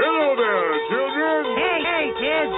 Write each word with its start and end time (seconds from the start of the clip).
Hello 0.00 0.32
there, 0.32 0.72
children. 0.88 1.60
Hey, 1.60 1.76
hey, 1.84 2.08
kids. 2.16 2.56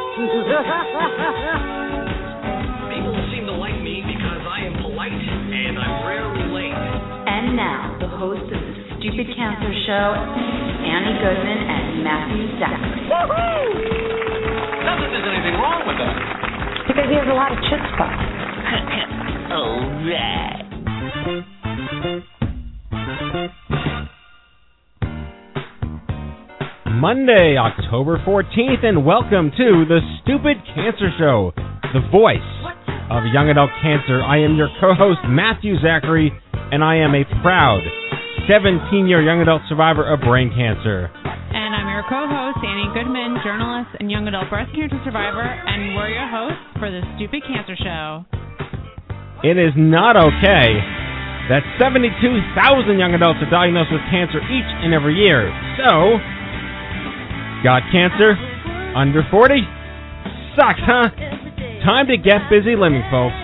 People 2.86 3.18
seem 3.34 3.50
to 3.50 3.56
like 3.58 3.74
me 3.82 3.98
because 4.06 4.46
I 4.46 4.62
am 4.70 4.78
polite 4.78 5.10
and 5.10 5.74
I'm 5.74 6.06
rarely 6.06 6.46
late. 6.54 6.70
And 6.70 7.58
now, 7.58 7.98
the 7.98 8.06
host 8.06 8.46
of 8.46 8.62
the 8.62 8.74
Stupid 9.02 9.26
Cancer 9.34 9.74
Show, 9.90 10.06
Annie 10.86 11.18
Goodman 11.18 11.66
and 11.66 12.06
Matthew 12.06 12.46
Zachary. 12.62 13.10
Not 13.10 15.02
that 15.02 15.10
there's 15.10 15.26
anything 15.26 15.58
wrong 15.58 15.82
with 15.82 15.98
that. 15.98 16.14
Because 16.94 17.10
he 17.10 17.18
has 17.18 17.26
a 17.26 17.34
lot 17.34 17.50
of 17.50 17.58
chutzpah. 17.66 18.22
All 19.58 19.82
right. 20.06 20.62
Monday, 27.02 27.58
October 27.58 28.22
14th, 28.22 28.86
and 28.86 29.02
welcome 29.02 29.50
to 29.58 29.82
the 29.90 29.98
Stupid 30.22 30.54
Cancer 30.70 31.10
Show, 31.18 31.50
the 31.90 31.98
voice 32.14 32.38
of 33.10 33.26
young 33.34 33.50
adult 33.50 33.74
cancer. 33.82 34.22
I 34.22 34.38
am 34.38 34.54
your 34.54 34.70
co 34.78 34.94
host, 34.94 35.18
Matthew 35.26 35.74
Zachary, 35.82 36.30
and 36.70 36.78
I 36.78 37.02
am 37.02 37.18
a 37.18 37.26
proud 37.42 37.82
17 38.46 39.10
year 39.10 39.18
young 39.18 39.42
adult 39.42 39.66
survivor 39.66 40.06
of 40.06 40.22
brain 40.22 40.54
cancer. 40.54 41.10
and 41.10 41.74
I'm 41.74 41.90
your 41.90 42.06
co-host, 42.06 42.62
Annie 42.62 42.94
Goodman, 42.94 43.42
journalist 43.42 43.98
and 43.98 44.06
young 44.06 44.30
adult 44.30 44.46
breast 44.46 44.70
cancer 44.70 45.02
survivor, 45.02 45.42
and 45.42 45.98
we're 45.98 46.14
your 46.14 46.30
hosts 46.30 46.62
for 46.78 46.86
the 46.86 47.02
Stupid 47.18 47.42
Cancer 47.50 47.74
Show. 47.82 48.22
It 49.42 49.58
is 49.58 49.74
not 49.74 50.14
okay 50.14 50.70
that 51.50 51.66
72,000 51.82 52.14
young 52.94 53.18
adults 53.18 53.42
are 53.42 53.50
diagnosed 53.50 53.90
with 53.90 54.06
cancer 54.06 54.38
each 54.38 54.70
and 54.86 54.94
every 54.94 55.18
year. 55.18 55.50
So, 55.82 56.22
got 57.62 57.82
cancer? 57.94 58.34
Under 58.98 59.22
40? 59.30 59.54
Sucks, 60.58 60.82
huh? 60.82 61.08
Time 61.86 62.06
to 62.10 62.18
get 62.18 62.50
busy 62.50 62.74
living, 62.74 63.02
folks, 63.10 63.38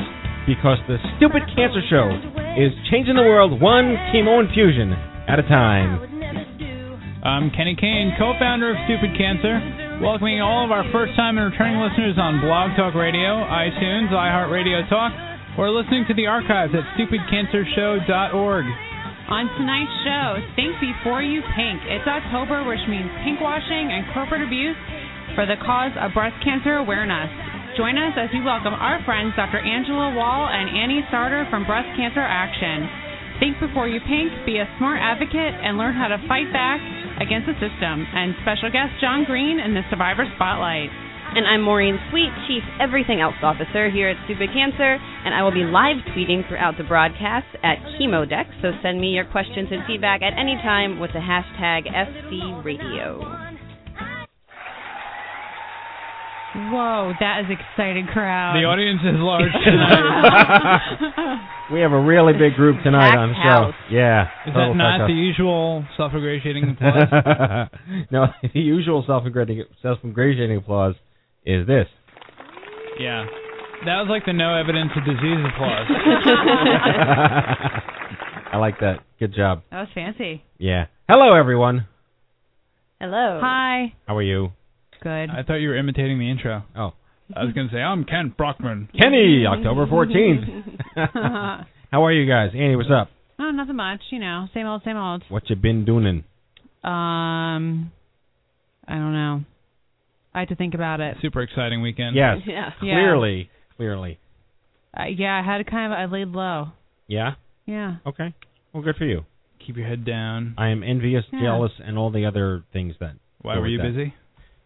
because 0.47 0.79
the 0.91 0.99
Stupid 1.17 1.47
Cancer 1.55 1.83
Show 1.87 2.11
is 2.59 2.75
changing 2.91 3.15
the 3.15 3.23
world 3.23 3.63
one 3.63 3.95
chemo 4.11 4.43
infusion 4.43 4.93
at 5.31 5.39
a 5.39 5.47
time. 5.47 6.03
I'm 7.23 7.51
Kenny 7.51 7.75
Kane, 7.79 8.15
co-founder 8.19 8.75
of 8.75 8.77
Stupid 8.87 9.15
Cancer, 9.19 9.59
welcoming 10.03 10.43
all 10.43 10.67
of 10.67 10.71
our 10.71 10.87
first-time 10.91 11.39
and 11.39 11.51
returning 11.51 11.79
listeners 11.79 12.19
on 12.19 12.43
Blog 12.43 12.75
Talk 12.79 12.95
Radio, 12.95 13.43
iTunes, 13.47 14.11
iHeartRadio 14.11 14.89
Talk, 14.91 15.13
or 15.59 15.71
listening 15.71 16.07
to 16.07 16.15
the 16.15 16.27
archives 16.27 16.75
at 16.75 16.87
stupidcancershow.org. 16.95 18.67
On 19.29 19.45
tonight's 19.61 19.93
show, 20.09 20.41
think 20.57 20.73
before 20.81 21.21
you 21.21 21.45
pink. 21.53 21.85
It's 21.85 22.09
October, 22.09 22.65
which 22.65 22.81
means 22.89 23.13
pink 23.21 23.45
washing 23.45 23.93
and 23.93 24.09
corporate 24.17 24.41
abuse 24.41 24.73
for 25.37 25.45
the 25.45 25.61
cause 25.61 25.93
of 26.01 26.17
breast 26.17 26.41
cancer 26.41 26.81
awareness. 26.81 27.29
Join 27.77 28.01
us 28.01 28.17
as 28.17 28.33
we 28.33 28.41
welcome 28.41 28.73
our 28.73 29.05
friends 29.05 29.37
Dr. 29.37 29.61
Angela 29.61 30.17
Wall 30.17 30.49
and 30.49 30.73
Annie 30.73 31.05
Sartor 31.13 31.45
from 31.53 31.69
Breast 31.69 31.93
Cancer 31.93 32.25
Action. 32.25 32.89
Think 33.37 33.61
before 33.61 33.85
you 33.85 34.01
pink, 34.01 34.33
be 34.49 34.65
a 34.65 34.67
smart 34.81 34.97
advocate, 34.97 35.53
and 35.61 35.77
learn 35.77 35.93
how 35.93 36.09
to 36.09 36.17
fight 36.25 36.49
back 36.49 36.81
against 37.21 37.53
the 37.53 37.57
system. 37.61 38.09
And 38.09 38.33
special 38.41 38.73
guest 38.73 38.97
John 38.97 39.29
Greene 39.29 39.61
in 39.61 39.77
the 39.77 39.85
Survivor 39.93 40.25
Spotlight. 40.41 40.89
And 41.35 41.47
I'm 41.47 41.61
Maureen 41.63 41.99
Sweet, 42.11 42.31
Chief 42.49 42.63
Everything 42.81 43.21
Else 43.21 43.37
Officer 43.43 43.91
here 43.91 44.09
at 44.09 44.17
Stupid 44.25 44.49
Cancer, 44.53 44.97
and 44.97 45.35
I 45.35 45.43
will 45.43 45.53
be 45.53 45.63
live 45.63 45.97
tweeting 46.17 46.49
throughout 46.49 46.79
the 46.79 46.85
broadcast 46.85 47.47
at 47.63 47.77
Chemodex, 47.95 48.47
so 48.63 48.73
send 48.83 48.99
me 49.01 49.09
your 49.09 49.27
questions 49.27 49.69
and 49.71 49.83
feedback 49.87 50.23
at 50.23 50.33
any 50.39 50.57
time 50.65 50.99
with 50.99 51.11
the 51.13 51.21
hashtag 51.21 51.85
SCRadio. 51.93 53.21
Whoa, 56.73 57.13
that 57.21 57.45
is 57.45 57.47
excited 57.53 58.09
crowd. 58.09 58.57
The 58.57 58.65
audience 58.65 59.01
is 59.05 59.15
large 59.21 59.53
tonight. 59.65 61.39
We 61.71 61.81
have 61.81 61.93
a 61.93 62.01
really 62.01 62.33
big 62.33 62.55
group 62.57 62.83
tonight 62.83 63.15
on 63.15 63.29
the 63.29 63.35
Packed 63.35 63.45
show. 63.45 63.65
house. 63.69 63.75
Yeah. 63.93 64.25
is 64.49 64.55
total 64.55 64.55
that 64.55 64.71
oh, 64.71 64.73
not 64.75 64.99
packed 65.05 65.09
the 65.13 65.15
usual 65.15 65.85
self-ingratiating 65.99 66.71
applause? 66.71 67.69
no, 68.11 68.27
the 68.43 68.61
usual 68.61 69.05
self-ingratiating 69.07 69.67
self-ingratiating 69.83 70.57
applause 70.57 70.95
is 71.49 71.67
this. 71.67 71.87
yeah. 73.01 73.25
That 73.85 74.01
was 74.03 74.09
like 74.11 74.25
the 74.27 74.33
no 74.33 74.57
evidence 74.57 74.91
of 74.97 75.05
disease 75.05 75.39
applause. 75.55 75.87
I 78.53 78.57
like 78.59 78.81
that. 78.81 78.97
Good 79.21 79.35
job. 79.35 79.63
That 79.71 79.81
was 79.81 79.89
fancy. 79.95 80.43
Yeah. 80.59 80.87
Hello, 81.09 81.35
everyone. 81.35 81.87
Hello. 83.01 83.39
Hi. 83.41 83.95
How 84.07 84.17
are 84.17 84.23
you? 84.23 84.51
Good. 85.01 85.31
I 85.31 85.45
thought 85.47 85.57
you 85.57 85.69
were 85.69 85.77
imitating 85.77 86.19
the 86.19 86.29
intro. 86.29 86.65
Oh, 86.77 86.93
I 87.35 87.45
was 87.45 87.53
going 87.55 87.69
to 87.69 87.73
say, 87.75 87.79
I'm 87.79 88.05
Kent 88.05 88.37
Brockman. 88.37 88.89
Kenny, 89.01 89.45
October 89.47 89.87
14th. 89.87 90.97
How 91.93 92.05
are 92.05 92.13
you 92.13 92.29
guys? 92.29 92.51
Annie, 92.55 92.75
what's 92.75 92.91
up? 92.91 93.09
oh, 93.39 93.51
nothing 93.53 93.77
much. 93.77 94.01
You 94.11 94.19
know, 94.19 94.47
same 94.53 94.67
old, 94.67 94.83
same 94.85 94.97
old. 94.97 95.23
What 95.29 95.49
you 95.49 95.55
been 95.57 95.85
doing? 95.85 96.25
Um, 96.83 97.93
I 98.89 98.95
don't 98.95 99.13
know. 99.13 99.43
I 100.39 100.41
had 100.43 100.49
to 100.51 100.57
think 100.57 100.75
about 100.75 101.01
it. 101.01 101.17
Super 101.21 101.43
exciting 101.43 101.83
weekend. 101.83 102.17
Yes, 102.17 102.39
Yeah. 102.47 102.71
clearly, 102.81 103.51
clearly. 103.77 104.19
Uh, 104.99 105.05
yeah, 105.07 105.41
I 105.43 105.45
had 105.45 105.65
kind 105.67 105.93
of. 105.93 105.99
I 105.99 106.05
laid 106.07 106.29
low. 106.29 106.69
Yeah. 107.07 107.33
Yeah. 107.67 107.97
Okay. 108.07 108.35
Well, 108.73 108.83
good 108.83 108.97
for 108.97 109.05
you. 109.05 109.25
Keep 109.67 109.77
your 109.77 109.87
head 109.87 110.05
down. 110.05 110.55
I 110.57 110.69
am 110.69 110.83
envious, 110.83 111.25
Yeah. 111.33 111.41
jealous, 111.43 111.73
and 111.85 111.99
all 111.99 112.11
the 112.11 112.25
other 112.27 112.65
things 112.73 112.95
that. 113.01 113.13
Why 113.43 113.59
were 113.59 113.69
you 113.69 113.79
that. 113.79 113.93
busy? 113.93 114.15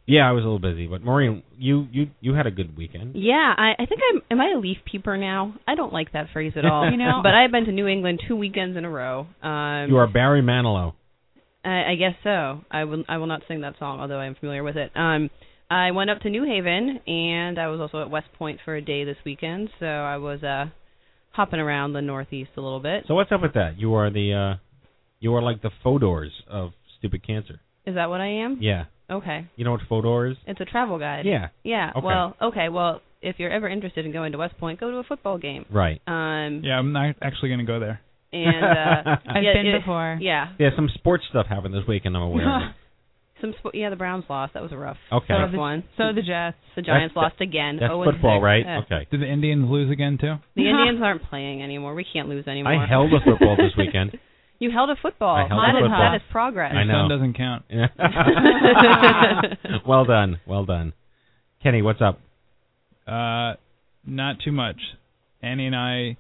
Yeah, 0.06 0.28
I 0.28 0.32
was 0.32 0.43
a 0.43 0.47
little 0.47 0.59
busy, 0.59 0.87
but 0.88 1.03
Maureen, 1.03 1.43
you 1.59 1.87
you 1.93 2.06
you 2.21 2.34
had 2.34 2.47
a 2.47 2.50
good 2.50 2.77
weekend. 2.77 3.15
Yeah, 3.15 3.55
I, 3.56 3.72
I 3.78 3.87
think 3.87 4.00
I'm. 4.12 4.21
Am 4.31 4.41
I 4.41 4.53
a 4.56 4.59
leaf 4.59 4.78
peeper 4.91 5.16
now? 5.16 5.55
I 5.66 5.75
don't 5.77 5.93
like 5.93 6.12
that 6.12 6.27
phrase 6.32 6.53
at 6.56 6.65
all. 6.71 6.91
You 6.91 6.97
know- 6.97 7.21
but 7.22 7.34
I've 7.34 7.53
been 7.53 7.65
to 7.66 7.72
New 7.72 7.87
England 7.87 8.21
two 8.27 8.34
weekends 8.37 8.77
in 8.77 8.84
a 8.84 8.91
row. 8.91 9.27
Um, 9.43 9.88
You 9.91 9.97
are 9.99 10.06
Barry 10.09 10.43
Manilow. 10.43 10.94
I, 11.65 11.93
I 11.93 11.94
guess 11.97 12.15
so. 12.25 12.62
I 12.71 12.84
will. 12.84 13.05
I 13.09 13.19
will 13.19 13.28
not 13.28 13.43
sing 13.46 13.61
that 13.61 13.75
song, 13.79 14.00
although 14.00 14.19
I 14.19 14.26
am 14.26 14.35
familiar 14.35 14.64
with 14.64 14.76
it. 14.76 14.91
Um, 14.96 15.31
I 15.72 15.90
went 15.92 16.10
up 16.10 16.20
to 16.20 16.30
New 16.30 16.44
Haven, 16.44 17.00
and 17.06 17.58
I 17.58 17.69
was 17.69 17.80
also 17.80 18.02
at 18.02 18.10
West 18.10 18.26
Point 18.38 18.60
for 18.64 18.74
a 18.76 18.82
day 18.82 19.04
this 19.04 19.16
weekend. 19.24 19.70
So 19.80 19.86
I 19.86 20.16
was 20.19 20.42
uh 20.42 20.66
hopping 21.30 21.60
around 21.60 21.94
the 21.94 22.02
Northeast 22.02 22.50
a 22.56 22.60
little 22.60 22.80
bit. 22.80 23.04
So 23.08 23.14
what's 23.14 23.32
up 23.32 23.40
with 23.42 23.54
that? 23.54 23.78
You 23.78 23.94
are 23.94 24.10
the 24.10 24.32
uh 24.34 24.58
you 25.20 25.34
are 25.34 25.42
like 25.42 25.62
the 25.62 25.70
Fodor's 25.82 26.32
of 26.48 26.72
stupid 26.98 27.26
cancer. 27.26 27.60
Is 27.86 27.94
that 27.94 28.08
what 28.10 28.20
I 28.20 28.26
am? 28.44 28.58
Yeah. 28.60 28.84
Okay. 29.10 29.46
You 29.56 29.64
know 29.64 29.72
what 29.72 29.80
Fodor 29.88 30.26
is? 30.30 30.36
It's 30.46 30.60
a 30.60 30.64
travel 30.64 30.98
guide. 30.98 31.26
Yeah. 31.26 31.48
Yeah. 31.64 31.90
Okay. 31.96 32.06
Well, 32.06 32.36
okay. 32.40 32.69
Well, 32.69 33.00
if 33.20 33.36
you're 33.38 33.50
ever 33.50 33.69
interested 33.69 34.04
in 34.06 34.12
going 34.12 34.32
to 34.32 34.38
West 34.38 34.56
Point, 34.58 34.80
go 34.80 34.90
to 34.90 34.96
a 34.98 35.02
football 35.04 35.38
game. 35.38 35.64
Right. 35.70 36.00
Um, 36.06 36.62
Yeah, 36.64 36.78
I'm 36.78 36.92
not 36.92 37.16
actually 37.22 37.48
going 37.50 37.58
to 37.60 37.64
go 37.66 37.78
there. 37.80 38.00
and 38.32 38.64
uh, 38.64 39.10
I've 39.28 39.42
yeah, 39.42 39.52
been 39.54 39.66
it- 39.66 39.80
before. 39.80 40.19
Yeah. 40.20 40.52
Yeah, 40.58 40.70
some 40.76 40.88
sports 40.94 41.24
stuff 41.30 41.46
happened 41.46 41.74
this 41.74 41.82
weekend. 41.88 42.16
I'm 42.16 42.22
aware. 42.22 42.74
of. 43.43 43.49
Some 43.49 43.55
sp- 43.59 43.75
yeah, 43.75 43.91
the 43.91 43.97
Browns 43.97 44.25
lost. 44.29 44.55
That 44.55 44.62
was 44.62 44.71
a 44.73 44.77
rough, 44.77 44.97
Okay. 45.12 45.35
rough 45.35 45.49
So 45.49 45.53
the- 45.53 45.59
one. 45.59 45.83
So 45.97 46.12
the 46.15 46.23
Jets. 46.23 46.56
the 46.77 46.83
Giants 46.83 47.15
That's- 47.15 47.31
lost 47.33 47.41
again. 47.41 47.79
That's 47.81 47.93
Oh, 47.93 48.03
and 48.03 48.12
football, 48.12 48.37
six. 48.39 48.44
right? 48.44 48.65
Yeah. 48.65 48.79
Okay. 48.81 49.06
Did 49.11 49.21
the 49.21 49.27
Indians 49.29 49.69
lose 49.69 49.91
again 49.91 50.19
too? 50.19 50.37
The 50.55 50.69
Indians 50.71 51.00
aren't 51.03 51.23
playing 51.25 51.62
anymore. 51.62 51.94
We 51.94 52.05
can't 52.05 52.29
lose 52.29 52.47
anymore. 52.47 52.73
I 52.75 52.87
held 52.87 53.12
a 53.12 53.21
football 53.21 53.56
this 53.56 53.75
weekend. 53.77 54.17
You 54.62 54.71
held 54.71 54.91
a 54.91 54.94
football. 55.03 55.35
I 55.35 55.49
held 55.49 55.59
that 55.61 55.75
a 55.75 55.79
is- 55.79 55.83
football. 55.83 55.99
that 55.99 56.15
is 56.15 56.23
progress. 56.31 56.73
I 56.73 56.85
know. 56.85 57.03
son 57.03 57.09
doesn't 57.11 57.33
count. 57.37 57.65
well 59.87 60.05
done, 60.05 60.39
well 60.47 60.65
done. 60.65 60.93
Kenny, 61.65 61.83
what's 61.83 62.00
up? 62.00 62.21
Uh, 63.05 63.55
not 64.06 64.37
too 64.44 64.53
much. 64.53 64.77
Annie 65.43 65.67
and 65.67 65.75
I 65.75 66.17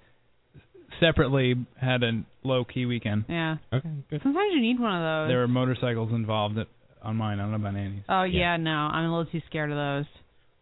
separately 1.00 1.54
had 1.80 2.02
a 2.02 2.22
low 2.42 2.64
key 2.64 2.86
weekend. 2.86 3.24
Yeah. 3.28 3.56
Okay, 3.72 3.88
good. 4.10 4.20
Sometimes 4.22 4.52
you 4.54 4.60
need 4.60 4.78
one 4.80 4.94
of 4.94 5.02
those. 5.02 5.28
There 5.30 5.38
were 5.38 5.48
motorcycles 5.48 6.10
involved 6.12 6.58
at, 6.58 6.66
on 7.02 7.16
mine. 7.16 7.38
I 7.38 7.42
don't 7.42 7.50
know 7.52 7.56
about 7.56 7.76
Annie's. 7.76 8.02
oh 8.08 8.22
Yeah. 8.24 8.40
yeah, 8.40 8.56
no, 8.56 8.70
I'm 8.70 9.04
a 9.10 9.16
little 9.16 9.30
too 9.30 9.42
scared 9.48 9.70
of 9.70 9.76
those. 9.76 10.06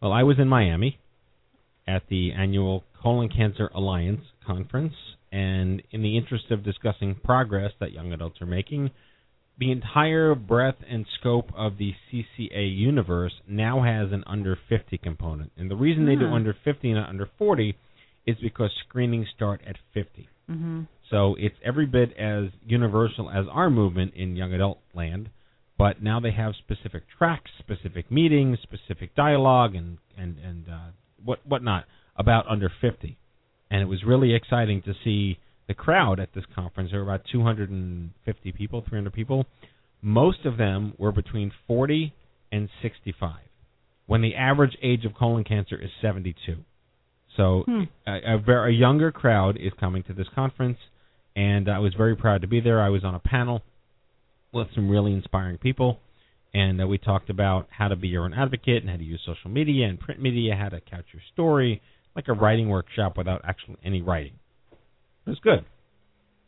Well, 0.00 0.12
I 0.12 0.22
was 0.22 0.38
in 0.38 0.48
Miami 0.48 0.98
at 1.86 2.02
the 2.08 2.32
annual 2.32 2.84
Colon 3.02 3.28
Cancer 3.28 3.70
Alliance 3.74 4.22
conference, 4.46 4.94
and 5.32 5.82
in 5.90 6.02
the 6.02 6.16
interest 6.16 6.50
of 6.50 6.62
discussing 6.64 7.14
progress 7.14 7.72
that 7.80 7.92
young 7.92 8.12
adults 8.12 8.40
are 8.40 8.46
making, 8.46 8.90
the 9.58 9.70
entire 9.70 10.34
breadth 10.34 10.78
and 10.88 11.04
scope 11.18 11.50
of 11.54 11.76
the 11.76 11.92
CCA 12.10 12.66
universe 12.74 13.32
now 13.46 13.82
has 13.82 14.10
an 14.12 14.24
under 14.26 14.56
50 14.68 14.96
component. 14.98 15.52
And 15.58 15.70
the 15.70 15.76
reason 15.76 16.06
they 16.06 16.16
do 16.16 16.26
Hmm. 16.28 16.32
under 16.34 16.52
50 16.54 16.90
and 16.90 16.98
not 17.00 17.08
under 17.10 17.26
40 17.26 17.76
is 18.26 18.36
because 18.38 18.72
screenings 18.88 19.28
start 19.28 19.60
at 19.66 19.76
50. 19.92 20.28
Mhm. 20.50 20.86
So 21.10 21.34
it's 21.38 21.56
every 21.62 21.86
bit 21.86 22.16
as 22.16 22.50
universal 22.66 23.28
as 23.30 23.46
our 23.48 23.68
movement 23.70 24.14
in 24.14 24.36
young 24.36 24.52
adult 24.54 24.78
land, 24.94 25.28
but 25.80 26.02
now 26.02 26.20
they 26.20 26.32
have 26.32 26.52
specific 26.58 27.04
tracks, 27.16 27.50
specific 27.58 28.10
meetings, 28.10 28.58
specific 28.62 29.14
dialogue, 29.14 29.74
and 29.74 29.96
and 30.18 30.36
and 30.38 30.68
uh, 30.68 30.90
what 31.24 31.38
whatnot 31.46 31.86
about 32.16 32.46
under 32.48 32.70
50. 32.82 33.16
And 33.70 33.80
it 33.80 33.86
was 33.86 34.04
really 34.04 34.34
exciting 34.34 34.82
to 34.82 34.92
see 35.02 35.38
the 35.68 35.74
crowd 35.74 36.20
at 36.20 36.34
this 36.34 36.44
conference. 36.54 36.90
There 36.90 37.02
were 37.02 37.10
about 37.10 37.24
250 37.32 38.52
people, 38.52 38.84
300 38.86 39.10
people. 39.14 39.46
Most 40.02 40.44
of 40.44 40.58
them 40.58 40.92
were 40.98 41.12
between 41.12 41.50
40 41.66 42.12
and 42.52 42.68
65, 42.82 43.36
when 44.06 44.20
the 44.20 44.34
average 44.34 44.76
age 44.82 45.06
of 45.06 45.14
colon 45.14 45.44
cancer 45.44 45.76
is 45.80 45.90
72. 46.02 46.56
So 47.38 47.62
Hmm. 47.66 47.84
a, 48.06 48.34
a, 48.34 48.38
very, 48.38 48.74
a 48.74 48.78
younger 48.78 49.12
crowd 49.12 49.56
is 49.56 49.72
coming 49.80 50.02
to 50.04 50.12
this 50.12 50.26
conference, 50.34 50.78
and 51.34 51.70
I 51.70 51.78
was 51.78 51.94
very 51.94 52.16
proud 52.16 52.42
to 52.42 52.48
be 52.48 52.60
there. 52.60 52.82
I 52.82 52.90
was 52.90 53.02
on 53.02 53.14
a 53.14 53.20
panel 53.20 53.62
with 54.52 54.68
some 54.74 54.88
really 54.88 55.12
inspiring 55.12 55.58
people, 55.58 55.98
and 56.52 56.80
uh, 56.82 56.86
we 56.86 56.98
talked 56.98 57.30
about 57.30 57.68
how 57.70 57.88
to 57.88 57.96
be 57.96 58.08
your 58.08 58.24
own 58.24 58.34
advocate 58.34 58.82
and 58.82 58.90
how 58.90 58.96
to 58.96 59.04
use 59.04 59.20
social 59.24 59.50
media 59.50 59.86
and 59.86 59.98
print 60.00 60.20
media, 60.20 60.56
how 60.56 60.68
to 60.68 60.80
couch 60.80 61.04
your 61.12 61.22
story, 61.32 61.80
like 62.16 62.28
a 62.28 62.32
writing 62.32 62.68
workshop 62.68 63.16
without 63.16 63.42
actually 63.44 63.76
any 63.84 64.02
writing. 64.02 64.32
It 65.26 65.30
was 65.30 65.38
good. 65.40 65.64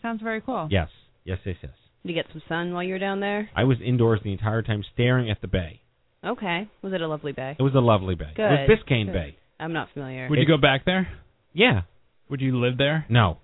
Sounds 0.00 0.20
very 0.22 0.40
cool. 0.40 0.68
Yes, 0.70 0.88
yes, 1.24 1.38
yes, 1.44 1.56
yes. 1.62 1.72
Did 2.02 2.08
you 2.08 2.14
get 2.14 2.26
some 2.32 2.42
sun 2.48 2.72
while 2.72 2.82
you 2.82 2.94
were 2.94 2.98
down 2.98 3.20
there? 3.20 3.48
I 3.54 3.64
was 3.64 3.78
indoors 3.84 4.20
the 4.24 4.32
entire 4.32 4.62
time, 4.62 4.84
staring 4.92 5.30
at 5.30 5.40
the 5.40 5.46
bay. 5.46 5.82
Okay. 6.24 6.68
Was 6.82 6.92
it 6.92 7.00
a 7.00 7.06
lovely 7.06 7.32
bay? 7.32 7.56
It 7.58 7.62
was 7.62 7.74
a 7.74 7.80
lovely 7.80 8.16
bay. 8.16 8.32
Good. 8.34 8.44
It 8.44 8.68
was 8.68 8.78
Biscayne 8.78 9.06
Good. 9.06 9.12
Bay. 9.12 9.36
I'm 9.60 9.72
not 9.72 9.88
familiar. 9.92 10.28
Would 10.28 10.38
you 10.38 10.46
go 10.46 10.56
back 10.56 10.84
there? 10.84 11.08
Yeah. 11.52 11.82
Would 12.28 12.40
you 12.40 12.58
live 12.60 12.78
there? 12.78 13.06
No. 13.08 13.38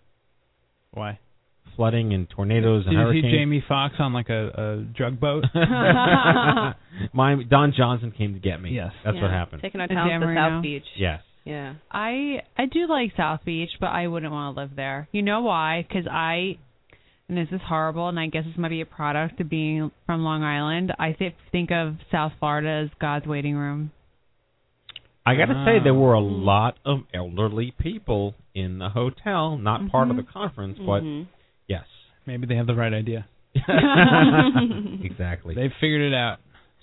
Why? 0.93 1.21
Flooding 1.77 2.13
and 2.15 2.29
tornadoes 2.31 2.85
Did 2.85 2.93
and 2.95 2.99
you 2.99 2.99
see 2.99 3.21
hurricanes. 3.23 3.33
Jamie 3.35 3.65
Foxx 3.69 3.95
on 3.99 4.13
like 4.13 4.29
a, 4.29 4.49
a 4.49 4.85
drug 4.97 5.19
boat? 5.21 5.45
My 7.13 7.43
Don 7.49 7.73
Johnson 7.77 8.13
came 8.17 8.35
to 8.35 8.41
get 8.41 8.61
me. 8.61 8.71
Yes. 8.71 8.93
That's 9.05 9.17
what 9.17 9.31
happened. 9.31 9.63
Taking 9.63 9.81
our 9.81 9.87
In 9.87 9.95
talents 9.95 10.13
Dan 10.13 10.21
to 10.21 10.27
Marino? 10.27 10.49
South 10.57 10.63
Beach. 10.63 10.85
Yes. 10.97 11.21
Yeah. 11.45 11.75
I 11.91 12.43
I 12.57 12.67
do 12.67 12.87
like 12.89 13.13
South 13.17 13.41
Beach, 13.45 13.71
but 13.81 13.87
I 13.89 14.07
wouldn't 14.07 14.33
want 14.33 14.55
to 14.57 14.61
live 14.61 14.71
there. 14.77 15.09
You 15.13 15.23
know 15.23 15.41
why? 15.43 15.85
Because 15.89 16.07
I, 16.11 16.59
and 17.29 17.39
this 17.39 17.49
is 17.53 17.61
horrible, 17.67 18.09
and 18.09 18.19
I 18.19 18.27
guess 18.27 18.45
this 18.45 18.57
might 18.59 18.69
be 18.71 18.81
a 18.81 18.87
product 18.87 19.41
of 19.41 19.49
being 19.49 19.91
from 20.07 20.23
Long 20.25 20.43
Island. 20.43 20.93
I 20.99 21.13
th- 21.13 21.35
think 21.53 21.71
of 21.71 21.95
South 22.13 22.33
Florida 22.39 22.85
as 22.85 22.91
God's 23.01 23.27
waiting 23.27 23.55
room. 23.57 23.93
I 25.25 25.35
got 25.35 25.47
to 25.47 25.63
say 25.67 25.83
there 25.85 25.93
Ah. 25.93 25.97
were 25.99 26.15
a 26.15 26.21
lot 26.21 26.79
of 26.87 27.01
elderly 27.13 27.75
people 27.79 28.35
in 28.55 28.79
the 28.79 28.89
hotel, 28.89 29.59
not 29.59 29.91
part 29.91 30.11
of 30.11 30.17
the 30.17 30.23
conference, 30.23 30.79
but 30.79 31.03
Mhm. 31.03 31.27
Yes. 32.29 32.39
Maybe 32.39 32.47
they 32.47 32.57
have 32.57 32.67
the 32.67 32.75
right 32.75 32.93
idea. 32.93 33.27
exactly. 35.05 35.55
They've 35.55 35.73
figured 35.81 36.03
it 36.13 36.15
out. 36.15 36.39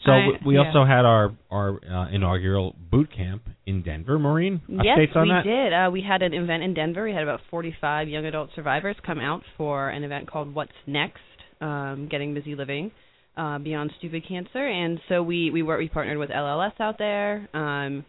So 0.05 0.11
I- 0.11 0.27
we- 0.27 0.39
we 0.45 0.55
yeah. 0.55 0.65
also 0.67 0.85
had 0.85 1.05
our 1.05 1.31
our 1.49 1.79
uh, 1.89 2.09
inaugural 2.09 2.75
boot 2.91 3.09
camp 3.15 3.43
in 3.65 3.81
Denver. 3.81 4.19
Maureen, 4.19 4.61
Yes, 4.67 4.97
updates 4.99 5.15
on 5.15 5.23
we 5.23 5.29
that? 5.29 5.43
did. 5.43 5.73
Uh, 5.73 5.89
we 5.91 6.01
had 6.07 6.21
an 6.21 6.33
event 6.33 6.63
in 6.63 6.73
Denver. 6.73 7.03
We 7.05 7.13
had 7.13 7.23
about 7.23 7.39
45 7.49 8.07
young 8.07 8.25
adult 8.25 8.49
survivors 8.55 8.95
come 9.05 9.19
out 9.19 9.41
for 9.57 9.89
an 9.89 10.03
event 10.03 10.29
called 10.29 10.53
What's 10.53 10.71
Next, 10.85 11.21
um, 11.61 12.07
Getting 12.11 12.33
Busy 12.35 12.53
Living 12.55 12.91
uh, 13.37 13.57
Beyond 13.59 13.91
Stupid 13.97 14.27
Cancer. 14.27 14.65
And 14.67 14.99
so 15.09 15.23
we 15.23 15.49
we 15.49 15.63
were 15.63 15.77
we 15.77 15.89
partnered 15.89 16.17
with 16.19 16.29
LLS 16.29 16.79
out 16.79 16.97
there, 16.99 17.47
um, 17.53 18.05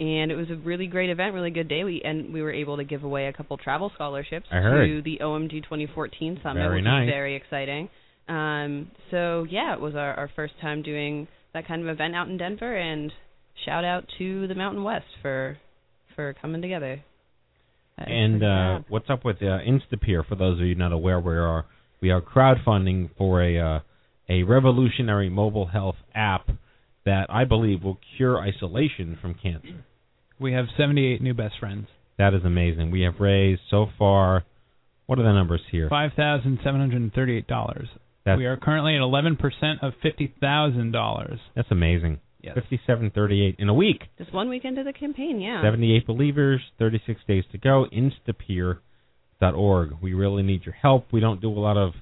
and 0.00 0.32
it 0.32 0.36
was 0.36 0.48
a 0.50 0.56
really 0.56 0.86
great 0.86 1.10
event, 1.10 1.34
really 1.34 1.50
good 1.50 1.68
day. 1.68 1.84
We 1.84 2.00
and 2.02 2.32
we 2.32 2.40
were 2.40 2.52
able 2.52 2.78
to 2.78 2.84
give 2.84 3.04
away 3.04 3.26
a 3.26 3.32
couple 3.34 3.56
travel 3.58 3.92
scholarships 3.94 4.46
to 4.48 5.02
the 5.04 5.18
OMG 5.20 5.62
2014 5.62 6.40
summit, 6.42 6.60
Very 6.60 6.76
which 6.76 6.84
nice. 6.84 7.06
is 7.06 7.10
very 7.10 7.36
exciting. 7.36 7.90
Um, 8.26 8.90
so 9.10 9.46
yeah, 9.50 9.74
it 9.74 9.80
was 9.80 9.94
our, 9.94 10.14
our 10.14 10.30
first 10.34 10.54
time 10.60 10.82
doing 10.82 11.28
that 11.52 11.68
kind 11.68 11.82
of 11.82 11.88
event 11.88 12.14
out 12.14 12.28
in 12.28 12.38
Denver, 12.38 12.74
and 12.74 13.12
shout 13.66 13.84
out 13.84 14.06
to 14.18 14.48
the 14.48 14.54
Mountain 14.54 14.84
West 14.84 15.06
for 15.20 15.58
for 16.16 16.34
coming 16.40 16.62
together. 16.62 17.02
That 17.98 18.08
And 18.08 18.42
uh, 18.42 18.80
what's 18.88 19.10
up 19.10 19.24
with 19.24 19.36
uh, 19.42 19.58
Instapeer? 19.68 20.26
For 20.26 20.34
those 20.34 20.58
of 20.60 20.66
you 20.66 20.74
not 20.76 20.92
aware, 20.92 21.20
we 21.20 21.34
are 21.34 21.66
we 22.00 22.10
are 22.10 22.22
crowdfunding 22.22 23.10
for 23.18 23.42
a 23.42 23.58
uh, 23.58 23.80
a 24.30 24.44
revolutionary 24.44 25.28
mobile 25.28 25.66
health 25.66 25.96
app 26.14 26.48
that 27.04 27.26
I 27.28 27.44
believe 27.44 27.82
will 27.82 27.98
cure 28.16 28.38
isolation 28.38 29.18
from 29.20 29.34
cancer. 29.34 29.84
We 30.40 30.52
have 30.54 30.66
78 30.76 31.20
new 31.22 31.34
best 31.34 31.54
friends. 31.60 31.86
That 32.18 32.34
is 32.34 32.44
amazing. 32.44 32.90
We 32.90 33.02
have 33.02 33.20
raised 33.20 33.60
so 33.70 33.86
far. 33.98 34.44
What 35.06 35.18
are 35.18 35.22
the 35.22 35.32
numbers 35.32 35.62
here? 35.70 35.88
Five 35.88 36.12
thousand 36.14 36.58
seven 36.62 36.80
hundred 36.80 37.00
and 37.02 37.12
thirty-eight 37.12 37.46
dollars. 37.48 37.88
That's 38.24 38.38
We 38.38 38.46
are 38.46 38.56
currently 38.56 38.94
at 38.94 39.00
eleven 39.00 39.36
percent 39.36 39.80
of 39.82 39.92
fifty 40.02 40.32
thousand 40.40 40.92
dollars. 40.92 41.40
that's 41.56 41.70
amazing. 41.70 42.20
Yes. 42.42 42.54
Fifty-seven 42.54 43.10
thirty-eight 43.14 43.56
in 43.58 43.68
a 43.68 43.74
week. 43.74 44.02
Just 44.18 44.32
one 44.32 44.48
weekend 44.48 44.78
of 44.78 44.84
the 44.84 44.92
campaign, 44.92 45.40
yeah. 45.40 45.62
78 45.62 46.06
believers, 46.06 46.60
36 46.78 47.20
days 47.26 47.44
to 47.52 47.58
go. 47.58 47.86
Instapeer.org. 47.92 49.90
We 50.02 50.14
really 50.14 50.42
need 50.42 50.64
your 50.64 50.74
help. 50.74 51.06
We 51.12 51.20
don't 51.20 51.40
do 51.40 51.50
a 51.50 51.58
lot 51.58 51.76
of 51.76 51.92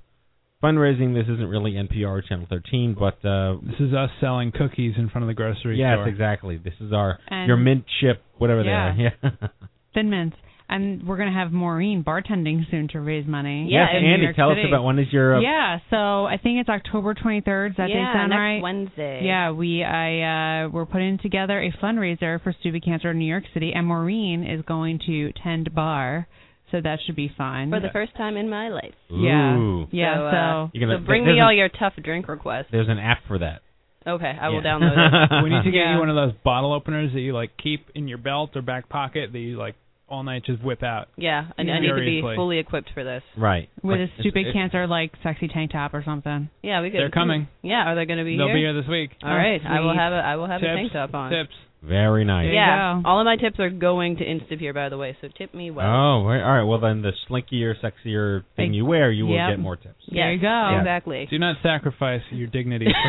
fundraising. 0.62 1.14
This 1.14 1.24
isn't 1.32 1.48
really 1.48 1.72
NPR 1.72 2.26
Channel 2.26 2.46
13, 2.48 2.96
but 2.98 3.24
uh, 3.28 3.56
This 3.62 3.80
is 3.80 3.94
us 3.94 4.10
selling 4.20 4.52
cookies 4.52 4.94
in 4.98 5.08
front 5.08 5.22
of 5.24 5.28
the 5.28 5.34
grocery 5.34 5.78
yes, 5.78 5.94
store. 5.96 6.08
exactly. 6.08 6.56
This 6.58 6.74
is 6.80 6.92
our 6.92 7.18
And- 7.28 7.48
your 7.48 7.56
mint 7.56 7.84
chip, 8.00 8.22
whatever 8.38 8.62
Yeah. 8.62 8.94
they 8.96 9.04
are. 9.04 9.12
Yeah. 9.42 9.48
Thin 9.94 10.10
Mints. 10.10 10.36
And 10.70 11.06
we're 11.06 11.16
going 11.16 11.30
to 11.32 11.34
have 11.34 11.50
Maureen 11.50 12.04
bartending 12.04 12.70
soon 12.70 12.88
to 12.88 13.00
raise 13.00 13.26
money. 13.26 13.68
Yeah, 13.70 13.86
yes, 13.86 13.88
in 13.96 14.02
New 14.02 14.12
Andy, 14.12 14.24
York 14.24 14.36
tell 14.36 14.50
us 14.50 14.58
about 14.68 14.84
when 14.84 14.98
is 14.98 15.10
your 15.10 15.36
uh, 15.36 15.40
Yeah, 15.40 15.78
so 15.88 16.26
I 16.26 16.36
think 16.36 16.60
it's 16.60 16.68
October 16.68 17.14
23rd. 17.14 17.68
Does 17.68 17.76
that 17.78 17.88
yeah, 17.88 17.94
date 17.94 18.12
sound 18.12 18.28
next 18.28 18.38
right? 18.38 18.60
Wednesday. 18.62 19.22
Yeah, 19.24 19.52
we 19.52 19.82
I 19.82 20.64
uh 20.66 20.68
we're 20.68 20.84
putting 20.84 21.16
together 21.20 21.58
a 21.58 21.72
fundraiser 21.82 22.42
for 22.42 22.54
stupid 22.60 22.84
cancer 22.84 23.12
in 23.12 23.18
New 23.18 23.24
York 23.24 23.44
City, 23.54 23.72
and 23.74 23.86
Maureen 23.86 24.44
is 24.44 24.60
going 24.66 25.00
to 25.06 25.32
tend 25.42 25.74
bar, 25.74 26.28
so 26.70 26.80
that 26.80 26.98
should 27.06 27.16
be 27.16 27.30
fine. 27.36 27.70
For 27.70 27.80
the 27.80 27.90
first 27.92 28.14
time 28.16 28.36
in 28.36 28.48
my 28.50 28.68
life. 28.68 28.94
yeah, 29.10 29.56
Ooh. 29.56 29.86
yeah. 29.90 30.14
So, 30.14 30.30
So, 30.30 30.36
uh, 30.36 30.68
You're 30.72 30.88
gonna- 30.88 31.00
so 31.00 31.06
bring 31.06 31.24
me 31.26 31.40
all 31.40 31.52
your 31.52 31.68
tough 31.68 31.94
drink 32.02 32.28
requests. 32.28 32.66
There's 32.70 32.88
an 32.88 32.98
app 32.98 33.18
for 33.26 33.38
that. 33.38 33.62
Okay, 34.06 34.36
I 34.40 34.48
will 34.48 34.62
download 34.62 34.96
it. 34.96 35.42
we 35.44 35.50
need 35.50 35.64
to 35.64 35.70
get 35.70 35.78
Yeah. 35.80 35.94
you 35.94 35.98
one 35.98 36.08
of 36.08 36.16
those 36.16 36.32
bottle 36.44 36.72
openers 36.72 37.12
that 37.12 37.20
you 37.20 37.32
like 37.34 37.50
keep 37.62 37.86
in 37.94 38.08
your 38.08 38.18
belt 38.18 38.56
or 38.56 38.62
back 38.62 38.88
pocket 38.88 39.32
that 39.32 39.38
you 39.38 39.58
like 39.58 39.74
all 40.08 40.22
night 40.22 40.42
just 40.46 40.62
whip 40.64 40.82
out. 40.82 41.08
Yeah, 41.16 41.48
I, 41.58 41.60
I 41.60 41.64
need 41.80 41.88
to 41.88 41.94
be 41.94 42.00
Seriously. 42.00 42.34
fully 42.36 42.58
equipped 42.58 42.88
for 42.94 43.04
this. 43.04 43.22
Right. 43.36 43.68
with 43.82 44.00
Like, 44.00 44.08
a 44.08 44.20
stupid 44.20 44.40
it's- 44.46 44.54
cancer 44.54 44.86
like 44.86 45.12
sexy 45.22 45.48
tank 45.48 45.72
top 45.72 45.92
or 45.92 46.02
something. 46.02 46.48
Yeah, 46.62 46.80
we 46.80 46.90
could. 46.90 47.00
They're 47.00 47.10
coming. 47.10 47.48
Yeah, 47.60 47.84
are 47.90 47.94
they 47.94 48.06
going 48.06 48.18
to 48.18 48.24
be 48.24 48.38
They'll 48.38 48.46
here? 48.46 48.54
be 48.56 48.60
here 48.60 48.72
this 48.72 48.88
week. 48.88 49.10
All 49.22 49.28
right, 49.36 49.60
I 49.62 49.80
will 49.80 49.90
sweet. 49.92 49.98
have 50.00 50.12
a 50.14 50.16
I 50.16 50.36
will 50.36 50.46
have 50.46 50.60
tips, 50.62 50.70
a 50.72 50.76
tank 50.76 50.92
top 50.92 51.12
on. 51.14 51.30
Tips. 51.30 51.54
Very 51.82 52.24
nice. 52.24 52.48
Yeah, 52.52 53.00
all 53.04 53.20
of 53.20 53.24
my 53.24 53.36
tips 53.36 53.60
are 53.60 53.70
going 53.70 54.16
to 54.16 54.24
Instapeer, 54.24 54.74
by 54.74 54.88
the 54.88 54.98
way. 54.98 55.16
So 55.20 55.28
tip 55.38 55.54
me 55.54 55.70
well. 55.70 55.86
Oh, 55.86 56.24
right. 56.26 56.42
all 56.42 56.52
right. 56.56 56.64
Well, 56.64 56.80
then 56.80 57.02
the 57.02 57.12
slinkier, 57.30 57.74
sexier 57.80 58.42
thing 58.56 58.74
you 58.74 58.84
wear, 58.84 59.12
you 59.12 59.26
will 59.26 59.36
Yep. 59.36 59.50
get 59.50 59.58
more 59.60 59.76
tips. 59.76 60.02
There 60.10 60.32
you 60.32 60.40
Yes, 60.40 60.42
go. 60.42 60.78
Exactly. 60.78 61.26
Do 61.30 61.38
not 61.38 61.56
sacrifice 61.62 62.22
your 62.32 62.48
dignity. 62.48 62.86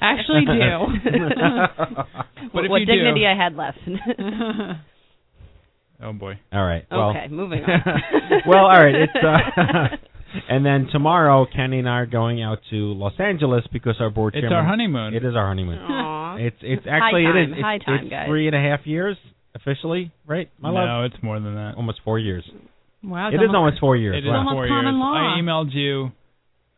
Actually, 0.00 0.44
do. 0.44 0.86
But 2.52 2.52
what 2.52 2.64
if 2.66 2.70
what 2.70 2.80
you 2.80 2.86
dignity 2.86 3.20
do, 3.20 3.26
I 3.26 3.34
had 3.34 3.56
left. 3.56 3.78
oh 6.02 6.12
boy. 6.12 6.38
All 6.52 6.64
right. 6.64 6.84
Well, 6.90 7.10
okay, 7.10 7.28
moving 7.30 7.64
on. 7.64 7.82
well, 8.46 8.66
all 8.66 8.84
right. 8.84 8.94
It's 8.94 9.16
uh, 9.16 9.96
and 10.48 10.64
then 10.64 10.88
tomorrow, 10.92 11.46
Kenny 11.46 11.78
and 11.78 11.88
I 11.88 11.98
are 12.00 12.06
going 12.06 12.42
out 12.42 12.58
to 12.70 12.76
Los 12.94 13.14
Angeles 13.18 13.64
because 13.72 13.96
our 14.00 14.10
board 14.10 14.34
It's 14.34 14.42
chairman. 14.42 14.58
our 14.58 14.64
honeymoon. 14.64 15.14
It 15.14 15.24
is 15.24 15.34
our 15.36 15.46
honeymoon. 15.46 15.78
Aw. 15.78 16.36
It's 16.36 16.56
it's 16.62 16.86
actually 16.90 17.24
it 17.24 17.28
is. 17.28 17.34
time, 17.34 17.52
It's, 17.52 17.62
high 17.62 17.78
time, 17.78 18.00
it's 18.04 18.10
guys. 18.10 18.26
three 18.28 18.46
and 18.46 18.56
a 18.56 18.60
half 18.60 18.86
years 18.86 19.16
officially, 19.54 20.10
right? 20.26 20.50
My 20.60 20.70
love. 20.70 20.86
no, 20.86 21.02
it's 21.04 21.22
more 21.22 21.38
than 21.40 21.54
that. 21.54 21.74
Almost 21.76 22.00
four 22.04 22.18
years. 22.18 22.44
Wow, 23.02 23.28
It 23.28 23.34
is 23.36 23.50
almost 23.54 23.78
four 23.80 23.96
years. 23.96 24.16
It 24.16 24.26
is 24.26 24.30
wow. 24.30 24.38
almost 24.38 24.54
four 24.54 24.66
common 24.66 24.94
years. 24.94 25.00
law. 25.00 25.36
I 25.36 25.40
emailed 25.40 25.72
you. 25.74 26.10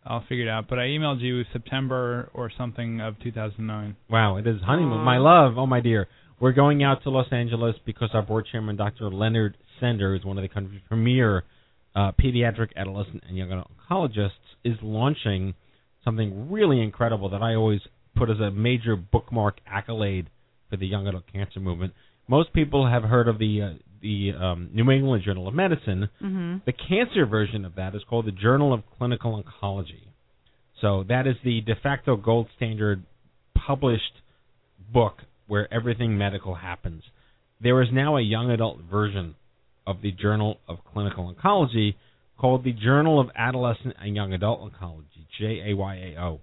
I'll 0.04 0.24
figure 0.28 0.46
it 0.46 0.48
out, 0.50 0.66
but 0.68 0.78
I 0.78 0.82
emailed 0.86 1.20
you 1.20 1.42
September 1.52 2.30
or 2.34 2.50
something 2.56 3.00
of 3.00 3.18
2009. 3.24 3.96
Wow, 4.10 4.36
it 4.36 4.46
is 4.46 4.60
honeymoon. 4.64 5.00
My 5.00 5.18
love, 5.18 5.56
oh 5.58 5.66
my 5.66 5.80
dear. 5.80 6.06
We're 6.38 6.52
going 6.52 6.84
out 6.84 7.02
to 7.04 7.10
Los 7.10 7.26
Angeles 7.32 7.74
because 7.86 8.10
our 8.12 8.22
board 8.22 8.46
chairman, 8.52 8.76
Dr. 8.76 9.10
Leonard 9.10 9.56
Sender, 9.80 10.14
who's 10.14 10.24
one 10.24 10.36
of 10.38 10.42
the 10.42 10.48
country's 10.48 10.80
premier 10.88 11.42
uh, 11.96 12.12
pediatric, 12.12 12.68
adolescent, 12.76 13.24
and 13.26 13.36
young 13.36 13.50
adult 13.50 13.70
oncologists, 13.90 14.30
is 14.62 14.76
launching 14.82 15.54
something 16.04 16.50
really 16.50 16.80
incredible 16.80 17.30
that 17.30 17.42
I 17.42 17.54
always 17.54 17.80
put 18.14 18.30
as 18.30 18.38
a 18.38 18.50
major 18.50 18.96
bookmark 18.96 19.58
accolade 19.66 20.28
for 20.70 20.76
the 20.76 20.86
young 20.86 21.06
adult 21.08 21.24
cancer 21.32 21.58
movement. 21.58 21.94
Most 22.28 22.52
people 22.52 22.88
have 22.88 23.02
heard 23.02 23.28
of 23.28 23.38
the 23.38 23.62
uh, 23.62 23.78
the 24.02 24.32
um, 24.38 24.70
New 24.74 24.90
England 24.90 25.22
Journal 25.24 25.48
of 25.48 25.54
Medicine. 25.54 26.10
Mm-hmm. 26.22 26.56
The 26.66 26.72
cancer 26.72 27.24
version 27.24 27.64
of 27.64 27.76
that 27.76 27.94
is 27.94 28.02
called 28.08 28.26
the 28.26 28.32
Journal 28.32 28.74
of 28.74 28.82
Clinical 28.98 29.42
Oncology. 29.42 30.08
So 30.82 31.04
that 31.08 31.26
is 31.26 31.36
the 31.42 31.62
de 31.62 31.74
facto 31.82 32.16
gold 32.16 32.48
standard 32.56 33.04
published 33.54 34.20
book 34.92 35.22
where 35.46 35.72
everything 35.72 36.18
medical 36.18 36.54
happens. 36.56 37.02
There 37.60 37.80
is 37.82 37.88
now 37.90 38.18
a 38.18 38.20
young 38.20 38.50
adult 38.50 38.80
version 38.82 39.34
of 39.86 40.02
the 40.02 40.12
Journal 40.12 40.58
of 40.68 40.78
Clinical 40.92 41.34
Oncology 41.34 41.94
called 42.38 42.64
the 42.64 42.72
Journal 42.72 43.20
of 43.20 43.28
Adolescent 43.36 43.94
and 44.00 44.14
Young 44.14 44.32
Adult 44.32 44.60
Oncology, 44.60 45.26
J 45.38 45.70
A 45.70 45.76
Y 45.76 45.94
A 46.16 46.20
O. 46.20 46.40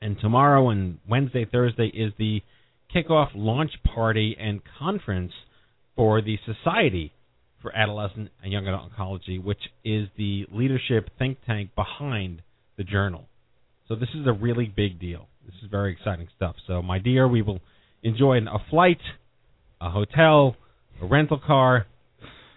And 0.00 0.18
tomorrow 0.20 0.70
and 0.70 0.98
Wednesday, 1.08 1.46
Thursday 1.50 1.86
is 1.86 2.12
the 2.18 2.42
kickoff 2.94 3.28
launch 3.34 3.72
party 3.94 4.36
and 4.38 4.60
conference 4.78 5.32
for 5.96 6.20
the 6.20 6.38
Society 6.44 7.12
for 7.62 7.74
Adolescent 7.74 8.30
and 8.42 8.52
Young 8.52 8.66
Adult 8.66 8.92
Oncology, 8.92 9.42
which 9.42 9.70
is 9.84 10.08
the 10.16 10.46
leadership 10.52 11.10
think 11.18 11.38
tank 11.46 11.70
behind 11.74 12.42
the 12.76 12.84
journal. 12.84 13.26
So 13.88 13.94
this 13.94 14.08
is 14.14 14.26
a 14.26 14.32
really 14.32 14.66
big 14.66 15.00
deal. 15.00 15.28
This 15.46 15.54
is 15.62 15.70
very 15.70 15.92
exciting 15.92 16.28
stuff. 16.36 16.56
So, 16.66 16.82
my 16.82 16.98
dear, 16.98 17.28
we 17.28 17.42
will 17.42 17.60
enjoy 18.02 18.38
a 18.38 18.58
flight, 18.70 19.00
a 19.80 19.90
hotel, 19.90 20.56
a 21.02 21.06
rental 21.06 21.38
car, 21.38 21.86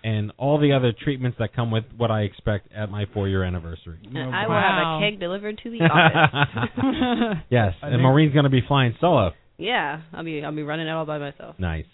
and 0.08 0.32
all 0.38 0.58
the 0.60 0.72
other 0.72 0.92
treatments 1.04 1.38
that 1.40 1.54
come 1.54 1.70
with 1.72 1.84
what 1.98 2.10
I 2.12 2.22
expect 2.22 2.72
at 2.74 2.90
my 2.90 3.06
four-year 3.14 3.44
anniversary. 3.44 3.98
And 4.06 4.18
I 4.34 4.48
will 4.48 4.56
have 4.56 4.78
a 4.88 5.00
keg 5.02 5.20
delivered 5.20 5.60
to 5.64 5.70
the 5.70 5.80
office. 5.82 7.40
yes, 7.50 7.74
I 7.84 7.90
and 7.90 8.02
Maureen's 8.02 8.34
going 8.34 8.46
to 8.46 8.50
be 8.50 8.62
flying 8.68 8.94
solo. 9.02 9.32
yeah, 9.58 10.02
I'll 10.14 10.24
be 10.24 10.44
I'll 10.44 10.56
be 10.56 10.64
running 10.64 10.88
it 10.88 10.92
all 10.92 11.06
by 11.06 11.18
myself, 11.18 11.56
Nice. 11.60 11.86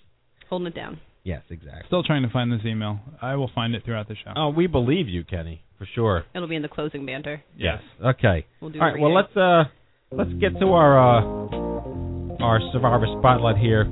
holding 0.49 0.67
it 0.67 0.75
down. 0.75 0.99
Yes, 1.23 1.41
exactly. 1.49 1.83
Still 1.87 2.03
trying 2.03 2.23
to 2.23 2.29
find 2.29 2.51
this 2.51 2.59
email. 2.65 2.99
I 3.21 3.35
will 3.35 3.49
find 3.55 3.73
it 3.75 3.83
throughout 3.85 4.09
the 4.09 4.15
show. 4.15 4.33
Oh, 4.35 4.49
we 4.49 4.67
believe 4.67 5.07
you, 5.07 5.23
Kenny, 5.23 5.63
for 5.77 5.87
sure. 5.95 6.25
It'll 6.35 6.49
be 6.49 6.57
in 6.57 6.61
the 6.61 6.67
closing 6.67 7.05
banter. 7.05 7.41
yes. 7.57 7.79
Okay. 8.03 8.45
We'll 8.61 8.71
do 8.71 8.79
All 8.81 8.87
it 8.87 8.91
right. 8.91 8.99
Well, 9.01 9.17
again. 9.17 9.27
let's 9.33 9.37
uh 9.37 9.63
let's 10.11 10.33
get 10.41 10.59
to 10.59 10.67
our 10.73 10.99
uh 10.99 12.43
our 12.43 12.59
survivor 12.73 13.05
spotlight 13.19 13.57
here. 13.57 13.85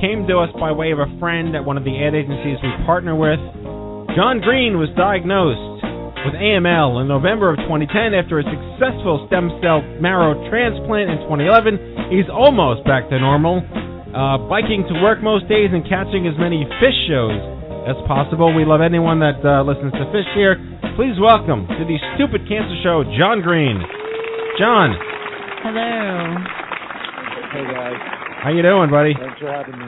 Came 0.00 0.30
to 0.30 0.38
us 0.38 0.50
by 0.54 0.70
way 0.70 0.94
of 0.94 1.02
a 1.02 1.10
friend 1.18 1.58
at 1.58 1.64
one 1.66 1.74
of 1.74 1.82
the 1.82 1.90
ad 1.98 2.14
agencies 2.14 2.62
we 2.62 2.70
partner 2.86 3.18
with. 3.18 3.42
John 4.14 4.38
Greene 4.38 4.78
was 4.78 4.86
diagnosed 4.94 5.82
with 6.22 6.38
AML 6.38 7.02
in 7.02 7.10
November 7.10 7.50
of 7.50 7.58
2010 7.66 8.14
after 8.14 8.38
a 8.38 8.46
successful 8.46 9.26
stem 9.26 9.50
cell 9.58 9.82
marrow 9.98 10.38
transplant 10.50 11.10
in 11.10 11.18
2011. 11.26 12.14
He's 12.14 12.30
almost 12.30 12.86
back 12.86 13.10
to 13.10 13.18
normal. 13.18 13.58
Uh, 14.14 14.38
biking 14.46 14.86
to 14.86 14.94
work 15.02 15.18
most 15.18 15.50
days 15.50 15.74
and 15.74 15.82
catching 15.86 16.30
as 16.30 16.34
many 16.38 16.62
Phish 16.78 16.98
shows 17.10 17.38
as 17.90 17.98
possible. 18.06 18.54
We 18.54 18.62
love 18.62 18.80
anyone 18.80 19.18
that 19.20 19.42
uh, 19.42 19.66
listens 19.66 19.92
to 19.98 20.04
Phish 20.14 20.30
here. 20.38 20.56
Please 20.94 21.18
welcome 21.18 21.66
to 21.66 21.82
the 21.86 21.98
Stupid 22.14 22.46
Cancer 22.46 22.78
Show, 22.86 23.02
John 23.18 23.42
Greene. 23.42 23.82
John, 24.58 24.94
Hello. 25.62 26.38
Hey 27.50 27.66
guys, 27.66 28.17
how 28.42 28.50
you 28.50 28.62
doing, 28.62 28.90
buddy? 28.90 29.14
thanks 29.18 29.40
for 29.40 29.50
having 29.52 29.78
me. 29.78 29.86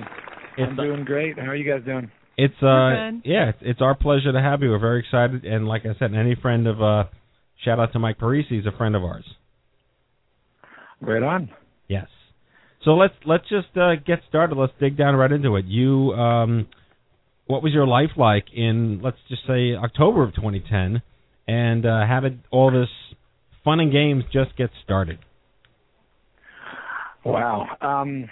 It's 0.58 0.70
I'm 0.70 0.76
doing 0.76 1.04
great. 1.04 1.38
How 1.38 1.46
are 1.46 1.56
you 1.56 1.70
guys 1.70 1.84
doing? 1.84 2.10
it's 2.36 2.54
uh 2.62 3.10
good. 3.10 3.22
yeah, 3.24 3.50
it's, 3.50 3.58
it's 3.60 3.80
our 3.82 3.94
pleasure 3.94 4.32
to 4.32 4.40
have 4.40 4.62
you. 4.62 4.70
We're 4.70 4.78
very 4.78 5.00
excited, 5.00 5.44
and 5.44 5.68
like 5.68 5.82
I 5.84 5.98
said, 5.98 6.14
any 6.14 6.34
friend 6.40 6.66
of 6.66 6.82
uh, 6.82 7.04
shout 7.64 7.78
out 7.78 7.92
to 7.92 7.98
Mike 7.98 8.18
Parisi, 8.18 8.48
he's 8.48 8.66
a 8.66 8.76
friend 8.76 8.96
of 8.96 9.04
ours. 9.04 9.24
Right 11.00 11.22
on. 11.22 11.50
Yes. 11.88 12.06
So 12.84 12.92
let's 12.92 13.14
let's 13.26 13.48
just 13.48 13.76
uh, 13.76 13.96
get 14.06 14.20
started. 14.28 14.56
Let's 14.56 14.72
dig 14.80 14.96
down 14.96 15.16
right 15.16 15.30
into 15.30 15.56
it. 15.56 15.66
You, 15.66 16.12
um, 16.12 16.66
what 17.46 17.62
was 17.62 17.72
your 17.72 17.86
life 17.86 18.10
like 18.16 18.46
in 18.54 19.00
let's 19.02 19.18
just 19.28 19.42
say 19.46 19.74
October 19.74 20.24
of 20.24 20.34
2010, 20.34 21.02
and 21.46 21.84
uh, 21.84 22.06
how 22.06 22.20
did 22.22 22.40
all 22.50 22.70
this 22.70 22.88
fun 23.64 23.80
and 23.80 23.92
games 23.92 24.24
just 24.32 24.56
get 24.56 24.70
started? 24.82 25.18
Wow. 27.22 27.66
Um, 27.82 28.30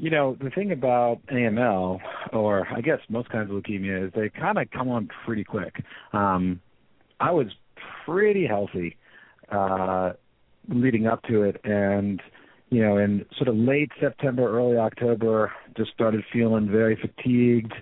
you 0.00 0.08
know, 0.08 0.34
the 0.40 0.48
thing 0.48 0.72
about 0.72 1.20
AML, 1.30 2.00
or 2.32 2.66
I 2.74 2.80
guess 2.80 3.00
most 3.10 3.28
kinds 3.28 3.50
of 3.50 3.56
leukemia, 3.56 4.06
is 4.06 4.12
they 4.14 4.30
kind 4.30 4.56
of 4.56 4.70
come 4.70 4.88
on 4.88 5.10
pretty 5.26 5.44
quick. 5.44 5.84
Um, 6.14 6.60
I 7.20 7.32
was 7.32 7.48
pretty 8.06 8.46
healthy 8.46 8.96
uh, 9.52 10.12
leading 10.68 11.06
up 11.06 11.22
to 11.24 11.42
it, 11.42 11.60
and 11.64 12.22
you 12.70 12.80
know, 12.80 12.96
in 12.96 13.26
sort 13.36 13.48
of 13.48 13.56
late 13.56 13.90
September, 14.00 14.50
early 14.58 14.78
October, 14.78 15.52
just 15.76 15.90
started 15.90 16.24
feeling 16.32 16.70
very 16.70 16.96
fatigued. 16.96 17.74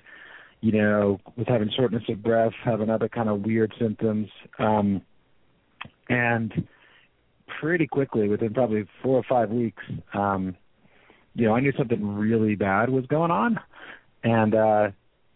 You 0.61 0.73
know, 0.73 1.21
was 1.37 1.47
having 1.47 1.71
shortness 1.77 2.03
of 2.09 2.21
breath, 2.21 2.53
having 2.65 2.91
other 2.91 3.09
kind 3.09 3.29
of 3.29 3.43
weird 3.43 3.73
symptoms, 3.79 4.27
um, 4.59 5.03
and 6.09 6.67
pretty 7.61 7.87
quickly, 7.87 8.29
within 8.29 8.55
probably 8.55 8.87
four 9.05 9.19
or 9.19 9.25
five 9.29 9.51
weeks, 9.51 9.85
um, 10.15 10.57
you 11.39 11.47
know, 11.47 11.55
I 11.55 11.61
knew 11.61 11.73
something 11.79 12.05
really 12.17 12.57
bad 12.57 12.91
was 12.91 13.07
going 13.07 13.31
on, 13.31 13.61
and 14.25 14.55
uh, 14.57 14.89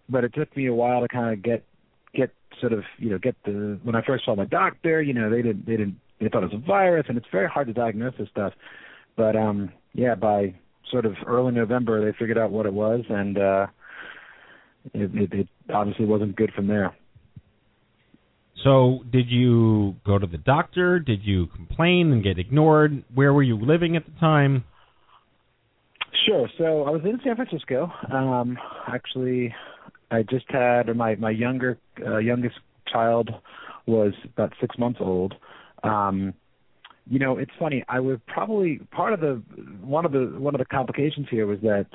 but 0.09 0.25
it 0.25 0.35
took 0.35 0.55
me 0.57 0.67
a 0.67 0.75
while 0.75 1.01
to 1.01 1.07
kind 1.07 1.33
of 1.33 1.45
get 1.45 1.65
get 2.13 2.33
sort 2.61 2.73
of 2.73 2.83
you 2.99 3.11
know 3.11 3.19
get 3.19 3.37
the 3.45 3.79
when 3.85 3.95
I 3.95 4.03
first 4.05 4.25
saw 4.25 4.35
my 4.35 4.45
doctor, 4.45 5.01
you 5.01 5.15
know, 5.15 5.31
they 5.31 5.43
didn't 5.43 5.65
they 5.65 5.77
didn't 5.77 6.01
they 6.21 6.29
thought 6.29 6.43
it 6.43 6.53
was 6.53 6.61
a 6.61 6.67
virus, 6.67 7.07
and 7.09 7.17
it's 7.17 7.29
very 7.31 7.49
hard 7.49 7.69
to 7.69 7.73
diagnose 7.73 8.15
this 8.19 8.29
stuff, 8.31 8.53
but 9.17 9.37
um, 9.37 9.71
yeah, 9.95 10.17
by 10.17 10.55
sort 10.91 11.07
of 11.07 11.15
early 11.25 11.53
November, 11.53 12.05
they 12.05 12.17
figured 12.19 12.37
out 12.37 12.51
what 12.51 12.67
it 12.67 12.75
was, 12.75 13.05
and 13.09 13.39
uh, 13.39 13.67
it, 14.93 15.11
it, 15.15 15.33
it 15.33 15.49
obviously 15.73 16.05
wasn't 16.05 16.35
good 16.35 16.51
from 16.53 16.67
there. 16.67 16.97
So, 18.65 19.05
did 19.11 19.31
you 19.31 19.97
go 20.05 20.19
to 20.19 20.27
the 20.27 20.39
doctor? 20.39 20.99
Did 20.99 21.23
you 21.23 21.47
complain 21.47 22.13
and 22.13 22.25
get 22.25 22.39
ignored? 22.41 23.05
Where 23.15 23.33
were 23.33 23.43
you 23.43 23.57
living 23.57 23.97
at 23.97 24.05
the 24.05 24.13
time? 24.21 24.65
Sure. 26.27 26.49
So 26.59 26.85
I 26.85 26.91
was 26.91 27.03
in 27.05 27.21
San 27.25 27.37
Francisco. 27.37 27.91
Um, 28.13 28.59
actually, 28.87 29.55
I 30.11 30.23
just 30.23 30.45
had 30.49 30.95
my 30.97 31.15
my 31.17 31.31
younger 31.31 31.79
uh, 32.05 32.19
youngest 32.19 32.57
child 32.91 33.31
was 33.87 34.13
about 34.33 34.53
six 34.61 34.79
months 34.79 34.99
old. 35.01 35.35
Um, 35.83 36.35
you 37.09 37.19
know, 37.19 37.39
it's 37.39 37.51
funny. 37.59 37.85
I 37.89 38.01
was 38.01 38.19
probably 38.27 38.81
part 38.93 39.13
of 39.13 39.21
the 39.21 39.43
one 39.81 40.05
of 40.05 40.13
the 40.13 40.35
one 40.39 40.55
of 40.55 40.59
the 40.59 40.65
complications 40.65 41.27
here 41.31 41.47
was 41.47 41.59
that 41.63 41.87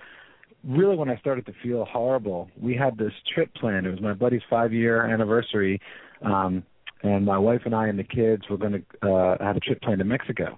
really 0.68 0.98
when 0.98 1.10
I 1.10 1.18
started 1.18 1.46
to 1.46 1.54
feel 1.64 1.86
horrible, 1.86 2.50
we 2.60 2.76
had 2.76 2.98
this 2.98 3.14
trip 3.34 3.54
planned. 3.56 3.86
It 3.86 3.92
was 3.92 4.02
my 4.02 4.14
buddy's 4.14 4.42
five 4.50 4.74
year 4.74 5.06
anniversary, 5.06 5.80
um, 6.24 6.64
and 7.04 7.26
my 7.26 7.38
wife 7.38 7.62
and 7.66 7.74
I 7.74 7.88
and 7.88 7.98
the 7.98 8.04
kids 8.04 8.44
were 8.50 8.58
going 8.58 8.84
to 9.02 9.10
uh, 9.10 9.38
have 9.40 9.56
a 9.56 9.62
trip 9.62 9.82
planned 9.82 10.00
to 10.00 10.06
Mexico, 10.06 10.58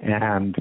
and 0.00 0.56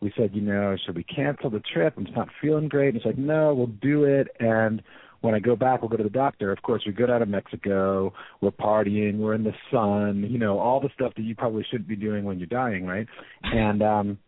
we 0.00 0.12
said, 0.16 0.30
you 0.32 0.42
know, 0.42 0.76
should 0.84 0.94
we 0.94 1.04
cancel 1.04 1.50
the 1.50 1.62
trip? 1.72 1.94
I'm 1.96 2.04
just 2.04 2.16
not 2.16 2.28
feeling 2.40 2.68
great. 2.68 2.88
And 2.88 2.96
it's 2.96 3.06
like, 3.06 3.18
no, 3.18 3.54
we'll 3.54 3.66
do 3.66 4.04
it. 4.04 4.28
And 4.38 4.82
when 5.20 5.34
I 5.34 5.40
go 5.40 5.56
back, 5.56 5.82
we'll 5.82 5.88
go 5.88 5.96
to 5.96 6.04
the 6.04 6.10
doctor. 6.10 6.52
Of 6.52 6.62
course, 6.62 6.82
we 6.86 6.92
go 6.92 7.06
down 7.06 7.20
to 7.20 7.26
Mexico. 7.26 8.12
We're 8.40 8.52
partying. 8.52 9.18
We're 9.18 9.34
in 9.34 9.44
the 9.44 9.54
sun. 9.72 10.26
You 10.30 10.38
know, 10.38 10.58
all 10.58 10.80
the 10.80 10.90
stuff 10.94 11.12
that 11.16 11.22
you 11.22 11.34
probably 11.34 11.66
shouldn't 11.70 11.88
be 11.88 11.96
doing 11.96 12.24
when 12.24 12.38
you're 12.38 12.46
dying, 12.46 12.86
right? 12.86 13.06
And 13.42 13.82
um, 13.82 14.18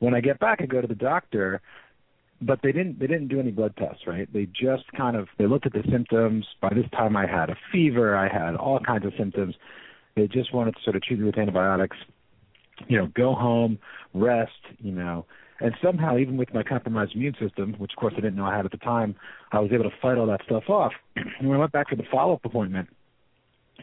when 0.00 0.14
I 0.14 0.20
get 0.20 0.40
back, 0.40 0.58
I 0.60 0.66
go 0.66 0.80
to 0.80 0.88
the 0.88 0.94
doctor. 0.94 1.60
But 2.42 2.60
they 2.62 2.72
didn't. 2.72 2.98
They 2.98 3.06
didn't 3.06 3.28
do 3.28 3.38
any 3.38 3.50
blood 3.50 3.74
tests, 3.76 4.06
right? 4.06 4.26
They 4.32 4.46
just 4.46 4.90
kind 4.96 5.14
of 5.14 5.28
they 5.38 5.46
looked 5.46 5.66
at 5.66 5.74
the 5.74 5.82
symptoms. 5.92 6.46
By 6.62 6.70
this 6.70 6.86
time, 6.92 7.14
I 7.14 7.26
had 7.26 7.50
a 7.50 7.56
fever. 7.70 8.16
I 8.16 8.32
had 8.32 8.56
all 8.56 8.80
kinds 8.80 9.04
of 9.04 9.12
symptoms. 9.18 9.54
They 10.16 10.26
just 10.26 10.54
wanted 10.54 10.72
to 10.72 10.80
sort 10.82 10.96
of 10.96 11.02
treat 11.02 11.20
me 11.20 11.26
with 11.26 11.36
antibiotics 11.36 11.98
you 12.88 12.98
know, 12.98 13.06
go 13.14 13.34
home, 13.34 13.78
rest, 14.14 14.52
you 14.78 14.92
know. 14.92 15.26
And 15.60 15.74
somehow, 15.82 16.16
even 16.16 16.36
with 16.38 16.54
my 16.54 16.62
compromised 16.62 17.14
immune 17.14 17.36
system, 17.38 17.74
which 17.78 17.92
of 17.92 18.00
course 18.00 18.14
I 18.16 18.20
didn't 18.20 18.36
know 18.36 18.46
I 18.46 18.56
had 18.56 18.64
at 18.64 18.70
the 18.70 18.78
time, 18.78 19.14
I 19.52 19.60
was 19.60 19.70
able 19.72 19.84
to 19.84 19.96
fight 20.00 20.16
all 20.16 20.26
that 20.26 20.40
stuff 20.46 20.64
off. 20.68 20.92
and 21.16 21.48
when 21.48 21.56
I 21.56 21.60
went 21.60 21.72
back 21.72 21.90
for 21.90 21.96
the 21.96 22.04
follow-up 22.10 22.44
appointment, 22.44 22.88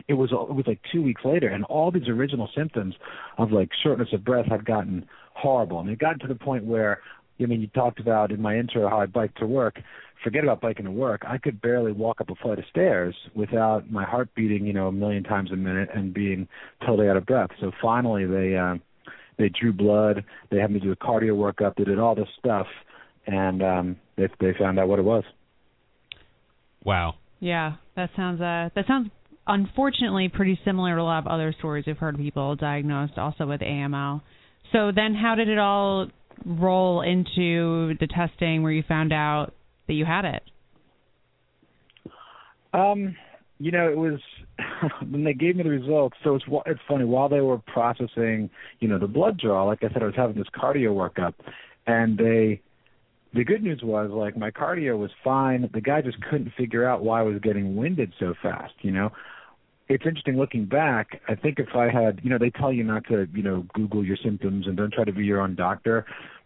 it 0.08 0.14
was 0.14 0.32
it 0.32 0.54
was 0.54 0.66
like 0.68 0.80
two 0.92 1.02
weeks 1.02 1.22
later, 1.26 1.48
and 1.48 1.64
all 1.66 1.92
these 1.92 2.08
original 2.08 2.50
symptoms 2.56 2.96
of 3.38 3.52
like 3.52 3.70
shortness 3.84 4.10
of 4.14 4.24
breath 4.24 4.46
had 4.48 4.66
gotten 4.66 5.08
horrible, 5.34 5.80
and 5.80 5.90
it 5.90 6.00
got 6.00 6.20
to 6.20 6.28
the 6.28 6.36
point 6.36 6.66
where 6.66 7.00
I 7.40 7.46
mean, 7.46 7.62
you 7.62 7.68
talked 7.68 8.00
about 8.00 8.32
in 8.32 8.42
my 8.42 8.58
intro 8.58 8.90
how 8.90 9.00
I 9.00 9.06
bike 9.06 9.36
to 9.36 9.46
work. 9.46 9.80
Forget 10.24 10.44
about 10.44 10.62
biking 10.62 10.86
to 10.86 10.92
work. 10.92 11.22
I 11.28 11.38
could 11.38 11.62
barely 11.62 11.92
walk 11.92 12.20
up 12.20 12.30
a 12.30 12.36
flight 12.36 12.58
of 12.58 12.66
stairs 12.70 13.16
without 13.36 13.92
my 13.92 14.04
heart 14.04 14.30
beating, 14.36 14.66
you 14.66 14.74
know, 14.74 14.88
a 14.88 14.92
million 14.92 15.24
times 15.24 15.52
a 15.52 15.56
minute 15.56 15.90
and 15.94 16.14
being 16.14 16.48
totally 16.86 17.08
out 17.08 17.18
of 17.18 17.26
breath. 17.28 17.52
So 17.60 17.72
finally, 17.80 18.26
they 18.26 18.56
uh, 18.56 18.76
they 19.38 19.50
drew 19.50 19.74
blood. 19.74 20.24
They 20.52 20.58
had 20.58 20.72
me 20.72 20.80
do 20.80 20.92
a 20.92 20.96
cardio 20.96 21.36
workup. 21.36 21.76
They 21.76 21.84
did 21.84 22.00
all 22.00 22.16
this 22.16 22.28
stuff, 22.40 22.68
and 23.26 23.62
um, 23.64 23.96
they 24.18 24.28
they 24.40 24.54
found 24.60 24.80
out 24.80 24.88
what 24.88 25.00
it 25.00 25.06
was. 25.06 25.24
Wow. 26.84 27.16
Yeah, 27.40 27.74
that 27.96 28.10
sounds 28.16 28.42
uh 28.42 28.70
that 28.76 28.86
sounds 28.88 29.10
unfortunately 29.46 30.30
pretty 30.30 30.60
similar 30.66 30.96
to 30.96 31.02
a 31.02 31.04
lot 31.04 31.20
of 31.20 31.28
other 31.28 31.54
stories 31.58 31.86
we've 31.86 31.98
heard 31.98 32.16
of 32.16 32.22
people 32.22 32.56
diagnosed 32.56 33.18
also 33.18 33.46
with 33.46 33.62
AML. 33.62 34.22
So 34.72 34.92
then 34.94 35.16
how 35.16 35.36
did 35.36 35.48
it 35.48 35.58
all 35.58 36.08
roll 36.46 37.02
into 37.02 37.94
the 38.00 38.08
testing 38.08 38.64
where 38.64 38.72
you 38.72 38.84
found 38.88 39.14
out 39.14 39.54
that 39.88 39.94
you 39.94 40.06
had 40.06 40.26
it? 40.26 40.44
Um, 42.74 43.16
you 43.60 43.72
know, 43.72 43.90
it 43.90 43.98
was 43.98 44.20
when 45.10 45.24
they 45.24 45.34
gave 45.34 45.56
me 45.56 45.64
the 45.64 45.70
results. 45.70 46.18
So 46.24 46.36
it's 46.36 46.46
it's 46.66 46.80
funny 46.88 47.06
while 47.06 47.30
they 47.30 47.42
were 47.42 47.58
processing, 47.60 48.50
you 48.80 48.88
know, 48.88 49.00
the 49.00 49.08
blood 49.08 49.40
draw. 49.40 49.66
Like 49.66 49.84
I 49.84 49.92
said, 49.94 50.04
I 50.04 50.06
was 50.06 50.16
having 50.16 50.38
this 50.38 50.48
cardio 50.56 50.94
workup, 50.94 51.34
and 51.86 52.18
they. 52.18 52.62
The 53.34 53.44
good 53.44 53.62
news 53.62 53.82
was 53.84 54.10
like 54.10 54.38
my 54.38 54.52
cardio 54.52 54.98
was 54.98 55.12
fine. 55.24 55.70
The 55.74 55.82
guy 55.82 56.02
just 56.02 56.20
couldn't 56.22 56.54
figure 56.58 56.88
out 56.88 57.04
why 57.04 57.20
I 57.20 57.24
was 57.24 57.40
getting 57.42 57.76
winded 57.76 58.14
so 58.20 58.34
fast. 58.42 58.74
You 58.82 58.92
know, 58.92 59.12
it's 59.90 60.06
interesting 60.06 60.38
looking 60.38 60.66
back. 60.66 61.22
I 61.28 61.36
think 61.36 61.60
if 61.60 61.76
I 61.76 61.90
had, 61.90 62.22
you 62.24 62.30
know, 62.30 62.38
they 62.38 62.50
tell 62.50 62.72
you 62.72 62.84
not 62.84 63.06
to, 63.08 63.28
you 63.34 63.44
know, 63.44 63.66
Google 63.74 64.04
your 64.04 64.18
symptoms 64.24 64.66
and 64.68 64.76
don't 64.76 64.94
try 64.94 65.04
to 65.04 65.12
be 65.12 65.26
your 65.26 65.42
own 65.42 65.56
doctor. 65.56 66.06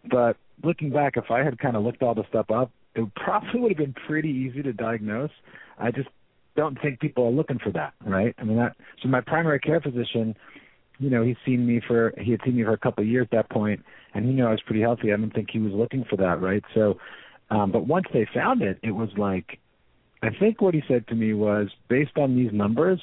But 0.09 0.37
looking 0.63 0.91
back, 0.91 1.17
if 1.17 1.31
I 1.31 1.43
had 1.43 1.59
kind 1.59 1.75
of 1.75 1.83
looked 1.83 2.03
all 2.03 2.13
the 2.13 2.23
stuff 2.29 2.51
up, 2.51 2.71
it 2.95 3.13
probably 3.15 3.59
would 3.59 3.71
have 3.71 3.77
been 3.77 3.95
pretty 4.07 4.29
easy 4.29 4.61
to 4.63 4.73
diagnose. 4.73 5.31
I 5.79 5.91
just 5.91 6.09
don't 6.55 6.79
think 6.81 6.99
people 6.99 7.25
are 7.25 7.31
looking 7.31 7.59
for 7.59 7.71
that, 7.71 7.93
right? 8.05 8.35
I 8.37 8.43
mean, 8.43 8.57
that. 8.57 8.75
So 9.01 9.09
my 9.09 9.21
primary 9.21 9.59
care 9.59 9.79
physician, 9.79 10.35
you 10.99 11.09
know, 11.09 11.23
he's 11.23 11.37
seen 11.45 11.65
me 11.65 11.81
for 11.85 12.13
he 12.17 12.31
had 12.31 12.41
seen 12.45 12.55
me 12.55 12.63
for 12.63 12.73
a 12.73 12.77
couple 12.77 13.03
of 13.03 13.09
years 13.09 13.27
at 13.31 13.37
that 13.37 13.49
point, 13.49 13.83
and 14.13 14.25
he 14.25 14.31
knew 14.31 14.45
I 14.45 14.51
was 14.51 14.61
pretty 14.65 14.81
healthy. 14.81 15.13
I 15.13 15.17
don't 15.17 15.33
think 15.33 15.49
he 15.51 15.59
was 15.59 15.73
looking 15.73 16.05
for 16.09 16.17
that, 16.17 16.41
right? 16.41 16.63
So, 16.73 16.97
um, 17.49 17.71
but 17.71 17.87
once 17.87 18.05
they 18.13 18.27
found 18.33 18.61
it, 18.61 18.79
it 18.83 18.91
was 18.91 19.09
like, 19.17 19.59
I 20.21 20.29
think 20.39 20.61
what 20.61 20.73
he 20.73 20.83
said 20.87 21.07
to 21.07 21.15
me 21.15 21.33
was 21.33 21.69
based 21.89 22.17
on 22.17 22.35
these 22.35 22.51
numbers, 22.53 22.99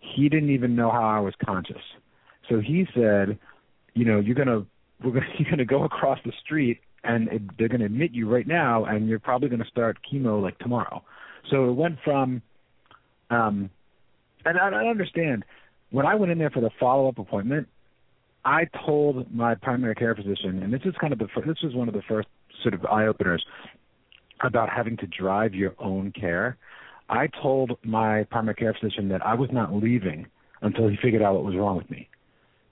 he 0.00 0.28
didn't 0.28 0.50
even 0.50 0.74
know 0.74 0.90
how 0.90 1.04
I 1.04 1.20
was 1.20 1.34
conscious. 1.44 1.82
So 2.48 2.60
he 2.60 2.86
said, 2.94 3.38
you 3.94 4.04
know, 4.04 4.20
you're 4.20 4.34
gonna 4.34 4.64
we're 5.04 5.12
gonna 5.12 5.26
you're 5.38 5.50
gonna 5.50 5.64
go 5.64 5.84
across 5.84 6.18
the 6.24 6.32
street 6.44 6.80
and 7.04 7.28
it, 7.28 7.42
they're 7.58 7.68
gonna 7.68 7.84
admit 7.84 8.12
you 8.12 8.28
right 8.28 8.46
now, 8.46 8.84
and 8.84 9.08
you're 9.08 9.18
probably 9.18 9.48
gonna 9.48 9.64
start 9.70 9.98
chemo 10.10 10.42
like 10.42 10.58
tomorrow. 10.58 11.02
So 11.50 11.68
it 11.68 11.72
went 11.72 11.98
from, 12.04 12.42
um, 13.30 13.70
and 14.44 14.58
I, 14.58 14.68
I 14.68 14.86
understand 14.86 15.44
when 15.90 16.06
I 16.06 16.14
went 16.14 16.32
in 16.32 16.38
there 16.38 16.50
for 16.50 16.60
the 16.60 16.70
follow 16.78 17.08
up 17.08 17.18
appointment, 17.18 17.68
I 18.44 18.66
told 18.86 19.32
my 19.34 19.54
primary 19.54 19.94
care 19.94 20.14
physician, 20.14 20.62
and 20.62 20.72
this 20.72 20.82
is 20.84 20.94
kind 21.00 21.12
of 21.12 21.18
the 21.18 21.28
first, 21.34 21.46
this 21.46 21.62
was 21.62 21.74
one 21.74 21.88
of 21.88 21.94
the 21.94 22.02
first 22.08 22.28
sort 22.62 22.74
of 22.74 22.84
eye 22.86 23.06
openers 23.06 23.44
about 24.42 24.68
having 24.70 24.96
to 24.98 25.06
drive 25.06 25.54
your 25.54 25.74
own 25.78 26.12
care. 26.12 26.56
I 27.08 27.28
told 27.42 27.76
my 27.82 28.24
primary 28.24 28.54
care 28.54 28.76
physician 28.78 29.08
that 29.08 29.24
I 29.24 29.34
was 29.34 29.50
not 29.52 29.74
leaving 29.74 30.26
until 30.62 30.88
he 30.88 30.96
figured 30.96 31.22
out 31.22 31.34
what 31.34 31.44
was 31.44 31.56
wrong 31.56 31.76
with 31.76 31.90
me. 31.90 32.08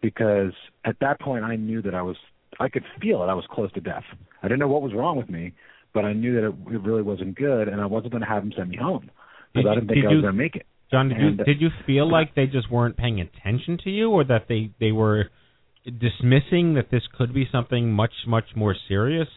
Because 0.01 0.53
at 0.85 0.97
that 1.01 1.21
point 1.21 1.45
I 1.45 1.57
knew 1.57 1.83
that 1.83 1.95
I 1.95 2.03
was 2.03 2.17
I 2.59 2.69
could 2.69 2.85
feel 3.03 3.23
it. 3.23 3.27
I 3.27 3.35
was 3.35 3.45
close 3.51 3.73
to 3.73 3.81
death. 3.81 4.05
I 4.43 4.49
didn't 4.49 4.61
know 4.61 4.69
what 4.69 4.81
was 4.81 4.95
wrong 4.95 5.17
with 5.17 5.29
me, 5.29 5.53
but 5.93 6.05
I 6.05 6.13
knew 6.13 6.35
that 6.35 6.47
it, 6.47 6.75
it 6.75 6.81
really 6.81 7.03
wasn't 7.03 7.37
good 7.37 7.69
and 7.69 7.81
I 7.81 7.87
wasn't 7.87 8.13
going 8.13 8.23
to 8.23 8.29
have 8.29 8.43
him 8.43 8.53
send 8.57 8.71
me 8.71 8.77
home 8.77 9.11
Did 9.55 9.67
I 9.67 9.71
you- 9.71 9.75
didn't 9.81 9.89
think 9.89 9.97
did 10.03 10.05
I 10.05 10.09
was 10.09 10.17
you- 10.17 10.23
to 10.23 10.33
make 10.33 10.57
it. 10.57 10.67
John, 10.91 11.09
did 11.09 11.19
And- 11.19 11.39
you 11.39 11.45
did 11.45 11.61
you 11.61 11.71
feel 11.85 12.09
like 12.09 12.35
they 12.35 12.47
just 12.47 12.71
weren't 12.71 12.97
paying 12.97 13.21
attention 13.21 13.79
to 13.79 13.91
you, 13.91 14.11
or 14.11 14.25
that 14.25 14.47
they 14.49 14.71
they 14.79 14.93
were 14.93 15.31
dismissing 15.99 16.75
that 16.75 16.91
this 16.91 17.07
could 17.17 17.33
be 17.33 17.45
something 17.51 17.93
much 17.93 18.13
much 18.27 18.55
more 18.57 18.75
serious? 18.89 19.29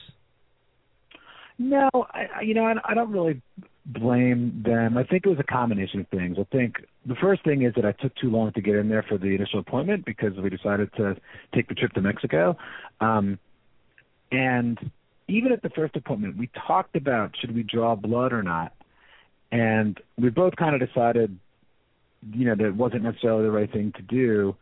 No, 1.58 1.90
I, 1.94 2.28
I 2.38 2.42
you 2.42 2.54
know 2.54 2.66
I, 2.66 2.76
I 2.86 2.94
don't 2.94 3.12
really 3.12 3.42
blame 3.86 4.62
them. 4.64 4.98
I 4.98 5.04
think 5.04 5.26
it 5.26 5.30
was 5.30 5.40
a 5.40 5.44
combination 5.44 6.00
of 6.02 6.08
things. 6.10 6.38
I 6.40 6.44
think 6.56 6.76
the 7.06 7.16
first 7.16 7.44
thing 7.44 7.64
is 7.64 7.74
that 7.76 7.86
I 7.86 7.92
took 7.94 8.14
too 8.16 8.30
long 8.30 8.52
to 8.54 8.62
get 8.62 8.76
in 8.76 8.88
there 8.88 9.04
for 9.04 9.18
the 9.18 9.28
initial 9.34 9.60
appointment 9.60 10.06
because 10.06 10.34
we 10.38 10.50
decided 10.50 10.92
to 10.98 11.16
take 11.56 11.68
the 11.68 11.74
trip 11.76 11.94
to 11.94 12.02
Mexico. 12.02 12.56
Um, 13.02 13.40
and 14.32 14.78
even 15.28 15.52
at 15.52 15.64
the 15.64 15.70
first 15.70 15.96
appointment, 15.96 16.38
we 16.38 16.50
talked 16.68 16.96
about 16.96 17.32
should 17.40 17.54
we 17.56 17.64
draw 17.64 17.96
blood 17.96 18.32
or 18.32 18.44
not, 18.44 18.74
and 19.52 20.00
we 20.18 20.30
both 20.30 20.56
kind 20.56 20.80
of 20.80 20.88
decided, 20.88 21.38
you 22.34 22.46
know, 22.46 22.56
that 22.56 22.66
it 22.66 22.76
wasn't 22.76 23.04
necessarily 23.04 23.44
the 23.44 23.52
right 23.52 23.72
thing 23.72 23.94
to 23.96 24.02
do. 24.02 24.56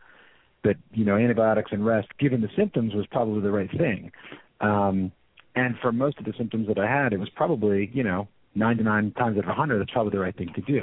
That 0.64 0.76
you 0.92 1.04
know, 1.04 1.16
antibiotics 1.16 1.70
and 1.72 1.86
rest, 1.86 2.08
given 2.18 2.40
the 2.40 2.48
symptoms, 2.56 2.94
was 2.94 3.06
probably 3.06 3.40
the 3.42 3.52
right 3.52 3.70
thing. 3.70 4.10
Um, 4.60 5.12
and 5.54 5.76
for 5.80 5.92
most 5.92 6.18
of 6.18 6.24
the 6.24 6.32
symptoms 6.36 6.66
that 6.68 6.78
I 6.78 6.86
had, 6.86 7.12
it 7.12 7.20
was 7.20 7.28
probably, 7.28 7.90
you 7.92 8.02
know, 8.02 8.28
99 8.54 9.12
times 9.12 9.36
out 9.36 9.44
of 9.44 9.48
100, 9.48 9.78
that's 9.78 9.90
probably 9.90 10.10
the 10.10 10.18
right 10.18 10.36
thing 10.36 10.52
to 10.54 10.60
do. 10.60 10.82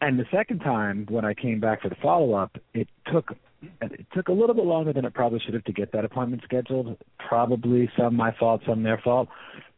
And 0.00 0.18
the 0.18 0.26
second 0.30 0.60
time, 0.60 1.06
when 1.10 1.24
I 1.24 1.34
came 1.34 1.60
back 1.60 1.82
for 1.82 1.88
the 1.88 1.96
follow 1.96 2.34
up, 2.34 2.56
it 2.74 2.88
took 3.12 3.34
it 3.82 4.06
took 4.14 4.28
a 4.28 4.32
little 4.32 4.54
bit 4.54 4.64
longer 4.64 4.92
than 4.94 5.04
it 5.04 5.12
probably 5.12 5.38
should 5.40 5.52
have 5.52 5.64
to 5.64 5.72
get 5.72 5.92
that 5.92 6.06
appointment 6.06 6.42
scheduled. 6.44 6.96
Probably 7.28 7.90
some 7.98 8.16
my 8.16 8.34
fault, 8.38 8.62
some 8.66 8.82
their 8.82 8.98
fault. 8.98 9.28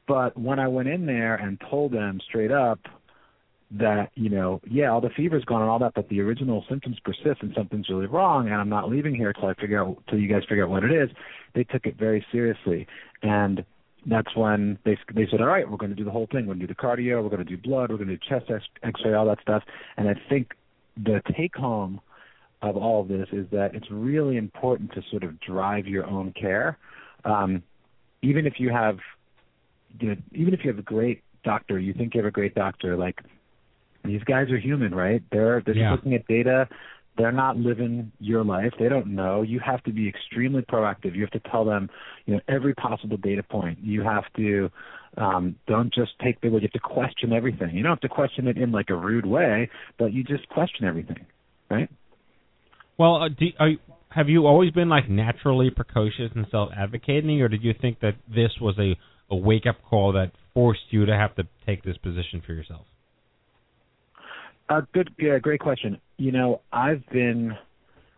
But 0.06 0.38
when 0.38 0.60
I 0.60 0.68
went 0.68 0.88
in 0.88 1.06
there 1.06 1.34
and 1.34 1.60
told 1.68 1.92
them 1.92 2.20
straight 2.28 2.52
up 2.52 2.78
that, 3.78 4.10
you 4.14 4.28
know, 4.28 4.60
yeah, 4.68 4.90
all 4.90 5.00
the 5.00 5.10
fever's 5.16 5.44
gone 5.44 5.62
and 5.62 5.70
all 5.70 5.78
that, 5.78 5.94
but 5.94 6.08
the 6.08 6.20
original 6.20 6.64
symptoms 6.68 6.98
persist 7.04 7.42
and 7.42 7.52
something's 7.56 7.88
really 7.88 8.06
wrong 8.06 8.46
and 8.46 8.56
I'm 8.56 8.68
not 8.68 8.90
leaving 8.90 9.14
here 9.14 9.32
till 9.32 9.48
I 9.48 9.54
figure 9.54 9.82
out 9.82 10.02
till 10.08 10.18
you 10.18 10.28
guys 10.28 10.42
figure 10.48 10.64
out 10.64 10.70
what 10.70 10.84
it 10.84 10.92
is, 10.92 11.08
they 11.54 11.64
took 11.64 11.86
it 11.86 11.96
very 11.98 12.24
seriously. 12.30 12.86
And 13.22 13.64
that's 14.06 14.34
when 14.36 14.78
they 14.84 14.98
they 15.14 15.26
said, 15.30 15.40
all 15.40 15.46
right, 15.46 15.68
we're 15.68 15.76
going 15.76 15.90
to 15.90 15.96
do 15.96 16.04
the 16.04 16.10
whole 16.10 16.26
thing. 16.30 16.46
We're 16.46 16.54
going 16.54 16.60
to 16.60 16.66
do 16.66 16.74
the 16.74 16.80
cardio. 16.80 17.22
We're 17.22 17.30
going 17.30 17.44
to 17.44 17.44
do 17.44 17.56
blood. 17.56 17.90
We're 17.90 17.96
going 17.96 18.08
to 18.08 18.16
do 18.16 18.22
chest 18.28 18.50
X-ray, 18.82 19.14
all 19.14 19.26
that 19.26 19.40
stuff. 19.40 19.62
And 19.96 20.08
I 20.08 20.14
think 20.28 20.52
the 20.96 21.22
take 21.36 21.54
home 21.54 22.00
of 22.62 22.76
all 22.76 23.02
of 23.02 23.08
this 23.08 23.28
is 23.32 23.46
that 23.50 23.74
it's 23.74 23.90
really 23.90 24.36
important 24.36 24.92
to 24.92 25.02
sort 25.10 25.24
of 25.24 25.40
drive 25.40 25.86
your 25.86 26.06
own 26.06 26.32
care, 26.32 26.78
um, 27.24 27.62
even 28.22 28.46
if 28.46 28.54
you 28.58 28.70
have, 28.70 28.98
you 29.98 30.10
know, 30.10 30.16
even 30.32 30.54
if 30.54 30.60
you 30.64 30.70
have 30.70 30.78
a 30.78 30.82
great 30.82 31.22
doctor, 31.44 31.78
you 31.78 31.92
think 31.92 32.14
you 32.14 32.20
have 32.20 32.28
a 32.28 32.32
great 32.32 32.54
doctor. 32.54 32.96
Like 32.96 33.20
these 34.04 34.22
guys 34.24 34.50
are 34.50 34.58
human, 34.58 34.94
right? 34.94 35.22
They're 35.30 35.62
they're 35.64 35.76
Yeah. 35.76 35.90
just 35.92 36.04
looking 36.04 36.14
at 36.14 36.26
data. 36.26 36.68
They're 37.18 37.30
not 37.32 37.58
living 37.58 38.10
your 38.20 38.42
life. 38.42 38.72
They 38.78 38.88
don't 38.88 39.08
know. 39.08 39.42
You 39.42 39.60
have 39.60 39.82
to 39.84 39.92
be 39.92 40.08
extremely 40.08 40.62
proactive. 40.62 41.14
You 41.14 41.20
have 41.20 41.30
to 41.42 41.50
tell 41.50 41.64
them, 41.64 41.90
you 42.24 42.34
know, 42.34 42.40
every 42.48 42.74
possible 42.74 43.18
data 43.18 43.42
point. 43.42 43.78
You 43.82 44.02
have 44.02 44.24
to 44.36 44.70
um, 45.18 45.56
don't 45.66 45.92
just 45.92 46.12
take 46.24 46.40
the 46.40 46.48
word. 46.48 46.62
You 46.62 46.68
have 46.72 46.82
to 46.82 46.88
question 46.88 47.34
everything. 47.34 47.76
You 47.76 47.82
don't 47.82 47.92
have 47.92 48.00
to 48.00 48.08
question 48.08 48.48
it 48.48 48.56
in 48.56 48.72
like 48.72 48.88
a 48.88 48.94
rude 48.96 49.26
way, 49.26 49.68
but 49.98 50.12
you 50.14 50.24
just 50.24 50.48
question 50.48 50.86
everything, 50.86 51.26
right? 51.70 51.90
Well, 52.96 53.16
uh, 53.16 53.28
do, 53.28 53.46
are, 53.58 53.68
you- 53.68 53.78
have 54.08 54.28
you 54.30 54.46
always 54.46 54.70
been 54.70 54.88
like 54.88 55.08
naturally 55.10 55.70
precocious 55.70 56.30
and 56.34 56.46
self-advocating, 56.50 57.40
or 57.42 57.48
did 57.48 57.62
you 57.62 57.74
think 57.78 58.00
that 58.00 58.14
this 58.28 58.52
was 58.60 58.74
a 58.78 58.96
a 59.30 59.36
wake-up 59.36 59.76
call 59.88 60.12
that 60.12 60.30
forced 60.52 60.82
you 60.90 61.06
to 61.06 61.12
have 61.16 61.34
to 61.36 61.44
take 61.64 61.82
this 61.82 61.96
position 61.98 62.42
for 62.46 62.52
yourself? 62.52 62.84
Uh, 64.68 64.82
good, 64.92 65.10
yeah, 65.18 65.38
great 65.38 65.60
question. 65.60 66.00
You 66.16 66.32
know, 66.32 66.60
I've 66.72 67.02
been, 67.10 67.56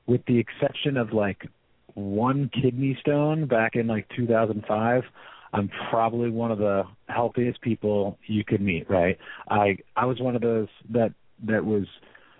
with 0.06 0.24
the 0.26 0.38
exception 0.38 0.96
of 0.96 1.12
like 1.12 1.48
one 1.94 2.50
kidney 2.52 2.96
stone 3.00 3.46
back 3.46 3.76
in 3.76 3.86
like 3.86 4.08
2005, 4.16 5.02
I'm 5.52 5.70
probably 5.90 6.30
one 6.30 6.50
of 6.50 6.58
the 6.58 6.82
healthiest 7.08 7.60
people 7.60 8.18
you 8.26 8.44
could 8.44 8.60
meet. 8.60 8.90
Right? 8.90 9.18
I 9.48 9.78
I 9.96 10.04
was 10.06 10.20
one 10.20 10.34
of 10.34 10.42
those 10.42 10.68
that 10.90 11.12
that 11.46 11.64
was, 11.64 11.86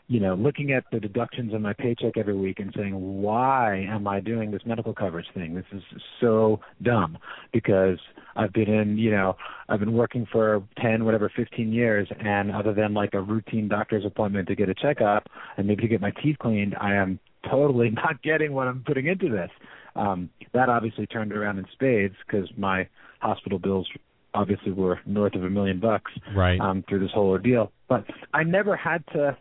you 0.07 0.21
know, 0.21 0.35
looking 0.35 0.73
at 0.73 0.85
the 0.93 1.01
deductions 1.01 1.55
on 1.55 1.63
my 1.63 1.73
paycheck 1.73 2.17
every 2.19 2.37
week 2.37 2.61
and 2.61 2.73
saying, 2.77 3.23
why 3.23 3.87
am 3.89 4.07
I 4.07 4.21
doing 4.21 4.51
this 4.51 4.61
medical 4.67 4.93
coverage 4.93 5.27
thing? 5.33 5.55
This 5.55 5.65
is 5.73 5.83
so 6.21 6.61
dumb 6.83 7.17
because 7.53 7.99
I've 8.37 8.53
been 8.53 8.69
in, 8.69 8.99
you 8.99 9.11
know, 9.11 9.37
I've 9.69 9.81
been 9.81 9.95
working 9.95 10.27
for 10.31 10.63
10, 10.83 11.05
whatever, 11.07 11.33
15 11.35 11.73
years, 11.73 12.07
and 12.21 12.53
other 12.53 12.75
than 12.75 12.93
like 12.93 13.15
a 13.15 13.21
routine 13.21 13.67
doctor's 13.69 14.05
appointment 14.05 14.49
to 14.49 14.55
get 14.55 14.69
a 14.69 14.75
checkup 14.75 15.29
and 15.57 15.67
maybe 15.67 15.83
to 15.83 15.89
get 15.89 16.01
my 16.03 16.13
teeth 16.23 16.37
cleaned, 16.39 16.75
I 16.79 16.95
am 16.95 17.19
totally 17.51 17.91
not 18.05 18.23
getting 18.23 18.53
what 18.53 18.69
I'm 18.69 18.83
putting 18.87 19.07
into 19.07 19.31
this. 19.31 19.51
Um, 19.97 20.29
that 20.53 20.69
obviously 20.69 21.07
turned 21.07 21.33
around 21.33 21.59
in 21.59 21.67
spades 21.73 22.17
because 22.27 22.49
my 22.59 22.89
hospital 23.21 23.59
bills 23.59 23.89
obviously 24.35 24.73
were 24.73 25.01
north 25.07 25.35
of 25.35 25.45
a 25.45 25.51
million 25.51 25.79
bucks 25.81 26.11
Right. 26.35 26.61
um, 26.61 26.85
through 26.89 26.99
this 26.99 27.11
whole 27.15 27.29
ordeal. 27.29 27.73
But 27.89 28.05
I 28.35 28.43
never 28.43 28.77
had 28.77 29.05
to, 29.13 29.37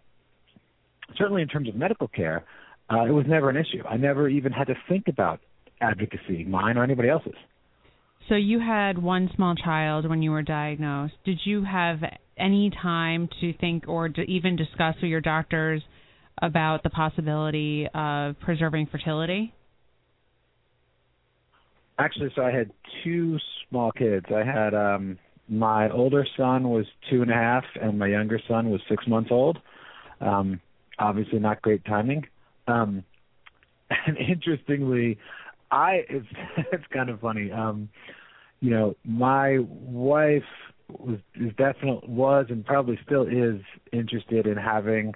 certainly 1.18 1.42
in 1.42 1.48
terms 1.48 1.70
of 1.70 1.76
medical 1.76 2.08
care, 2.08 2.44
uh, 2.92 3.06
it 3.06 3.12
was 3.12 3.26
never 3.28 3.50
an 3.50 3.58
issue. 3.58 3.84
I 3.88 3.98
never 3.98 4.28
even 4.28 4.52
had 4.52 4.68
to 4.68 4.76
think 4.90 5.08
about 5.08 5.40
advocacy, 5.82 6.44
mine 6.44 6.78
or 6.78 6.84
anybody 6.84 7.10
else's. 7.10 7.34
So 8.30 8.36
you 8.36 8.60
had 8.60 8.98
one 8.98 9.30
small 9.36 9.56
child 9.56 10.10
when 10.10 10.22
you 10.22 10.32
were 10.32 10.44
diagnosed. 10.44 11.14
Did 11.26 11.40
you 11.44 11.64
have 11.64 12.00
any 12.38 12.72
time 12.82 13.28
to 13.42 13.54
think 13.58 13.88
or 13.88 14.10
to 14.10 14.22
even 14.22 14.56
discuss 14.56 14.96
with 15.02 15.10
your 15.10 15.22
doctors 15.22 15.82
about 16.42 16.84
the 16.84 16.90
possibility 16.90 17.88
of 17.94 18.40
preserving 18.40 18.88
fertility? 18.92 19.54
Actually, 22.00 22.32
so 22.36 22.44
I 22.44 22.52
had 22.52 22.72
two 23.04 23.38
small 23.70 23.92
kids. 23.92 24.26
I 24.34 24.44
had 24.44 24.74
um 24.74 25.20
my 25.50 25.90
older 25.90 26.26
son 26.38 26.70
was 26.70 26.86
two 27.10 27.22
and 27.22 27.30
a 27.30 27.36
half, 27.36 27.66
and 27.82 28.00
my 28.00 28.08
younger 28.08 28.40
son 28.48 28.70
was 28.70 28.82
six 28.90 29.06
months 29.08 29.30
old. 29.32 29.60
Um, 30.22 30.62
obviously, 31.00 31.40
not 31.40 31.62
great 31.62 31.84
timing. 31.86 32.24
Um, 32.68 33.04
and 34.08 34.18
interestingly, 34.18 35.18
I 35.72 36.02
it's 36.10 36.28
it's 36.72 36.84
kind 36.94 37.10
of 37.10 37.20
funny. 37.20 37.52
Um, 37.52 37.90
you 38.60 38.70
know, 38.72 38.96
my 39.04 39.60
wife 39.60 40.44
was 40.90 41.20
is 41.36 41.52
definitely 41.58 42.08
was 42.08 42.46
and 42.50 42.66
probably 42.66 43.00
still 43.06 43.24
is 43.24 43.62
interested 43.92 44.46
in 44.48 44.58
having 44.58 45.14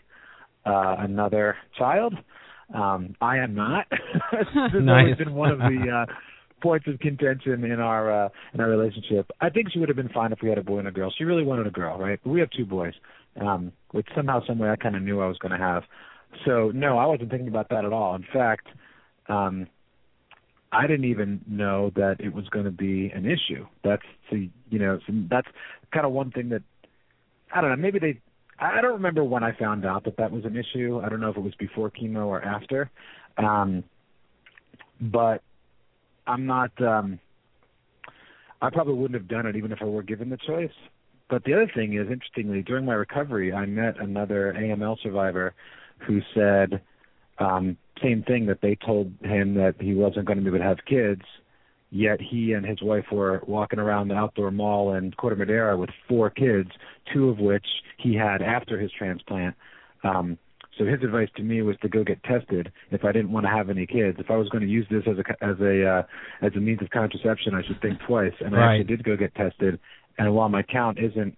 uh 0.66 0.96
another 1.00 1.56
child. 1.78 2.14
Um 2.74 3.16
I 3.22 3.38
am 3.38 3.54
not. 3.56 3.86
this 3.92 4.48
has 4.54 4.72
Nice. 4.84 5.04
always 5.04 5.18
been 5.18 5.34
one 5.34 5.52
of 5.52 5.60
the 5.60 6.06
uh 6.10 6.14
points 6.62 6.88
of 6.88 7.00
contention 7.00 7.64
in 7.64 7.80
our 7.80 8.26
uh 8.26 8.30
in 8.54 8.60
our 8.60 8.70
relationship. 8.70 9.30
I 9.40 9.50
think 9.50 9.68
she 9.72 9.80
would 9.80 9.90
have 9.90 9.96
been 9.96 10.10
fine 10.10 10.32
if 10.32 10.40
we 10.42 10.50
had 10.50 10.58
a 10.58 10.64
boy 10.64 10.80
and 10.80 10.88
a 10.88 10.92
girl. 10.92 11.14
She 11.18 11.24
really 11.24 11.44
wanted 11.44 11.68
a 11.68 11.72
girl, 11.72 11.98
right? 11.98 12.20
But 12.24 12.32
we 12.32 12.40
have 12.40 12.50
two 12.50 12.66
boys. 12.66 12.94
Um 13.40 13.72
which 13.92 14.08
somehow 14.16 14.42
some 14.46 14.60
way 14.60 14.70
I 14.70 14.76
kind 14.76 14.96
of 14.96 15.02
knew 15.02 15.22
I 15.22 15.28
was 15.28 15.38
going 15.38 15.54
to 15.54 15.58
have. 15.58 15.84
So 16.46 16.72
no, 16.74 16.98
I 16.98 17.06
wasn't 17.06 17.30
thinking 17.30 17.48
about 17.48 17.70
that 17.70 17.86
at 17.86 17.94
all. 17.94 18.16
In 18.16 18.26
fact, 18.32 18.68
um 19.30 19.68
I 20.72 20.86
didn't 20.86 21.06
even 21.06 21.42
know 21.48 21.92
that 21.96 22.18
it 22.20 22.34
was 22.34 22.48
going 22.50 22.66
to 22.66 22.72
be 22.72 23.10
an 23.16 23.26
issue. 23.26 23.66
That's 23.84 24.04
the 24.32 24.50
you 24.70 24.80
know 24.80 25.00
so 25.08 25.14
that's 25.30 25.48
kind 25.94 26.06
of 26.06 26.12
one 26.12 26.32
thing 26.32 26.50
that 26.50 26.64
I 27.54 27.62
don't 27.62 27.70
know. 27.70 27.78
Maybe 27.78 28.00
they 28.00 28.22
I 28.60 28.82
don't 28.82 28.94
remember 28.94 29.24
when 29.24 29.44
I 29.44 29.56
found 29.58 29.86
out 29.86 30.04
that 30.06 30.18
that 30.18 30.32
was 30.32 30.44
an 30.46 30.58
issue. 30.58 31.00
I 31.04 31.10
don't 31.10 31.20
know 31.20 31.30
if 31.30 31.38
it 31.38 31.44
was 31.44 31.54
before 31.56 31.92
chemo 31.92 32.26
or 32.26 32.42
after. 32.42 32.90
Um, 33.38 33.84
but 35.00 35.44
I'm 36.26 36.46
not. 36.46 36.72
Um, 36.82 37.20
I 38.62 38.72
probably 38.72 38.96
wouldn't 38.96 39.20
have 39.20 39.28
done 39.28 39.46
it 39.46 39.56
even 39.56 39.72
if 39.72 39.80
I 39.82 39.86
were 39.86 40.02
given 40.02 40.30
the 40.30 40.38
choice. 40.38 40.72
But 41.30 41.44
the 41.44 41.54
other 41.54 41.72
thing 41.76 41.94
is, 41.94 42.08
interestingly, 42.10 42.62
during 42.62 42.86
my 42.86 42.94
recovery, 42.94 43.54
I 43.54 43.66
met 43.66 44.00
another 44.00 44.56
AML 44.58 44.98
survivor 45.04 45.54
who 46.00 46.22
said 46.34 46.82
um, 47.40 47.78
same 48.02 48.24
thing 48.24 48.46
that 48.46 48.62
they 48.62 48.76
told 48.76 49.12
him 49.22 49.56
that 49.56 49.76
he 49.80 49.94
wasn't 49.94 50.26
going 50.26 50.38
to 50.38 50.44
be 50.44 50.50
able 50.50 50.60
to 50.60 50.64
have 50.64 50.78
kids, 50.88 51.24
yet 51.90 52.20
he 52.22 52.54
and 52.54 52.66
his 52.66 52.82
wife 52.82 53.06
were 53.12 53.42
walking 53.48 53.80
around 53.80 54.08
the 54.08 54.16
outdoor 54.16 54.52
mall 54.52 54.94
in 54.94 55.12
Corte 55.14 55.38
Madera 55.38 55.76
with 55.78 55.90
four 56.08 56.30
kids, 56.30 56.70
two 57.14 57.30
of 57.30 57.40
which 57.40 57.66
he 57.98 58.16
had 58.16 58.42
after 58.42 58.80
his 58.80 58.92
transplant. 58.98 59.56
Um, 60.04 60.38
so 60.78 60.86
his 60.86 61.02
advice 61.04 61.30
to 61.38 61.44
me 61.44 61.62
was 61.64 61.76
to 61.82 61.90
go 61.90 62.04
get 62.04 62.24
tested 62.24 62.72
if 62.92 63.04
I 63.04 63.12
didn't 63.12 63.32
want 63.32 63.46
to 63.46 63.50
have 63.50 63.70
any 63.70 63.88
kids. 63.88 64.18
If 64.20 64.30
I 64.30 64.36
was 64.36 64.48
going 64.50 64.62
to 64.62 64.70
use 64.70 64.86
this 64.92 65.04
as 65.08 65.18
a 65.18 65.44
as 65.44 65.60
a 65.60 65.88
uh, 65.88 66.04
as 66.46 66.54
a 66.56 66.60
means 66.60 66.82
of 66.84 66.92
contraception, 66.92 67.56
I 67.56 67.64
should 67.64 67.82
think 67.82 68.00
twice. 68.06 68.34
And 68.40 68.56
I 68.56 68.60
Right. 68.60 68.80
actually 68.80 68.96
did 68.96 69.04
go 69.04 69.18
get 69.18 69.34
tested, 69.34 69.80
and 70.18 70.34
while 70.34 70.50
my 70.50 70.64
count 70.64 70.98
isn't 71.00 71.38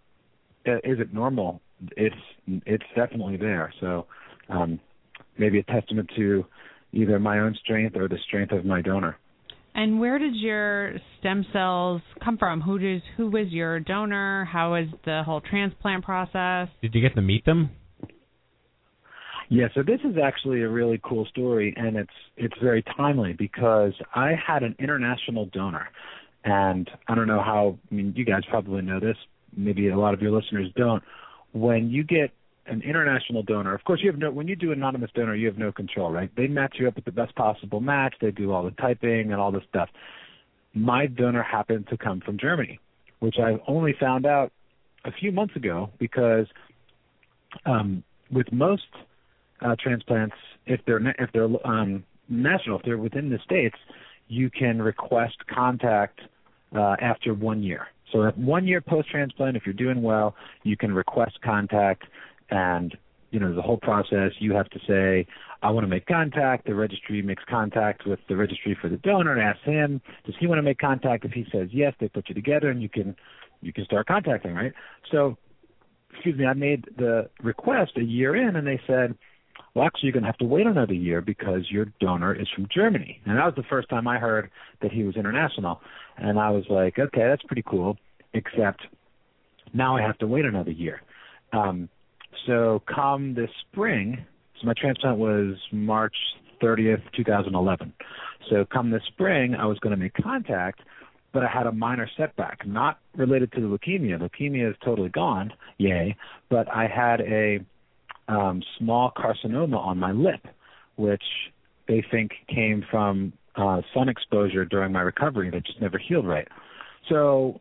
uh, 0.68 0.78
isn't 0.84 1.13
normal, 1.13 1.62
it's 1.98 2.15
it's 2.48 2.84
definitely 2.96 3.38
there. 3.38 3.74
So 3.80 4.06
um, 4.50 4.80
maybe 5.38 5.60
a 5.60 5.63
testament 5.63 6.10
to 6.15 6.46
either 6.92 7.20
my 7.20 7.39
own 7.39 7.56
strength 7.63 7.96
or 7.96 8.08
the 8.08 8.18
strength 8.28 8.52
of 8.52 8.65
my 8.65 8.82
donor. 8.82 9.18
And 9.76 10.00
where 10.00 10.18
did 10.18 10.36
your 10.36 10.94
stem 11.20 11.46
cells 11.54 12.02
come 12.24 12.38
from? 12.38 12.62
Who 12.62 12.80
does 12.80 13.02
who 13.15 13.30
was 13.30 13.48
your 13.50 13.80
donor? 13.80 14.46
How 14.46 14.72
was 14.72 14.88
the 15.06 15.24
whole 15.26 15.42
transplant 15.42 16.04
process? 16.04 16.68
Did 16.82 16.96
you 16.96 17.02
get 17.02 17.15
to 17.15 17.22
meet 17.22 17.46
them? 17.46 17.70
Yeah, 19.52 19.68
so 19.74 19.82
this 19.82 20.00
is 20.04 20.15
actually 20.24 20.62
a 20.62 20.70
really 20.70 21.00
cool 21.04 21.26
story, 21.26 21.74
and 21.76 21.98
it's 21.98 22.10
it's 22.38 22.54
very 22.62 22.84
timely 22.96 23.34
because 23.34 23.94
I 24.13 24.34
had 24.36 24.62
an 24.62 24.76
international 24.80 25.48
donor, 25.48 25.89
and 26.43 26.89
I 27.08 27.15
don't 27.15 27.28
know 27.28 27.41
how. 27.41 27.78
I 27.91 27.95
mean, 27.95 28.13
you 28.15 28.25
guys 28.25 28.41
probably 28.49 28.82
know 28.82 28.99
this. 28.99 29.17
Maybe 29.56 29.89
a 29.89 29.97
lot 29.97 30.13
of 30.13 30.21
your 30.21 30.32
listeners 30.32 30.69
don't. 30.75 31.04
When 31.54 31.89
you 31.89 32.04
get 32.04 32.32
an 32.67 32.82
international 32.82 33.43
donor, 33.43 33.73
of 33.73 33.84
course, 33.84 33.99
you 34.04 34.12
have 34.12 34.19
no. 34.19 34.32
When 34.32 34.47
you 34.47 34.56
do 34.56 34.71
anonymous 34.71 35.12
donor, 35.13 35.36
you 35.36 35.47
have 35.47 35.58
no 35.58 35.71
control, 35.71 36.12
right? 36.12 36.30
They 36.36 36.47
match 36.47 36.75
you 36.80 36.88
up 36.88 36.95
with 36.95 37.06
the 37.06 37.12
best 37.12 37.36
possible 37.36 37.82
match. 37.82 38.15
They 38.21 38.32
do 38.32 38.52
all 38.52 38.63
the 38.63 38.71
typing 38.71 39.32
and 39.32 39.36
all 39.36 39.52
this 39.52 39.63
stuff. 39.69 39.89
My 40.73 41.08
donor 41.08 41.43
happened 41.43 41.88
to 41.89 41.97
come 41.97 42.21
from 42.21 42.38
Germany, 42.38 42.80
which 43.19 43.36
I 43.41 43.58
only 43.67 43.95
found 43.99 44.25
out 44.25 44.52
a 45.04 45.12
few 45.12 45.32
months 45.32 45.56
ago 45.56 45.89
because 45.97 46.45
um, 47.65 48.04
with 48.32 48.52
most 48.52 48.84
uh, 49.62 49.75
transplants, 49.82 50.36
if 50.65 50.80
they're 50.86 50.99
if 51.17 51.32
they're 51.34 51.49
um, 51.65 52.04
national, 52.30 52.80
if 52.80 52.86
they're 52.86 52.97
within 52.97 53.30
the 53.30 53.39
states, 53.43 53.75
you 54.30 54.50
can 54.50 54.82
request 54.82 55.36
contact 55.54 56.22
uh, 56.74 56.96
after 57.02 57.34
one 57.34 57.62
year. 57.62 57.88
So 58.13 58.26
at 58.26 58.38
one 58.38 58.65
year 58.65 58.80
post 58.80 59.10
transplant, 59.10 59.58
if 59.58 59.63
you're 59.65 59.74
doing 59.74 60.02
well, 60.02 60.36
you 60.63 60.78
can 60.78 60.94
request 60.94 61.39
contact, 61.44 62.04
and 62.50 62.98
you 63.32 63.39
know 63.39 63.54
the 63.54 63.62
whole 63.62 63.78
process. 63.78 64.32
You 64.39 64.54
have 64.54 64.70
to 64.70 64.80
say, 64.88 65.28
I 65.62 65.70
want 65.72 65.84
to 65.84 65.88
make 65.88 66.06
contact. 66.06 66.65
The 66.65 66.74
registry 66.74 67.22
makes 67.22 67.44
contact 67.50 68.08
with 68.08 68.20
the 68.30 68.36
registry 68.36 68.78
for 68.82 68.89
the 68.89 68.98
donor 68.98 69.34
and 69.34 69.42
asks 69.42 69.65
him, 69.65 70.02
does 70.26 70.36
he 70.39 70.48
want 70.48 70.60
to 70.60 70.63
make 70.63 70.80
contact? 70.80 71.26
If 71.26 71.32
he 71.32 71.46
says 71.52 71.70
yes, 71.72 71.94
they 72.00 72.08
put 72.08 72.30
you 72.30 72.36
together, 72.36 72.70
and 72.70 72.82
you 72.82 72.89
can 72.89 73.15
you 73.62 73.74
can 73.74 73.86
start 73.86 74.08
contacting, 74.08 74.54
right? 74.54 74.74
So 75.12 75.38
excuse 76.12 76.38
me, 76.38 76.46
I 76.46 76.54
made 76.54 76.86
the 76.98 77.30
request 77.44 77.92
a 77.98 78.04
year 78.04 78.36
in, 78.36 78.56
and 78.56 78.65
they 78.65 78.82
said, 78.88 79.15
well, 79.73 79.86
actually, 79.86 80.08
you're 80.08 80.13
going 80.13 80.23
to 80.23 80.29
have 80.29 80.38
to 80.38 80.45
wait 80.45 80.65
another 80.65 80.93
year 80.93 81.21
because 81.21 81.69
your 81.69 81.86
donor 81.99 82.34
is 82.34 82.47
from 82.55 82.67
Germany. 82.73 83.19
And 83.25 83.38
that 83.38 83.45
was 83.45 83.53
the 83.55 83.63
first 83.69 83.89
time 83.89 84.08
I 84.08 84.17
heard 84.17 84.49
that 84.82 84.91
he 84.91 85.03
was 85.03 85.15
international. 85.15 85.82
And 86.17 86.39
I 86.39 86.49
was 86.49 86.65
like, 86.69 86.97
okay, 86.97 87.27
that's 87.27 87.43
pretty 87.43 87.63
cool, 87.65 87.97
except 88.34 88.82
now 89.73 89.95
I 89.95 90.01
have 90.01 90.17
to 90.19 90.27
wait 90.27 90.45
another 90.45 90.71
year. 90.71 91.01
Um, 91.53 91.89
so 92.47 92.82
come 92.93 93.36
this 93.36 93.49
spring, 93.71 94.25
so 94.60 94.67
my 94.67 94.73
transplant 94.73 95.17
was 95.17 95.55
March 95.71 96.15
30th, 96.62 97.01
2011. 97.15 97.93
So 98.49 98.65
come 98.71 98.91
this 98.91 99.01
spring, 99.08 99.55
I 99.55 99.65
was 99.65 99.77
going 99.79 99.91
to 99.91 99.97
make 99.97 100.13
contact, 100.13 100.82
but 101.34 101.43
I 101.43 101.47
had 101.47 101.67
a 101.67 101.71
minor 101.71 102.10
setback, 102.17 102.65
not 102.65 102.99
related 103.15 103.51
to 103.53 103.62
the 103.62 103.67
leukemia. 103.67 104.19
Leukemia 104.19 104.69
is 104.69 104.75
totally 104.84 105.10
gone, 105.10 105.53
yay. 105.77 106.15
But 106.49 106.67
I 106.73 106.88
had 106.88 107.21
a 107.21 107.60
um, 108.30 108.62
small 108.78 109.12
carcinoma 109.18 109.78
on 109.78 109.98
my 109.98 110.12
lip, 110.12 110.46
which 110.96 111.24
they 111.88 112.04
think 112.12 112.32
came 112.48 112.86
from 112.89 113.34
uh, 113.56 113.82
sun 113.94 114.08
exposure 114.08 114.63
during 114.63 114.94
my 114.94 115.02
recovery 115.02 115.50
that 115.50 115.65
just 115.65 115.82
never 115.82 115.98
healed 115.98 116.28
right. 116.28 116.48
So 117.10 117.60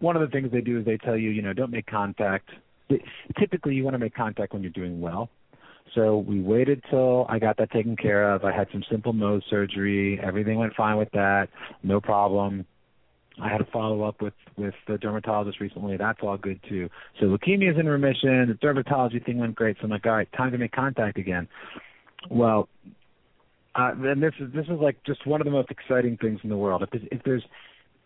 one 0.00 0.14
of 0.16 0.22
the 0.22 0.28
things 0.28 0.52
they 0.52 0.60
do 0.60 0.78
is 0.80 0.84
they 0.84 0.98
tell 0.98 1.16
you, 1.16 1.30
you 1.30 1.42
know, 1.42 1.52
don't 1.52 1.70
make 1.70 1.86
contact. 1.86 2.50
Typically, 3.38 3.74
you 3.74 3.84
want 3.84 3.94
to 3.94 3.98
make 3.98 4.14
contact 4.14 4.52
when 4.52 4.62
you're 4.62 4.70
doing 4.70 5.00
well. 5.00 5.30
So 5.94 6.18
we 6.18 6.40
waited 6.40 6.82
till 6.90 7.26
I 7.28 7.38
got 7.38 7.56
that 7.58 7.70
taken 7.70 7.96
care 7.96 8.32
of. 8.34 8.44
I 8.44 8.52
had 8.54 8.66
some 8.72 8.82
simple 8.90 9.12
Mohs 9.12 9.42
surgery. 9.48 10.20
Everything 10.22 10.58
went 10.58 10.74
fine 10.74 10.96
with 10.96 11.10
that. 11.12 11.48
No 11.82 12.00
problem. 12.00 12.66
I 13.40 13.48
had 13.48 13.60
a 13.60 13.66
follow 13.72 14.02
up 14.02 14.20
with 14.20 14.34
with 14.56 14.74
the 14.86 14.98
dermatologist 14.98 15.60
recently. 15.60 15.96
That's 15.96 16.18
all 16.22 16.36
good 16.36 16.60
too. 16.68 16.90
So 17.18 17.26
leukemia 17.26 17.72
is 17.72 17.78
in 17.78 17.86
remission. 17.86 18.48
The 18.48 18.58
dermatology 18.62 19.24
thing 19.24 19.38
went 19.38 19.54
great. 19.54 19.76
So 19.78 19.84
I'm 19.84 19.90
like, 19.90 20.04
all 20.06 20.12
right, 20.12 20.28
time 20.36 20.52
to 20.52 20.58
make 20.58 20.72
contact 20.72 21.18
again. 21.18 21.48
Well, 22.30 22.68
uh, 23.74 23.92
then 23.96 24.20
this 24.20 24.34
is 24.38 24.52
this 24.52 24.66
is 24.66 24.78
like 24.80 25.02
just 25.04 25.26
one 25.26 25.40
of 25.40 25.46
the 25.46 25.50
most 25.50 25.70
exciting 25.70 26.18
things 26.18 26.40
in 26.42 26.50
the 26.50 26.56
world. 26.56 26.82
If 26.82 26.90
there's, 26.90 27.04
if 27.10 27.22
there's 27.24 27.44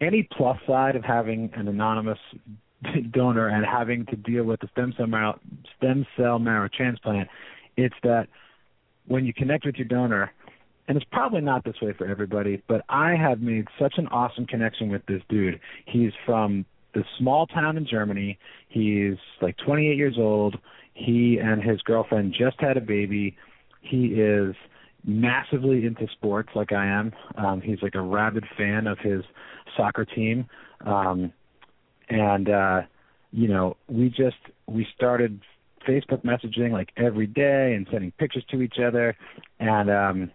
any 0.01 0.29
plus 0.37 0.59
side 0.67 0.95
of 0.95 1.03
having 1.03 1.51
an 1.55 1.69
anonymous 1.69 2.19
donor 3.11 3.49
and 3.49 3.65
having 3.65 4.07
to 4.07 4.17
deal 4.17 4.45
with 4.45 4.61
the 4.61 4.69
stem 4.73 4.95
cell 4.97 5.07
marrow 5.07 5.41
stem 5.77 6.07
cell 6.17 6.39
marrow 6.39 6.69
transplant, 6.75 7.29
it's 7.77 7.95
that 8.05 8.29
when 9.07 9.25
you 9.25 9.33
connect 9.33 9.67
with 9.67 9.77
your 9.77 9.89
donor, 9.89 10.33
and 10.88 10.96
it's 10.96 11.07
probably 11.11 11.40
not 11.40 11.64
this 11.64 11.81
way 11.83 11.92
for 11.92 12.07
everybody, 12.07 12.62
but 12.68 12.85
I 12.88 13.14
have 13.16 13.40
made 13.40 13.66
such 13.79 13.94
an 13.96 14.07
awesome 14.09 14.46
connection 14.46 14.90
with 14.90 15.05
this 15.07 15.22
dude. 15.29 15.61
He's 15.87 16.12
from 16.25 16.64
the 16.94 17.05
small 17.18 17.46
town 17.46 17.77
in 17.77 17.87
Germany. 17.87 18.38
He's 18.68 19.16
like 19.42 19.57
28 19.59 19.96
years 19.96 20.16
old. 20.18 20.57
He 20.94 21.38
and 21.38 21.62
his 21.62 21.81
girlfriend 21.83 22.35
just 22.38 22.59
had 22.61 22.77
a 22.77 22.81
baby. 22.81 23.37
He 23.83 24.07
is 24.07 24.55
massively 25.05 25.85
into 25.85 26.07
sports 26.12 26.49
like 26.55 26.72
I 26.72 26.87
am. 26.87 27.12
Um 27.37 27.61
he's 27.61 27.83
like 27.83 27.94
a 27.94 28.01
rabid 28.01 28.44
fan 28.57 28.87
of 28.87 28.99
his 28.99 29.22
soccer 29.77 30.05
team. 30.05 30.46
Um 30.85 31.33
and 32.09 32.49
uh 32.49 32.83
you 33.31 33.49
know, 33.49 33.77
we 33.88 34.09
just 34.09 34.37
we 34.66 34.87
started 34.94 35.40
Facebook 35.87 36.25
messaging 36.25 36.72
like 36.72 36.88
every 36.96 37.27
day 37.27 37.75
and 37.75 37.87
sending 37.90 38.11
pictures 38.12 38.44
to 38.51 38.62
each 38.62 38.77
other 38.85 39.16
and 39.61 39.90
um 39.90 40.31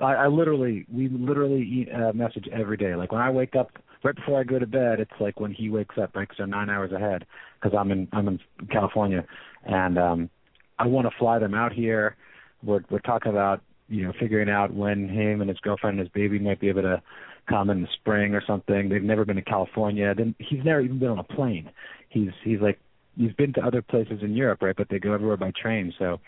I, 0.00 0.14
I 0.14 0.26
literally, 0.28 0.86
we 0.92 1.08
literally 1.08 1.62
eat, 1.62 1.88
uh, 1.92 2.12
message 2.12 2.48
every 2.52 2.76
day. 2.76 2.94
Like 2.94 3.12
when 3.12 3.20
I 3.20 3.30
wake 3.30 3.54
up 3.56 3.70
right 4.02 4.14
before 4.14 4.40
I 4.40 4.44
go 4.44 4.58
to 4.58 4.66
bed, 4.66 5.00
it's 5.00 5.10
like 5.20 5.40
when 5.40 5.52
he 5.52 5.70
wakes 5.70 5.96
up, 6.00 6.14
right? 6.14 6.28
They're 6.36 6.46
nine 6.46 6.70
hours 6.70 6.92
ahead. 6.92 7.26
Because 7.60 7.76
I'm 7.78 7.90
in 7.90 8.08
I'm 8.12 8.26
in 8.28 8.40
California, 8.70 9.24
and 9.64 9.98
um, 9.98 10.30
I 10.78 10.86
want 10.86 11.06
to 11.06 11.16
fly 11.18 11.38
them 11.38 11.54
out 11.54 11.72
here. 11.72 12.16
We're 12.62 12.80
we're 12.90 13.00
talking 13.00 13.30
about 13.30 13.60
you 13.88 14.04
know 14.04 14.12
figuring 14.18 14.48
out 14.48 14.72
when 14.72 15.08
him 15.08 15.40
and 15.40 15.50
his 15.50 15.58
girlfriend 15.58 15.98
and 15.98 16.06
his 16.06 16.12
baby 16.12 16.38
might 16.38 16.60
be 16.60 16.68
able 16.68 16.82
to 16.82 17.02
come 17.48 17.68
in 17.68 17.82
the 17.82 17.88
spring 18.00 18.34
or 18.34 18.42
something. 18.46 18.88
They've 18.88 19.02
never 19.02 19.24
been 19.24 19.36
to 19.36 19.42
California. 19.42 20.14
Then 20.14 20.34
he's 20.38 20.64
never 20.64 20.80
even 20.80 20.98
been 20.98 21.10
on 21.10 21.18
a 21.18 21.24
plane. 21.24 21.70
He's 22.08 22.30
he's 22.42 22.60
like 22.60 22.78
he's 23.16 23.32
been 23.34 23.52
to 23.54 23.60
other 23.60 23.82
places 23.82 24.20
in 24.22 24.34
Europe, 24.34 24.62
right? 24.62 24.76
But 24.76 24.88
they 24.88 24.98
go 24.98 25.12
everywhere 25.12 25.36
by 25.36 25.52
train. 25.60 25.92
So 25.98 26.20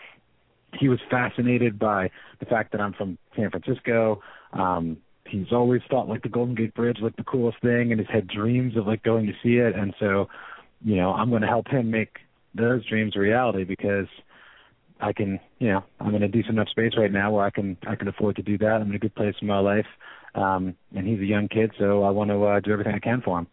he 0.79 0.89
was 0.89 0.99
fascinated 1.09 1.79
by 1.79 2.09
the 2.39 2.45
fact 2.45 2.71
that 2.71 2.81
I'm 2.81 2.93
from 2.93 3.17
San 3.35 3.49
Francisco. 3.49 4.21
Um, 4.53 4.97
he's 5.27 5.51
always 5.51 5.81
thought 5.89 6.07
like 6.07 6.23
the 6.23 6.29
Golden 6.29 6.55
Gate 6.55 6.73
Bridge 6.73 6.97
like 7.01 7.15
the 7.15 7.23
coolest 7.23 7.61
thing, 7.61 7.91
and 7.91 7.99
has 7.99 8.09
had 8.11 8.27
dreams 8.27 8.77
of 8.77 8.87
like 8.87 9.03
going 9.03 9.25
to 9.27 9.33
see 9.43 9.57
it. 9.57 9.75
And 9.75 9.93
so, 9.99 10.27
you 10.83 10.95
know, 10.95 11.13
I'm 11.13 11.29
going 11.29 11.41
to 11.41 11.47
help 11.47 11.67
him 11.67 11.91
make 11.91 12.17
those 12.55 12.85
dreams 12.85 13.15
a 13.15 13.19
reality 13.19 13.63
because 13.63 14.07
I 14.99 15.11
can, 15.11 15.39
you 15.59 15.69
know, 15.69 15.83
I'm 15.99 16.15
in 16.15 16.23
a 16.23 16.27
decent 16.27 16.53
enough 16.53 16.69
space 16.69 16.93
right 16.97 17.11
now 17.11 17.31
where 17.31 17.45
I 17.45 17.49
can 17.49 17.77
I 17.87 17.95
can 17.95 18.07
afford 18.07 18.35
to 18.37 18.41
do 18.41 18.57
that. 18.59 18.79
I'm 18.81 18.89
in 18.89 18.95
a 18.95 18.99
good 18.99 19.15
place 19.15 19.35
in 19.41 19.47
my 19.47 19.59
life, 19.59 19.87
um, 20.35 20.75
and 20.95 21.07
he's 21.07 21.19
a 21.19 21.25
young 21.25 21.47
kid, 21.47 21.71
so 21.77 22.03
I 22.03 22.09
want 22.11 22.29
to 22.29 22.43
uh, 22.43 22.59
do 22.59 22.71
everything 22.71 22.95
I 22.95 22.99
can 22.99 23.21
for 23.21 23.39
him. 23.39 23.47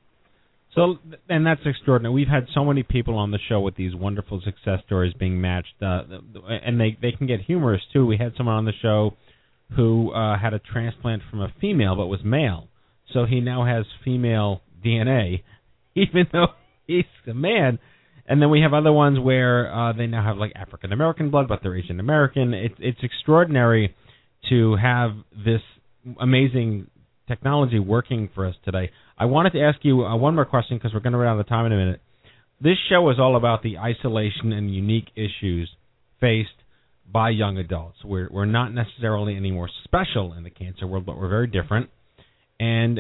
So, 0.75 0.99
and 1.29 1.45
that's 1.45 1.61
extraordinary. 1.65 2.15
We've 2.15 2.29
had 2.29 2.47
so 2.55 2.65
many 2.65 2.85
people 2.85 3.17
on 3.17 3.33
the 3.33 3.41
show 3.49 3.61
with 3.61 3.75
these 3.75 3.95
wonderful 3.95 4.41
success 4.45 4.79
stories 4.87 5.13
being 5.19 5.41
matched, 5.41 5.75
uh, 5.83 6.03
and 6.49 6.81
they 6.81 6.97
they 7.03 7.11
can 7.11 7.27
get 7.27 7.41
humorous 7.41 7.83
too. 7.93 8.07
We 8.07 8.17
had 8.17 8.35
someone 8.37 8.55
on 8.55 8.65
the 8.67 8.73
show 8.81 9.17
who 9.75 10.13
uh, 10.13 10.39
had 10.39 10.55
a 10.55 10.61
transplant 10.61 11.23
from 11.29 11.41
a 11.41 11.53
female 11.61 11.97
but 11.97 12.07
was 12.07 12.21
male, 12.25 12.69
so 13.13 13.27
he 13.27 13.41
now 13.41 13.67
has 13.67 13.85
female 14.05 14.63
DNA, 14.85 15.43
even 15.97 16.27
though 16.33 16.49
he's 16.87 17.05
a 17.27 17.35
man. 17.35 17.79
And 18.27 18.41
then 18.41 18.49
we 18.51 18.61
have 18.61 18.73
other 18.73 18.93
ones 18.93 19.19
where 19.19 19.75
uh, 19.75 19.93
they 19.93 20.07
now 20.07 20.25
have 20.25 20.37
like 20.37 20.53
African 20.55 20.93
American 20.93 21.31
blood, 21.31 21.49
but 21.49 21.61
they're 21.65 21.77
Asian 21.77 21.99
American. 21.99 22.55
It's 22.55 22.77
it's 22.79 23.01
extraordinary 23.03 23.97
to 24.51 24.77
have 24.77 25.11
this 25.33 25.63
amazing 26.21 26.87
technology 27.27 27.81
working 27.81 28.29
for 28.35 28.47
us 28.47 28.55
today. 28.65 28.91
I 29.21 29.27
wanted 29.27 29.53
to 29.53 29.61
ask 29.61 29.81
you 29.83 30.03
uh, 30.03 30.17
one 30.17 30.35
more 30.35 30.47
question 30.47 30.79
because 30.79 30.95
we're 30.95 31.01
going 31.01 31.13
to 31.13 31.19
run 31.19 31.29
out 31.29 31.39
of 31.39 31.47
time 31.47 31.67
in 31.67 31.73
a 31.73 31.77
minute. 31.77 32.01
This 32.59 32.79
show 32.89 33.11
is 33.11 33.19
all 33.21 33.37
about 33.37 33.63
the 33.63 33.77
isolation 33.77 34.51
and 34.55 34.75
unique 34.75 35.09
issues 35.15 35.71
faced 36.21 36.49
by 37.13 37.29
young 37.29 37.59
adults. 37.59 37.99
We're 38.03 38.29
we're 38.31 38.47
not 38.47 38.73
necessarily 38.73 39.37
any 39.37 39.51
more 39.51 39.69
special 39.85 40.33
in 40.33 40.43
the 40.43 40.49
cancer 40.49 40.87
world, 40.87 41.05
but 41.05 41.19
we're 41.19 41.29
very 41.29 41.49
different. 41.49 41.91
And 42.59 42.99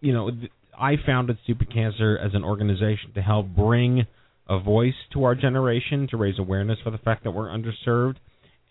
you 0.00 0.12
know, 0.12 0.32
I 0.76 0.94
founded 1.06 1.38
Stupid 1.44 1.72
Cancer 1.72 2.18
as 2.18 2.32
an 2.34 2.42
organization 2.42 3.12
to 3.14 3.22
help 3.22 3.46
bring 3.46 4.06
a 4.48 4.58
voice 4.58 4.94
to 5.12 5.22
our 5.22 5.36
generation, 5.36 6.08
to 6.10 6.16
raise 6.16 6.40
awareness 6.40 6.78
for 6.82 6.90
the 6.90 6.98
fact 6.98 7.22
that 7.22 7.30
we're 7.30 7.48
underserved, 7.48 8.16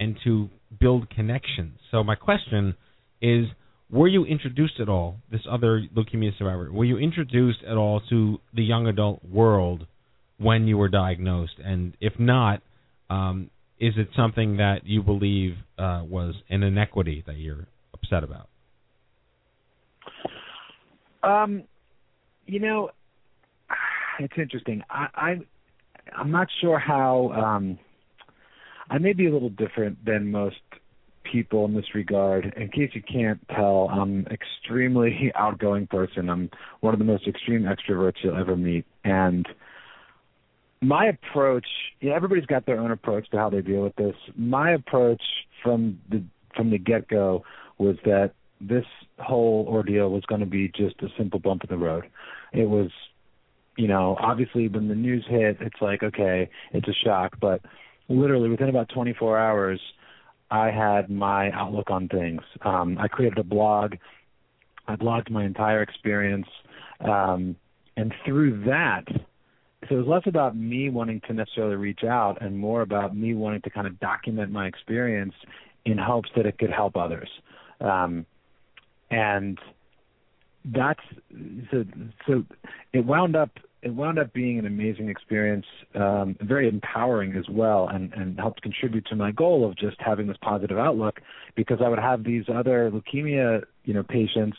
and 0.01 0.17
to 0.25 0.49
build 0.81 1.09
connections. 1.09 1.79
So 1.91 2.03
my 2.03 2.15
question 2.15 2.75
is 3.21 3.45
were 3.91 4.07
you 4.07 4.25
introduced 4.25 4.79
at 4.79 4.87
all, 4.87 5.15
this 5.31 5.41
other 5.49 5.83
leukemia 5.95 6.37
survivor, 6.37 6.71
were 6.71 6.85
you 6.85 6.97
introduced 6.97 7.59
at 7.67 7.75
all 7.75 8.01
to 8.09 8.39
the 8.53 8.63
young 8.63 8.87
adult 8.87 9.23
world 9.25 9.87
when 10.37 10.67
you 10.67 10.77
were 10.77 10.89
diagnosed? 10.89 11.53
And 11.63 11.95
if 11.99 12.13
not, 12.19 12.61
um, 13.09 13.49
is 13.79 13.93
it 13.97 14.09
something 14.15 14.57
that 14.57 14.85
you 14.85 15.01
believe 15.01 15.55
uh, 15.77 16.03
was 16.07 16.35
an 16.49 16.63
inequity 16.63 17.23
that 17.25 17.37
you're 17.37 17.67
upset 17.93 18.23
about? 18.23 18.47
Um, 21.23 21.63
you 22.45 22.59
know, 22.59 22.91
it's 24.19 24.33
interesting. 24.37 24.83
I, 24.89 25.07
I 25.15 25.35
I'm 26.15 26.31
not 26.31 26.47
sure 26.61 26.79
how. 26.79 27.31
Um, 27.31 27.79
I 28.91 28.97
may 28.97 29.13
be 29.13 29.27
a 29.27 29.31
little 29.31 29.49
different 29.49 30.03
than 30.03 30.31
most 30.31 30.55
people 31.31 31.65
in 31.65 31.75
this 31.75 31.95
regard. 31.95 32.53
In 32.55 32.69
case 32.69 32.91
you 32.93 33.01
can't 33.01 33.39
tell, 33.49 33.89
I'm 33.89 34.25
extremely 34.27 35.31
outgoing 35.35 35.87
person. 35.87 36.29
I'm 36.29 36.49
one 36.81 36.93
of 36.93 36.99
the 36.99 37.05
most 37.05 37.27
extreme 37.27 37.63
extroverts 37.63 38.15
you'll 38.23 38.37
ever 38.37 38.55
meet, 38.55 38.85
and 39.03 39.47
my 40.81 41.05
approach. 41.07 41.67
Yeah, 42.01 42.13
everybody's 42.13 42.45
got 42.45 42.65
their 42.65 42.79
own 42.79 42.91
approach 42.91 43.29
to 43.31 43.37
how 43.37 43.49
they 43.49 43.61
deal 43.61 43.81
with 43.81 43.95
this. 43.95 44.15
My 44.35 44.71
approach 44.71 45.21
from 45.63 45.99
the 46.09 46.23
from 46.55 46.71
the 46.71 46.77
get 46.77 47.07
go 47.07 47.43
was 47.77 47.95
that 48.05 48.31
this 48.61 48.85
whole 49.19 49.65
ordeal 49.69 50.09
was 50.09 50.23
going 50.25 50.41
to 50.41 50.47
be 50.47 50.67
just 50.69 51.01
a 51.01 51.07
simple 51.17 51.39
bump 51.39 51.63
in 51.63 51.69
the 51.69 51.83
road. 51.83 52.05
It 52.51 52.67
was, 52.69 52.91
you 53.77 53.87
know, 53.87 54.17
obviously 54.19 54.67
when 54.67 54.87
the 54.87 54.95
news 54.95 55.25
hit, 55.29 55.57
it's 55.61 55.81
like 55.81 56.03
okay, 56.03 56.49
it's 56.73 56.87
a 56.87 56.93
shock, 57.05 57.37
but 57.39 57.61
literally 58.07 58.49
within 58.49 58.69
about 58.69 58.89
24 58.89 59.37
hours 59.37 59.79
I 60.51 60.71
had 60.71 61.09
my 61.09 61.51
outlook 61.51 61.89
on 61.91 62.07
things. 62.07 62.41
Um, 62.61 62.97
I 62.99 63.07
created 63.07 63.37
a 63.37 63.43
blog. 63.43 63.95
I 64.87 64.95
blogged 64.95 65.29
my 65.29 65.45
entire 65.45 65.83
experience, 65.83 66.47
um, 67.01 67.55
and 67.95 68.13
through 68.25 68.63
that, 68.65 69.03
so 69.87 69.95
it 69.95 69.97
was 69.99 70.07
less 70.07 70.23
about 70.25 70.57
me 70.57 70.89
wanting 70.89 71.21
to 71.27 71.33
necessarily 71.33 71.75
reach 71.75 72.03
out 72.03 72.41
and 72.41 72.57
more 72.57 72.81
about 72.81 73.15
me 73.15 73.33
wanting 73.33 73.61
to 73.61 73.69
kind 73.69 73.87
of 73.87 73.99
document 73.99 74.51
my 74.51 74.67
experience 74.67 75.33
in 75.85 75.97
hopes 75.97 76.29
that 76.35 76.45
it 76.45 76.57
could 76.57 76.71
help 76.71 76.97
others. 76.97 77.29
Um, 77.79 78.25
and 79.11 79.57
that's 80.65 80.99
so 81.71 81.85
so 82.27 82.43
it 82.91 83.05
wound 83.05 83.35
up 83.35 83.51
it 83.81 83.93
wound 83.93 84.19
up 84.19 84.33
being 84.33 84.59
an 84.59 84.65
amazing 84.65 85.09
experience, 85.09 85.65
um, 85.95 86.35
very 86.41 86.67
empowering 86.67 87.35
as 87.35 87.45
well, 87.49 87.87
and, 87.89 88.13
and 88.13 88.37
helped 88.37 88.61
contribute 88.61 89.05
to 89.07 89.15
my 89.15 89.31
goal 89.31 89.67
of 89.67 89.77
just 89.77 89.95
having 89.99 90.27
this 90.27 90.37
positive 90.41 90.77
outlook 90.77 91.19
because 91.55 91.77
I 91.83 91.87
would 91.87 91.99
have 91.99 92.23
these 92.23 92.43
other 92.53 92.91
leukemia, 92.91 93.63
you 93.85 93.93
know, 93.93 94.03
patients 94.03 94.57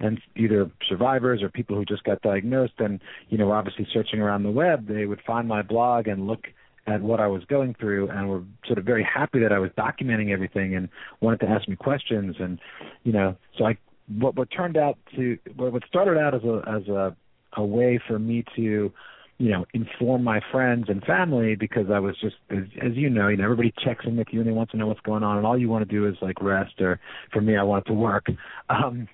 and 0.00 0.20
either 0.36 0.70
survivors 0.88 1.42
or 1.42 1.48
people 1.48 1.76
who 1.76 1.84
just 1.84 2.04
got 2.04 2.20
diagnosed. 2.22 2.74
And, 2.78 3.00
you 3.28 3.38
know, 3.38 3.52
obviously 3.52 3.86
searching 3.92 4.20
around 4.20 4.42
the 4.42 4.50
web, 4.50 4.88
they 4.88 5.06
would 5.06 5.20
find 5.26 5.46
my 5.46 5.62
blog 5.62 6.08
and 6.08 6.26
look 6.26 6.46
at 6.88 7.00
what 7.00 7.20
I 7.20 7.26
was 7.28 7.44
going 7.44 7.74
through 7.78 8.10
and 8.10 8.28
were 8.28 8.42
sort 8.66 8.78
of 8.78 8.84
very 8.84 9.04
happy 9.04 9.40
that 9.40 9.52
I 9.52 9.58
was 9.58 9.70
documenting 9.78 10.30
everything 10.32 10.74
and 10.74 10.88
wanted 11.20 11.40
to 11.40 11.46
ask 11.46 11.68
me 11.68 11.76
questions. 11.76 12.36
And, 12.38 12.58
you 13.04 13.12
know, 13.12 13.36
so 13.58 13.64
I 13.64 13.78
what 14.08 14.36
what 14.36 14.48
turned 14.50 14.76
out 14.76 14.98
to 15.16 15.36
what 15.56 15.82
started 15.88 16.16
out 16.16 16.34
as 16.34 16.42
a 16.44 16.62
as 16.68 16.88
a 16.88 17.16
a 17.56 17.64
way 17.64 18.00
for 18.06 18.18
me 18.18 18.44
to 18.56 18.92
you 19.38 19.50
know 19.50 19.66
inform 19.74 20.24
my 20.24 20.40
friends 20.50 20.86
and 20.88 21.02
family 21.04 21.56
because 21.56 21.90
I 21.92 21.98
was 21.98 22.16
just 22.20 22.36
as, 22.50 22.64
as 22.82 22.92
you 22.94 23.10
know 23.10 23.28
you 23.28 23.36
know 23.36 23.44
everybody 23.44 23.72
checks 23.84 24.04
in 24.06 24.16
with 24.16 24.28
you 24.30 24.40
and 24.40 24.48
they 24.48 24.52
want 24.52 24.70
to 24.70 24.76
know 24.76 24.86
what's 24.86 25.00
going 25.00 25.22
on 25.22 25.36
and 25.36 25.46
all 25.46 25.58
you 25.58 25.68
want 25.68 25.86
to 25.88 25.94
do 25.94 26.06
is 26.06 26.14
like 26.22 26.40
rest 26.40 26.80
or 26.80 27.00
for 27.32 27.40
me 27.40 27.56
I 27.56 27.62
wanted 27.62 27.86
to 27.86 27.94
work. 27.94 28.26
Um 28.68 29.08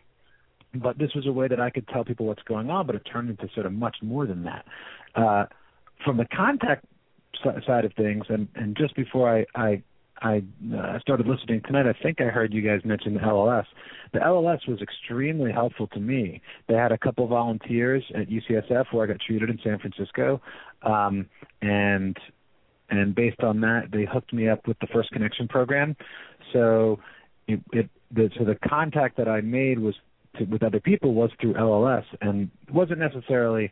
but 0.74 0.96
this 0.96 1.10
was 1.14 1.26
a 1.26 1.32
way 1.32 1.48
that 1.48 1.60
I 1.60 1.68
could 1.68 1.86
tell 1.88 2.02
people 2.02 2.24
what's 2.24 2.42
going 2.44 2.70
on 2.70 2.86
but 2.86 2.96
it 2.96 3.02
turned 3.10 3.28
into 3.28 3.46
sort 3.52 3.66
of 3.66 3.72
much 3.72 3.96
more 4.02 4.26
than 4.26 4.44
that. 4.44 4.64
Uh 5.14 5.46
from 6.04 6.16
the 6.16 6.24
contact 6.24 6.86
side 7.66 7.84
of 7.84 7.92
things 7.94 8.24
and 8.28 8.48
and 8.54 8.76
just 8.76 8.94
before 8.94 9.34
I 9.36 9.44
I 9.54 9.82
I 10.22 10.42
uh, 10.76 11.00
started 11.00 11.26
listening 11.26 11.62
tonight, 11.66 11.86
I 11.86 12.00
think 12.00 12.20
I 12.20 12.24
heard 12.24 12.52
you 12.52 12.62
guys 12.62 12.80
mention 12.84 13.14
the 13.14 13.20
LLS. 13.20 13.66
The 14.12 14.20
LLS 14.20 14.68
was 14.68 14.80
extremely 14.80 15.50
helpful 15.50 15.88
to 15.88 16.00
me. 16.00 16.40
They 16.68 16.74
had 16.74 16.92
a 16.92 16.98
couple 16.98 17.24
of 17.24 17.30
volunteers 17.30 18.04
at 18.14 18.28
UCSF 18.28 18.86
where 18.92 19.04
I 19.04 19.06
got 19.08 19.20
treated 19.20 19.50
in 19.50 19.58
San 19.64 19.78
Francisco, 19.78 20.40
um, 20.82 21.26
and 21.60 22.16
and 22.90 23.14
based 23.14 23.40
on 23.40 23.60
that, 23.62 23.88
they 23.90 24.04
hooked 24.04 24.32
me 24.32 24.48
up 24.48 24.68
with 24.68 24.78
the 24.80 24.86
First 24.92 25.10
Connection 25.12 25.48
program. 25.48 25.96
So 26.52 27.00
it, 27.48 27.60
it 27.72 27.88
the, 28.12 28.30
so 28.38 28.44
the 28.44 28.56
contact 28.68 29.16
that 29.16 29.28
I 29.28 29.40
made 29.40 29.78
was 29.78 29.94
to, 30.38 30.44
with 30.44 30.62
other 30.62 30.80
people 30.80 31.14
was 31.14 31.30
through 31.40 31.54
LLS, 31.54 32.04
and 32.20 32.50
it 32.66 32.74
wasn't 32.74 32.98
necessarily 32.98 33.70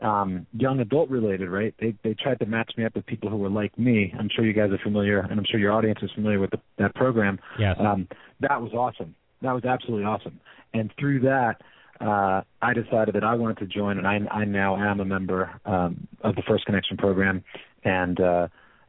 um, 0.00 0.46
young 0.52 0.80
adult 0.80 1.10
related, 1.10 1.48
right? 1.48 1.74
They 1.80 1.94
they 2.02 2.14
tried 2.14 2.38
to 2.40 2.46
match 2.46 2.72
me 2.76 2.84
up 2.84 2.94
with 2.94 3.06
people 3.06 3.30
who 3.30 3.36
were 3.36 3.50
like 3.50 3.78
me. 3.78 4.12
I'm 4.18 4.28
sure 4.34 4.44
you 4.44 4.52
guys 4.52 4.70
are 4.70 4.82
familiar, 4.82 5.20
and 5.20 5.32
I'm 5.32 5.46
sure 5.50 5.60
your 5.60 5.72
audience 5.72 5.98
is 6.02 6.10
familiar 6.14 6.40
with 6.40 6.50
the, 6.50 6.60
that 6.78 6.94
program. 6.94 7.38
Yes. 7.58 7.76
Um, 7.78 8.08
that 8.40 8.60
was 8.60 8.72
awesome. 8.72 9.14
That 9.42 9.52
was 9.52 9.64
absolutely 9.64 10.04
awesome. 10.04 10.40
And 10.74 10.92
through 10.98 11.20
that, 11.20 11.60
uh, 12.00 12.42
I 12.60 12.72
decided 12.72 13.14
that 13.14 13.24
I 13.24 13.34
wanted 13.34 13.58
to 13.58 13.66
join, 13.66 13.98
and 13.98 14.06
I, 14.06 14.18
I 14.30 14.44
now 14.44 14.76
am 14.76 15.00
a 15.00 15.04
member 15.04 15.50
um, 15.64 16.06
of 16.22 16.34
the 16.36 16.42
First 16.48 16.66
Connection 16.66 16.96
program. 16.96 17.44
And 17.84 18.20
uh, 18.20 18.48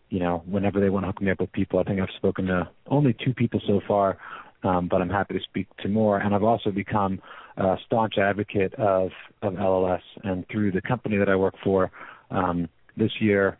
you 0.09 0.19
know, 0.19 0.43
whenever 0.45 0.79
they 0.79 0.89
want 0.89 1.03
to 1.03 1.07
hook 1.07 1.21
me 1.21 1.31
up 1.31 1.39
with 1.39 1.51
people, 1.51 1.79
I 1.79 1.83
think 1.83 1.99
I've 1.99 2.15
spoken 2.17 2.45
to 2.45 2.69
only 2.87 3.15
two 3.25 3.33
people 3.33 3.59
so 3.65 3.81
far 3.87 4.17
but 4.63 5.01
I'm 5.01 5.09
happy 5.09 5.35
to 5.35 5.43
speak 5.43 5.67
to 5.81 5.89
more. 5.89 6.17
And 6.19 6.33
I've 6.33 6.43
also 6.43 6.71
become 6.71 7.19
a 7.57 7.75
staunch 7.85 8.17
advocate 8.17 8.73
of, 8.75 9.09
of 9.41 9.53
LLS. 9.53 10.01
And 10.23 10.45
through 10.51 10.71
the 10.71 10.81
company 10.81 11.17
that 11.17 11.29
I 11.29 11.35
work 11.35 11.55
for, 11.63 11.91
um, 12.31 12.67
this 12.97 13.11
year 13.19 13.57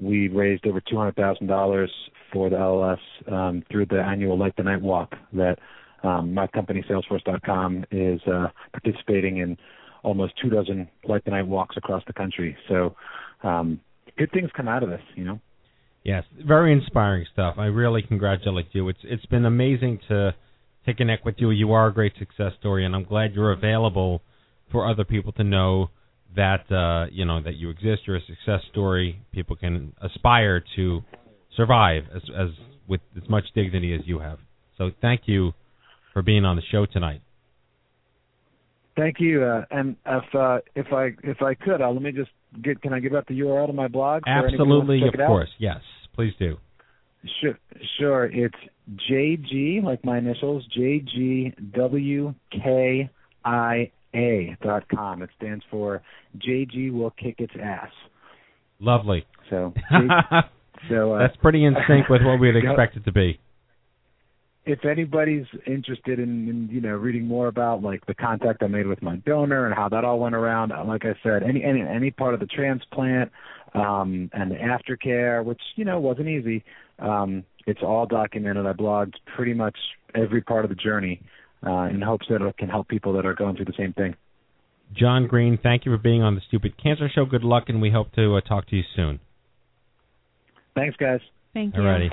we 0.00 0.28
raised 0.28 0.66
over 0.66 0.80
$200,000 0.80 1.88
for 2.32 2.50
the 2.50 2.56
LLS 2.56 3.32
um, 3.32 3.62
through 3.70 3.86
the 3.86 4.00
annual 4.00 4.38
Light 4.38 4.54
the 4.56 4.62
Night 4.62 4.82
Walk 4.82 5.12
that 5.32 5.58
um, 6.02 6.34
my 6.34 6.46
company, 6.46 6.84
Salesforce.com, 6.88 7.84
is 7.90 8.20
uh, 8.26 8.48
participating 8.72 9.38
in 9.38 9.56
almost 10.02 10.34
two 10.40 10.50
dozen 10.50 10.88
light 11.08 11.24
the 11.24 11.30
night 11.30 11.46
walks 11.46 11.76
across 11.76 12.02
the 12.06 12.12
country. 12.12 12.56
So 12.68 12.94
um, 13.42 13.80
good 14.18 14.30
things 14.32 14.50
come 14.56 14.68
out 14.68 14.82
of 14.82 14.90
this, 14.90 15.00
you 15.14 15.24
know. 15.24 15.40
Yes, 16.04 16.22
very 16.46 16.72
inspiring 16.72 17.26
stuff. 17.32 17.56
I 17.58 17.64
really 17.64 18.02
congratulate 18.02 18.66
you. 18.72 18.88
It's 18.88 19.00
it's 19.02 19.26
been 19.26 19.44
amazing 19.44 19.98
to 20.08 20.34
to 20.86 20.94
connect 20.94 21.24
with 21.24 21.36
you. 21.38 21.50
You 21.50 21.72
are 21.72 21.88
a 21.88 21.92
great 21.92 22.12
success 22.18 22.52
story, 22.58 22.84
and 22.86 22.94
I'm 22.94 23.04
glad 23.04 23.34
you're 23.34 23.52
available 23.52 24.22
for 24.72 24.88
other 24.88 25.04
people 25.04 25.32
to 25.32 25.44
know 25.44 25.90
that 26.34 26.70
uh, 26.70 27.10
you 27.12 27.24
know 27.24 27.42
that 27.42 27.56
you 27.56 27.70
exist. 27.70 28.02
You're 28.06 28.16
a 28.16 28.26
success 28.26 28.60
story. 28.70 29.20
People 29.32 29.56
can 29.56 29.92
aspire 30.02 30.62
to 30.76 31.02
survive 31.56 32.04
as 32.14 32.22
as 32.38 32.48
with 32.88 33.00
as 33.16 33.28
much 33.28 33.44
dignity 33.54 33.94
as 33.94 34.00
you 34.04 34.18
have. 34.20 34.38
So 34.78 34.90
thank 35.00 35.22
you 35.26 35.52
for 36.12 36.22
being 36.22 36.44
on 36.44 36.56
the 36.56 36.62
show 36.70 36.86
tonight. 36.86 37.22
Thank 38.96 39.16
you. 39.20 39.44
Uh, 39.44 39.64
and 39.70 39.96
if 40.06 40.34
uh, 40.34 40.58
if 40.74 40.92
I 40.92 41.10
if 41.22 41.42
I 41.42 41.54
could, 41.54 41.80
uh, 41.82 41.90
let 41.90 42.02
me 42.02 42.12
just 42.12 42.30
get. 42.62 42.80
Can 42.80 42.92
I 42.92 43.00
give 43.00 43.14
out 43.14 43.26
the 43.26 43.38
URL 43.40 43.66
to 43.66 43.72
my 43.72 43.88
blog? 43.88 44.22
for 44.22 44.30
anyone 44.30 44.52
who 44.52 44.58
wants 44.58 44.90
Absolutely, 44.90 45.22
of 45.22 45.26
course. 45.26 45.50
Yes, 45.58 45.80
please 46.14 46.32
do. 46.38 46.56
Sure, 47.40 47.58
sure. 47.98 48.24
It's 48.26 48.54
JG, 49.10 49.82
like 49.82 50.04
my 50.04 50.18
initials, 50.18 50.64
JGWKIA 50.78 52.32
dot 54.62 54.88
com. 54.88 55.22
It 55.22 55.30
stands 55.36 55.64
for 55.70 56.02
JG 56.38 56.92
will 56.92 57.10
kick 57.10 57.36
its 57.38 57.52
ass. 57.60 57.90
Lovely. 58.80 59.24
So, 59.50 59.72
so 60.88 61.14
uh, 61.14 61.18
That's 61.18 61.36
pretty 61.38 61.64
in 61.64 61.74
sync 61.88 62.08
with 62.08 62.22
what 62.22 62.38
we'd 62.38 62.56
expect 62.64 62.96
it 62.96 63.04
to 63.06 63.12
be. 63.12 63.40
if 64.66 64.84
anybody's 64.84 65.46
interested 65.66 66.18
in, 66.18 66.48
in 66.48 66.68
you 66.70 66.80
know 66.80 66.90
reading 66.90 67.24
more 67.26 67.46
about 67.48 67.82
like 67.82 68.04
the 68.06 68.14
contact 68.14 68.62
I 68.62 68.66
made 68.66 68.86
with 68.86 69.02
my 69.02 69.16
donor 69.16 69.66
and 69.66 69.74
how 69.74 69.88
that 69.88 70.04
all 70.04 70.18
went 70.18 70.34
around, 70.34 70.72
uh, 70.72 70.84
like 70.84 71.04
I 71.04 71.14
said, 71.22 71.42
any 71.42 71.62
any 71.64 71.82
any 71.82 72.10
part 72.10 72.34
of 72.34 72.40
the 72.40 72.46
transplant 72.46 73.30
um, 73.74 74.30
and 74.32 74.50
the 74.50 74.56
aftercare, 74.56 75.44
which 75.44 75.60
you 75.76 75.84
know 75.84 75.98
wasn't 76.00 76.28
easy, 76.28 76.64
um, 76.98 77.44
it's 77.66 77.80
all 77.82 78.06
documented. 78.06 78.66
I 78.66 78.72
blogged 78.72 79.14
pretty 79.34 79.54
much 79.54 79.76
every 80.14 80.40
part 80.40 80.64
of 80.64 80.70
the 80.70 80.76
journey 80.76 81.20
uh, 81.66 81.88
in 81.90 82.00
hopes 82.00 82.26
that 82.30 82.40
it 82.40 82.56
can 82.56 82.68
help 82.68 82.88
people 82.88 83.12
that 83.14 83.26
are 83.26 83.34
going 83.34 83.56
through 83.56 83.66
the 83.66 83.74
same 83.76 83.92
thing. 83.92 84.14
John 84.96 85.26
Greene, 85.26 85.58
thank 85.60 85.84
you 85.84 85.92
for 85.92 85.98
being 85.98 86.22
on 86.22 86.36
the 86.36 86.40
Stupid 86.46 86.80
Cancer 86.80 87.10
Show. 87.12 87.24
Good 87.24 87.42
luck, 87.42 87.64
and 87.68 87.82
we 87.82 87.90
hope 87.90 88.12
to 88.12 88.36
uh, 88.36 88.40
talk 88.40 88.68
to 88.68 88.76
you 88.76 88.84
soon. 88.94 89.18
Thanks, 90.76 90.96
guys. 90.96 91.20
Thank 91.54 91.74
you. 91.74 91.80
Alrighty. 91.80 92.10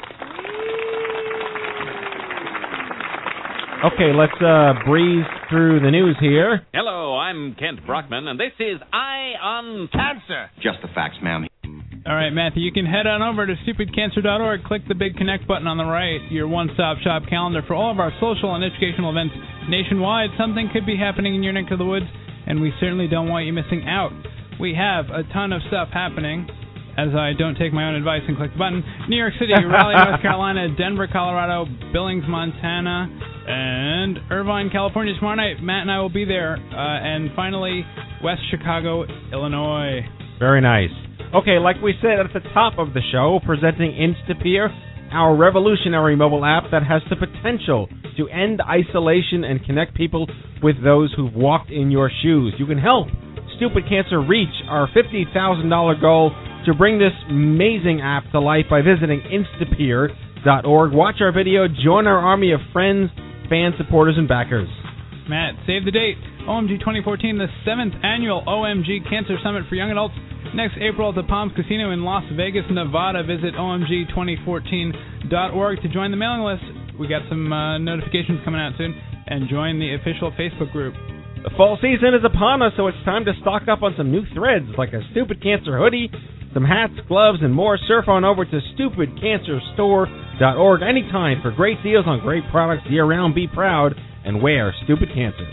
Okay, 3.86 4.14
let's 4.16 4.32
uh, 4.42 4.74
breeze 4.88 5.26
through 5.50 5.82
the 5.82 5.92
news 5.92 6.16
here. 6.20 6.66
Hello, 6.74 7.18
I'm 7.18 7.54
Kent 7.56 7.86
Brockman, 7.86 8.28
and 8.28 8.40
this 8.40 8.54
is 8.58 8.82
Eye 8.94 9.34
on 9.42 9.90
Cancer. 9.92 10.50
Just 10.64 10.78
the 10.82 10.88
facts, 10.96 11.18
ma'am. 11.22 11.46
All 12.06 12.16
right, 12.16 12.32
Matthew, 12.32 12.64
you 12.64 12.74
can 12.74 12.86
head 12.86 13.08
on 13.08 13.22
over 13.22 13.48
to 13.48 13.56
stupidcancer.org, 13.64 14.66
click 14.66 14.82
the 14.90 14.96
big 14.96 15.16
connect 15.16 15.48
button 15.48 15.68
on 15.68 15.78
the 15.78 15.86
right, 15.86 16.20
your 16.30 16.50
one 16.50 16.70
stop 16.74 16.98
shop 17.00 17.24
calendar 17.30 17.64
for 17.66 17.76
all 17.76 17.92
of 17.92 18.00
our 18.00 18.12
social 18.20 18.54
and 18.56 18.64
educational 18.64 19.10
events 19.10 19.34
nationwide. 19.70 20.28
Something 20.38 20.70
could 20.74 20.86
be 20.86 20.98
happening 20.98 21.34
in 21.34 21.44
your 21.44 21.54
neck 21.54 21.72
of 21.72 21.80
the 21.80 21.86
woods, 21.86 22.06
and 22.46 22.60
we 22.60 22.74
certainly 22.82 23.08
don't 23.08 23.30
want 23.30 23.46
you 23.46 23.54
missing 23.54 23.88
out. 23.88 24.12
We 24.60 24.76
have 24.76 25.06
a 25.16 25.24
ton 25.32 25.54
of 25.54 25.62
stuff 25.70 25.90
happening. 25.94 26.50
As 26.96 27.10
I 27.16 27.32
don't 27.40 27.56
take 27.56 27.74
my 27.74 27.88
own 27.88 27.96
advice 27.96 28.22
and 28.28 28.38
click 28.38 28.52
the 28.52 28.60
button. 28.60 28.84
New 29.10 29.18
York 29.18 29.34
City, 29.40 29.54
Raleigh, 29.66 29.96
North 29.96 30.22
Carolina, 30.22 30.68
Denver, 30.78 31.08
Colorado, 31.08 31.66
Billings, 31.92 32.24
Montana, 32.28 33.10
and 33.48 34.20
Irvine, 34.30 34.70
California 34.70 35.16
tomorrow 35.16 35.36
night. 35.36 35.64
Matt 35.64 35.82
and 35.82 35.92
I 35.92 36.00
will 36.02 36.14
be 36.14 36.24
there. 36.24 36.54
Uh, 36.54 36.78
and 36.78 37.32
finally, 37.36 37.84
West 38.24 38.42
Chicago, 38.52 39.06
Illinois. 39.32 40.02
Very 40.38 40.62
nice. 40.62 40.92
Okay, 41.34 41.58
like 41.58 41.82
we 41.82 41.96
said 42.00 42.20
at 42.20 42.32
the 42.32 42.48
top 42.54 42.78
of 42.78 42.94
the 42.94 43.02
show, 43.12 43.40
presenting 43.44 43.90
Instapeer, 43.92 44.70
our 45.12 45.36
revolutionary 45.36 46.16
mobile 46.16 46.46
app 46.46 46.66
that 46.70 46.84
has 46.84 47.02
the 47.10 47.16
potential 47.16 47.90
to 48.18 48.28
end 48.30 48.62
isolation 48.62 49.44
and 49.44 49.66
connect 49.66 49.96
people 49.96 50.28
with 50.62 50.76
those 50.84 51.12
who've 51.16 51.34
walked 51.34 51.72
in 51.72 51.90
your 51.90 52.12
shoes. 52.22 52.54
You 52.60 52.68
can 52.68 52.78
help 52.78 53.08
Stupid 53.58 53.90
Cancer 53.90 54.22
reach 54.22 54.54
our 54.70 54.88
$50,000 54.90 56.02
goal 56.02 56.32
to 56.68 56.74
bring 56.76 57.00
this 57.00 57.14
amazing 57.28 58.00
app 58.02 58.30
to 58.32 58.40
life 58.40 58.66
by 58.70 58.82
visiting 58.82 59.22
instapeer.org. 59.22 60.92
Watch 60.92 61.16
our 61.20 61.32
video, 61.32 61.66
join 61.68 62.06
our 62.06 62.20
army 62.20 62.52
of 62.52 62.60
friends, 62.72 63.10
fan 63.50 63.72
supporters, 63.80 64.16
and 64.20 64.28
backers. 64.28 64.70
Matt, 65.30 65.54
save 65.66 65.86
the 65.86 65.92
date. 65.92 66.18
OMG 66.48 66.80
2014, 66.80 67.38
the 67.38 67.48
seventh 67.64 67.94
annual 68.04 68.44
OMG 68.44 69.08
Cancer 69.08 69.38
Summit 69.44 69.64
for 69.70 69.76
Young 69.76 69.92
Adults. 69.92 70.16
Next 70.54 70.76
April 70.84 71.08
at 71.10 71.16
the 71.16 71.24
Palms 71.24 71.54
Casino 71.56 71.92
in 71.92 72.04
Las 72.04 72.26
Vegas, 72.36 72.66
Nevada. 72.70 73.24
Visit 73.24 73.54
omg2014.org 73.56 75.82
to 75.82 75.88
join 75.88 76.12
the 76.12 76.18
mailing 76.18 76.42
list. 76.44 76.64
We 77.00 77.08
got 77.08 77.22
some 77.30 77.54
uh, 77.54 77.78
notifications 77.80 78.42
coming 78.44 78.60
out 78.60 78.74
soon. 78.78 78.94
And 79.26 79.48
join 79.50 79.80
the 79.80 79.96
official 79.96 80.34
Facebook 80.36 80.74
group. 80.74 80.94
The 81.44 81.52
fall 81.56 81.78
season 81.82 82.14
is 82.14 82.26
upon 82.26 82.62
us, 82.62 82.74
so 82.76 82.88
it's 82.88 82.98
time 83.06 83.24
to 83.26 83.32
stock 83.40 83.70
up 83.72 83.82
on 83.82 83.94
some 83.98 84.12
new 84.12 84.26
threads 84.34 84.68
like 84.78 84.92
a 84.92 85.00
Stupid 85.12 85.42
Cancer 85.42 85.78
hoodie, 85.78 86.12
some 86.54 86.66
hats, 86.66 87.00
gloves, 87.08 87.40
and 87.42 87.54
more. 87.54 87.78
Surf 87.88 88.10
on 88.10 88.26
over 88.26 88.44
to 88.44 88.60
stupidcancerstore.org 88.76 90.82
anytime 90.84 91.42
for 91.42 91.52
great 91.52 91.82
deals 91.82 92.06
on 92.08 92.20
great 92.20 92.44
products 92.52 92.84
year 92.90 93.06
round. 93.06 93.34
Be 93.34 93.48
proud 93.48 93.96
and 94.26 94.42
wear 94.42 94.74
Stupid 94.84 95.10
Cancer. 95.14 95.48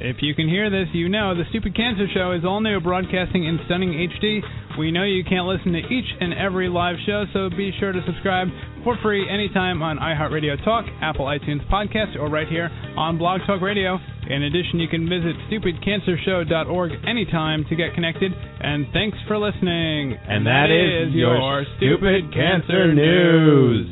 If 0.00 0.16
you 0.20 0.34
can 0.34 0.48
hear 0.48 0.70
this, 0.70 0.88
you 0.92 1.08
know 1.08 1.34
the 1.34 1.44
Stupid 1.50 1.76
Cancer 1.76 2.06
Show 2.12 2.32
is 2.32 2.44
all 2.44 2.60
new, 2.60 2.80
broadcasting 2.80 3.44
in 3.44 3.58
stunning 3.66 3.92
HD. 3.92 4.40
We 4.76 4.90
know 4.90 5.04
you 5.04 5.22
can't 5.22 5.46
listen 5.46 5.72
to 5.72 5.78
each 5.78 6.10
and 6.20 6.34
every 6.34 6.68
live 6.68 6.96
show, 7.06 7.24
so 7.32 7.48
be 7.48 7.72
sure 7.78 7.92
to 7.92 8.02
subscribe 8.04 8.48
for 8.82 8.98
free 9.02 9.24
anytime 9.30 9.82
on 9.82 9.98
iHeartRadio 9.98 10.62
Talk, 10.64 10.84
Apple 11.00 11.26
iTunes 11.26 11.64
Podcast, 11.70 12.18
or 12.18 12.28
right 12.28 12.48
here 12.48 12.68
on 12.96 13.16
Blog 13.18 13.40
Talk 13.46 13.62
Radio. 13.62 13.98
In 14.28 14.42
addition, 14.42 14.80
you 14.80 14.88
can 14.88 15.08
visit 15.08 15.36
stupidcancershow.org 15.48 16.92
anytime 17.06 17.64
to 17.68 17.76
get 17.76 17.94
connected. 17.94 18.32
And 18.32 18.86
thanks 18.92 19.16
for 19.28 19.38
listening. 19.38 20.18
And 20.28 20.44
that 20.44 20.74
is 20.74 21.14
your 21.14 21.64
Stupid 21.76 22.32
Cancer 22.32 22.92
News. 22.92 23.86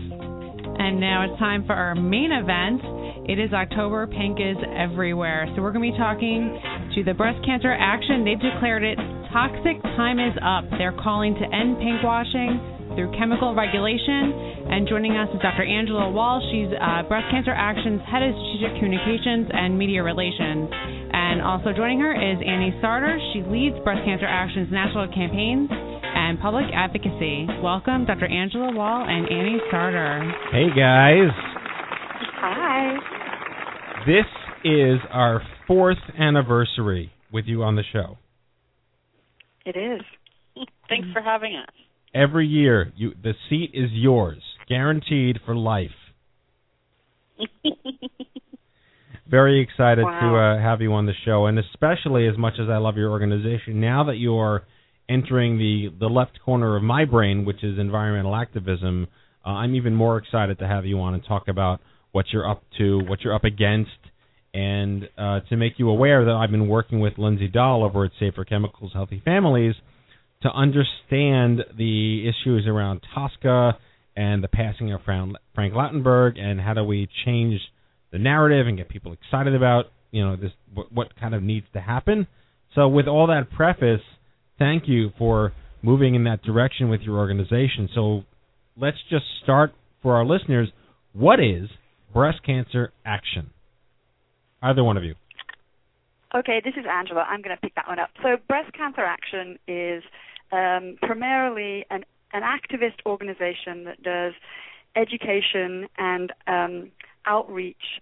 And 0.78 0.98
now 0.98 1.30
it's 1.30 1.38
time 1.38 1.64
for 1.64 1.74
our 1.74 1.94
main 1.94 2.32
event. 2.32 2.82
It 3.22 3.38
is 3.38 3.52
October. 3.52 4.06
Pink 4.08 4.42
is 4.42 4.58
everywhere. 4.74 5.46
So 5.54 5.62
we're 5.62 5.70
going 5.70 5.86
to 5.86 5.94
be 5.94 5.98
talking 5.98 6.58
to 6.94 7.04
the 7.04 7.14
Breast 7.14 7.38
Cancer 7.46 7.70
Action. 7.70 8.26
They've 8.26 8.40
declared 8.40 8.82
it 8.82 8.98
toxic 9.30 9.78
time 9.94 10.18
is 10.18 10.34
up. 10.42 10.66
They're 10.74 10.96
calling 10.98 11.38
to 11.38 11.44
end 11.46 11.78
pink 11.78 12.02
washing 12.02 12.58
through 12.98 13.14
chemical 13.14 13.54
regulation. 13.54 14.66
And 14.74 14.90
joining 14.90 15.14
us 15.14 15.30
is 15.30 15.38
Dr. 15.38 15.62
Angela 15.62 16.10
Wall. 16.10 16.42
She's 16.50 16.68
uh, 16.74 17.06
Breast 17.06 17.30
Cancer 17.30 17.54
Action's 17.54 18.02
head 18.10 18.26
of 18.26 18.34
strategic 18.34 18.74
communications 18.82 19.46
and 19.54 19.78
media 19.78 20.02
relations. 20.02 20.66
And 21.14 21.40
also 21.46 21.70
joining 21.70 22.02
her 22.02 22.10
is 22.10 22.42
Annie 22.42 22.74
Sartor. 22.82 23.22
She 23.32 23.46
leads 23.46 23.78
Breast 23.86 24.02
Cancer 24.02 24.26
Action's 24.26 24.74
national 24.74 25.06
campaigns 25.14 25.70
and 25.70 26.42
public 26.42 26.66
advocacy. 26.74 27.46
Welcome, 27.62 28.02
Dr. 28.04 28.26
Angela 28.26 28.74
Wall 28.74 29.06
and 29.06 29.30
Annie 29.30 29.62
Sartor. 29.70 30.26
Hey, 30.50 30.74
guys. 30.74 31.51
Hi. 32.44 32.96
This 34.04 34.26
is 34.64 34.98
our 35.12 35.40
fourth 35.68 35.98
anniversary 36.18 37.12
with 37.32 37.44
you 37.46 37.62
on 37.62 37.76
the 37.76 37.84
show. 37.92 38.18
It 39.64 39.76
is. 39.76 40.00
Thanks 40.88 41.06
for 41.12 41.22
having 41.22 41.54
us. 41.56 41.72
Every 42.12 42.48
year, 42.48 42.92
you 42.96 43.12
the 43.22 43.34
seat 43.48 43.70
is 43.74 43.90
yours, 43.92 44.42
guaranteed 44.68 45.38
for 45.46 45.54
life. 45.54 45.90
Very 49.30 49.60
excited 49.62 50.04
Wow. 50.04 50.20
to 50.20 50.36
uh, 50.36 50.62
have 50.62 50.82
you 50.82 50.92
on 50.94 51.06
the 51.06 51.14
show, 51.24 51.46
and 51.46 51.60
especially 51.60 52.26
as 52.26 52.36
much 52.36 52.54
as 52.60 52.68
I 52.68 52.78
love 52.78 52.96
your 52.96 53.10
organization, 53.10 53.80
now 53.80 54.02
that 54.04 54.16
you're 54.16 54.64
entering 55.08 55.58
the 55.58 55.90
the 56.00 56.08
left 56.08 56.40
corner 56.44 56.76
of 56.76 56.82
my 56.82 57.04
brain, 57.04 57.44
which 57.44 57.62
is 57.62 57.78
environmental 57.78 58.34
activism, 58.34 59.06
uh, 59.46 59.50
I'm 59.50 59.76
even 59.76 59.94
more 59.94 60.18
excited 60.18 60.58
to 60.58 60.66
have 60.66 60.84
you 60.84 60.98
on 61.00 61.14
and 61.14 61.24
talk 61.24 61.46
about 61.46 61.80
what 62.12 62.26
you're 62.32 62.48
up 62.48 62.62
to, 62.78 63.00
what 63.06 63.22
you're 63.22 63.34
up 63.34 63.44
against, 63.44 63.90
and 64.54 65.08
uh, 65.16 65.40
to 65.48 65.56
make 65.56 65.74
you 65.78 65.88
aware 65.88 66.24
that 66.24 66.32
I've 66.32 66.50
been 66.50 66.68
working 66.68 67.00
with 67.00 67.14
Lindsay 67.16 67.48
Dahl 67.48 67.84
over 67.84 68.04
at 68.04 68.12
Safer 68.20 68.44
Chemicals 68.44 68.92
Healthy 68.92 69.22
Families 69.24 69.74
to 70.42 70.50
understand 70.50 71.64
the 71.76 72.28
issues 72.28 72.66
around 72.66 73.00
TSCA 73.16 73.74
and 74.16 74.44
the 74.44 74.48
passing 74.48 74.92
of 74.92 75.00
Frank 75.04 75.36
Lautenberg 75.56 76.38
and 76.38 76.60
how 76.60 76.74
do 76.74 76.84
we 76.84 77.08
change 77.24 77.60
the 78.12 78.18
narrative 78.18 78.66
and 78.66 78.76
get 78.76 78.88
people 78.88 79.14
excited 79.14 79.54
about 79.54 79.86
you 80.10 80.22
know 80.22 80.36
this 80.36 80.52
what, 80.74 80.92
what 80.92 81.16
kind 81.18 81.34
of 81.34 81.42
needs 81.42 81.66
to 81.72 81.80
happen. 81.80 82.26
So 82.74 82.88
with 82.88 83.06
all 83.06 83.26
that 83.28 83.50
preface, 83.50 84.02
thank 84.58 84.84
you 84.86 85.10
for 85.18 85.52
moving 85.82 86.14
in 86.14 86.24
that 86.24 86.42
direction 86.42 86.88
with 86.88 87.00
your 87.00 87.16
organization. 87.16 87.88
So 87.94 88.22
let's 88.76 88.98
just 89.10 89.24
start 89.42 89.72
for 90.02 90.14
our 90.16 90.24
listeners. 90.24 90.68
What 91.12 91.40
is 91.40 91.68
breast 92.12 92.42
cancer 92.44 92.92
action? 93.04 93.50
Either 94.62 94.84
one 94.84 94.96
of 94.96 95.04
you. 95.04 95.14
Okay, 96.34 96.62
this 96.64 96.74
is 96.78 96.86
Angela. 96.90 97.26
I'm 97.28 97.42
going 97.42 97.54
to 97.54 97.60
pick 97.60 97.74
that 97.74 97.86
one 97.86 97.98
up. 97.98 98.10
So, 98.22 98.36
Breast 98.48 98.72
Cancer 98.72 99.02
Action 99.02 99.58
is 99.68 100.02
um, 100.50 100.96
primarily 101.02 101.84
an, 101.90 102.04
an 102.32 102.42
activist 102.42 103.04
organization 103.04 103.84
that 103.84 104.02
does 104.02 104.32
education 104.96 105.88
and 105.98 106.32
um, 106.46 106.90
outreach 107.26 108.00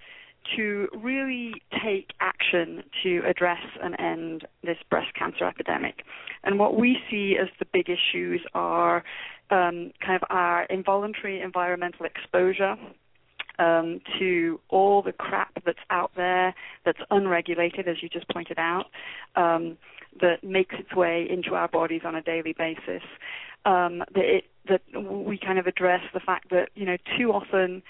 to 0.56 0.88
really 0.96 1.54
take 1.84 2.11
action 2.20 2.82
to 3.02 3.22
address 3.28 3.62
and 3.82 3.98
end 4.00 4.46
this 4.62 4.78
breast 4.88 5.12
cancer 5.18 5.44
epidemic. 5.44 6.02
And 6.44 6.58
what 6.58 6.78
we 6.78 6.98
see 7.11 7.36
as 7.40 7.48
the 7.58 7.66
big 7.72 7.88
issues 7.88 8.40
are 8.54 8.98
um, 9.50 9.92
kind 10.04 10.16
of 10.16 10.22
our 10.30 10.64
involuntary 10.64 11.40
environmental 11.40 12.06
exposure 12.06 12.76
um, 13.61 14.00
to 14.18 14.58
all 14.70 15.02
the 15.02 15.12
crap 15.12 15.62
that's 15.64 15.78
out 15.90 16.11
there 16.16 16.54
that's 16.84 16.98
unregulated, 17.11 17.86
as 17.86 18.02
you 18.02 18.08
just 18.08 18.28
pointed 18.28 18.58
out, 18.58 18.86
um, 19.36 19.76
that 20.20 20.42
makes 20.42 20.74
its 20.78 20.94
way 20.94 21.26
into 21.30 21.54
our 21.54 21.68
bodies 21.68 22.02
on 22.04 22.16
a 22.16 22.22
daily 22.22 22.54
basis. 22.56 23.02
Um, 23.66 23.98
that, 24.14 24.24
it, 24.24 24.44
that 24.68 24.80
we 24.94 25.38
kind 25.38 25.58
of 25.58 25.66
address 25.66 26.00
the 26.14 26.20
fact 26.20 26.50
that 26.50 26.70
you 26.74 26.86
know 26.86 26.96
too 27.18 27.30
often 27.30 27.82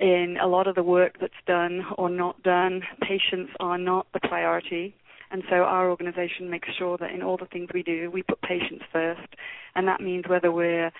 in 0.00 0.38
a 0.40 0.46
lot 0.46 0.66
of 0.66 0.74
the 0.74 0.82
work 0.82 1.18
that's 1.20 1.32
done 1.46 1.84
or 1.98 2.08
not 2.08 2.42
done, 2.42 2.82
patients 3.02 3.52
are 3.60 3.78
not 3.78 4.06
the 4.14 4.20
priority. 4.20 4.94
And 5.30 5.42
so 5.50 5.56
our 5.56 5.90
organization 5.90 6.48
makes 6.48 6.68
sure 6.78 6.96
that 6.98 7.10
in 7.10 7.22
all 7.22 7.36
the 7.36 7.46
things 7.46 7.68
we 7.74 7.82
do, 7.82 8.10
we 8.10 8.22
put 8.22 8.40
patients 8.40 8.84
first. 8.90 9.34
And 9.74 9.86
that 9.86 10.00
means 10.00 10.24
whether 10.26 10.50
we're 10.50 10.90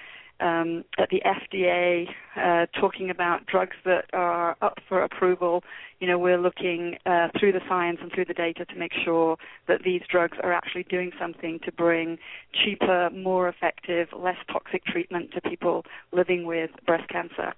um, 0.41 0.85
at 0.99 1.09
the 1.11 1.23
FDA 1.25 2.09
uh, 2.37 2.67
talking 2.79 3.11
about 3.11 3.47
drugs 3.47 3.77
that 3.85 4.07
are 4.13 4.57
up 4.63 4.79
for 4.89 5.03
approval, 5.03 5.65
you 6.01 6.07
know, 6.07 6.19
we're 6.19 6.41
looking 6.41 6.97
uh, 7.07 7.29
through 7.39 7.53
the 7.53 7.61
science 7.69 7.99
and 8.01 8.13
through 8.13 8.27
the 8.27 8.35
data 8.35 8.65
to 8.67 8.77
make 8.77 8.93
sure 9.05 9.37
that 9.67 9.83
these 9.85 10.03
drugs 10.11 10.39
are 10.43 10.53
actually 10.53 10.85
doing 10.85 11.11
something 11.19 11.59
to 11.65 11.73
bring 11.73 12.19
cheaper, 12.53 13.11
more 13.11 13.49
effective, 13.49 14.09
less 14.17 14.39
toxic 14.51 14.85
treatment 14.85 15.33
to 15.33 15.41
people 15.41 15.85
living 16.13 16.45
with 16.45 16.71
breast 16.87 17.09
cancer. 17.09 17.53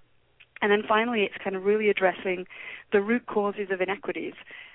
And 0.63 0.71
then 0.71 0.83
finally, 0.87 1.23
it's 1.23 1.43
kind 1.43 1.57
of 1.57 1.65
really 1.65 1.89
addressing 1.89 2.47
the 2.93 3.01
root 3.01 3.27
causes 3.27 3.69
of 3.71 3.81
inequities 3.81 4.35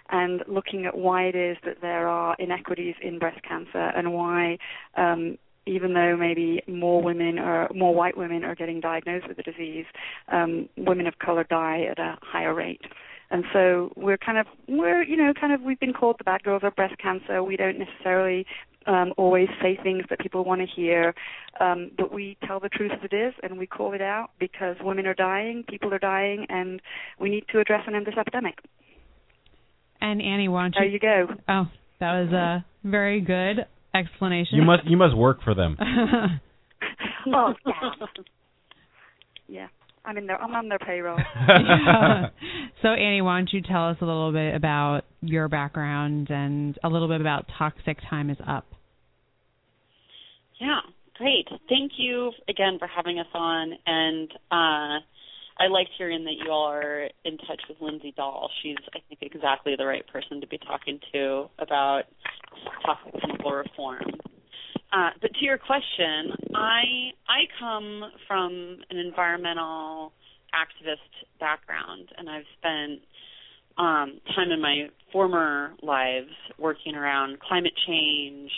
and 0.09 0.43
looking 0.47 0.85
at 0.85 0.97
why 0.97 1.23
it 1.23 1.35
is 1.35 1.57
that 1.65 1.81
there 1.81 2.07
are 2.07 2.35
inequities 2.39 2.95
in 3.01 3.19
breast 3.19 3.41
cancer 3.43 3.91
and 3.95 4.13
why 4.13 4.57
um, 4.97 5.37
even 5.65 5.93
though 5.93 6.15
maybe 6.15 6.61
more 6.67 7.01
women 7.01 7.39
or 7.39 7.69
more 7.73 7.93
white 7.93 8.17
women 8.17 8.43
are 8.43 8.55
getting 8.55 8.79
diagnosed 8.79 9.27
with 9.27 9.37
the 9.37 9.43
disease, 9.43 9.85
um, 10.31 10.69
women 10.77 11.07
of 11.07 11.19
color 11.19 11.43
die 11.43 11.85
at 11.89 11.99
a 11.99 12.17
higher 12.21 12.53
rate. 12.53 12.81
And 13.31 13.43
so 13.51 13.91
we're 13.95 14.17
kind 14.17 14.37
of 14.37 14.45
we're 14.67 15.03
you 15.03 15.17
know 15.17 15.33
kind 15.39 15.51
of 15.51 15.61
we've 15.61 15.79
been 15.79 15.93
called 15.93 16.17
the 16.19 16.23
bad 16.23 16.43
girls 16.43 16.61
of 16.63 16.75
breast 16.75 16.95
cancer. 16.99 17.43
We 17.43 17.57
don't 17.57 17.79
necessarily 17.79 18.45
um, 18.85 19.13
always 19.17 19.47
say 19.61 19.79
things 19.81 20.03
that 20.09 20.19
people 20.19 20.43
want 20.43 20.61
to 20.61 20.67
hear, 20.67 21.15
um, 21.59 21.91
but 21.97 22.13
we 22.13 22.37
tell 22.45 22.59
the 22.59 22.69
truth 22.69 22.91
as 22.93 22.99
it 23.03 23.15
is, 23.15 23.33
and 23.41 23.57
we 23.57 23.65
call 23.65 23.93
it 23.93 24.01
out 24.01 24.29
because 24.39 24.75
women 24.81 25.07
are 25.07 25.15
dying, 25.15 25.63
people 25.67 25.91
are 25.91 25.99
dying, 25.99 26.45
and 26.49 26.81
we 27.19 27.29
need 27.29 27.45
to 27.51 27.59
address 27.59 27.81
and 27.87 27.95
end 27.95 28.05
this 28.05 28.15
epidemic. 28.15 28.59
And 30.01 30.21
Annie, 30.21 30.47
why 30.47 30.69
don't 30.69 30.73
you? 30.73 30.99
There 30.99 31.25
you 31.25 31.27
go. 31.27 31.33
Oh, 31.47 31.65
that 31.99 32.21
was 32.21 32.31
a 32.31 32.65
very 32.83 33.21
good 33.21 33.65
explanation. 33.95 34.57
You 34.57 34.63
must 34.63 34.85
you 34.85 34.97
must 34.97 35.15
work 35.15 35.41
for 35.43 35.55
them. 35.55 35.77
oh, 37.27 37.53
yeah. 37.65 37.73
yeah. 39.47 39.67
I'm 40.03 40.17
in 40.17 40.27
their 40.27 40.41
I'm 40.41 40.53
on 40.53 40.69
their 40.69 40.79
payroll. 40.79 41.17
Yeah. 41.47 42.27
So 42.81 42.89
Annie, 42.89 43.21
why 43.21 43.37
don't 43.37 43.51
you 43.51 43.61
tell 43.63 43.89
us 43.89 43.97
a 44.01 44.05
little 44.05 44.31
bit 44.31 44.53
about 44.53 45.05
your 45.21 45.47
background 45.47 46.29
and 46.29 46.77
a 46.83 46.89
little 46.89 47.07
bit 47.07 47.19
about 47.19 47.47
Toxic 47.57 47.97
Time 48.07 48.29
is 48.29 48.37
Up? 48.47 48.65
Yeah, 50.59 50.81
great. 51.17 51.47
Thank 51.67 51.93
you 51.97 52.31
again 52.47 52.77
for 52.77 52.87
having 52.87 53.17
us 53.17 53.25
on. 53.33 53.73
And 53.87 54.29
uh, 54.51 55.03
I 55.57 55.67
liked 55.67 55.91
hearing 55.97 56.25
that 56.25 56.33
you 56.43 56.51
all 56.51 56.67
are 56.67 57.09
in 57.23 57.37
touch 57.37 57.61
with 57.69 57.77
Lindsay 57.79 58.13
Dahl. 58.15 58.49
She's, 58.61 58.75
I 58.93 58.99
think, 59.07 59.21
exactly 59.21 59.75
the 59.77 59.85
right 59.85 60.05
person 60.07 60.41
to 60.41 60.47
be 60.47 60.57
talking 60.57 60.99
to 61.13 61.45
about 61.59 62.03
toxic 62.85 63.21
chemical 63.21 63.51
reform. 63.51 64.03
Uh, 64.91 65.09
but 65.21 65.31
to 65.33 65.45
your 65.45 65.57
question, 65.57 66.31
I 66.53 67.11
I 67.27 67.47
come 67.59 68.11
from 68.27 68.77
an 68.89 68.97
environmental 68.97 70.13
activist 70.53 70.97
background, 71.39 72.09
and 72.17 72.29
I've 72.29 72.45
spent 72.57 73.01
um, 73.77 74.21
time 74.35 74.51
in 74.51 74.61
my 74.61 74.87
former 75.11 75.73
lives 75.81 76.31
working 76.57 76.95
around 76.95 77.39
climate 77.39 77.73
change, 77.87 78.51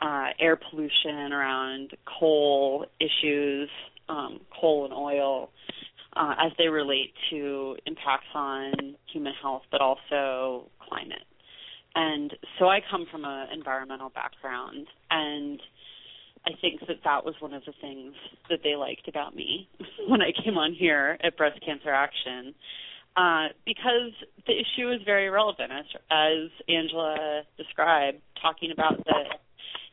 uh, 0.00 0.28
air 0.38 0.56
pollution, 0.56 1.32
around 1.32 1.90
coal 2.18 2.86
issues, 3.00 3.68
um, 4.08 4.40
coal 4.58 4.86
and 4.86 4.94
oil, 4.94 5.50
uh, 6.16 6.34
as 6.38 6.52
they 6.58 6.68
relate 6.68 7.12
to 7.30 7.76
impacts 7.86 8.26
on 8.34 8.96
human 9.12 9.32
health, 9.40 9.62
but 9.70 9.80
also 9.80 10.70
climate. 10.88 11.24
And 11.94 12.34
so 12.58 12.68
I 12.68 12.80
come 12.90 13.06
from 13.10 13.24
an 13.24 13.48
environmental 13.52 14.10
background, 14.10 14.86
and 15.10 15.60
I 16.46 16.50
think 16.60 16.80
that 16.86 16.98
that 17.04 17.24
was 17.24 17.34
one 17.40 17.52
of 17.54 17.64
the 17.64 17.72
things 17.80 18.14
that 18.48 18.60
they 18.62 18.76
liked 18.76 19.08
about 19.08 19.34
me 19.34 19.68
when 20.08 20.22
I 20.22 20.32
came 20.44 20.56
on 20.56 20.74
here 20.74 21.18
at 21.22 21.36
Breast 21.36 21.60
Cancer 21.64 21.90
Action, 21.90 22.54
uh, 23.16 23.48
because 23.66 24.12
the 24.46 24.52
issue 24.52 24.92
is 24.92 25.00
very 25.04 25.28
relevant, 25.28 25.72
as, 25.72 25.84
as 26.10 26.50
Angela 26.68 27.42
described, 27.56 28.18
talking 28.40 28.70
about 28.70 29.04
the 29.04 29.24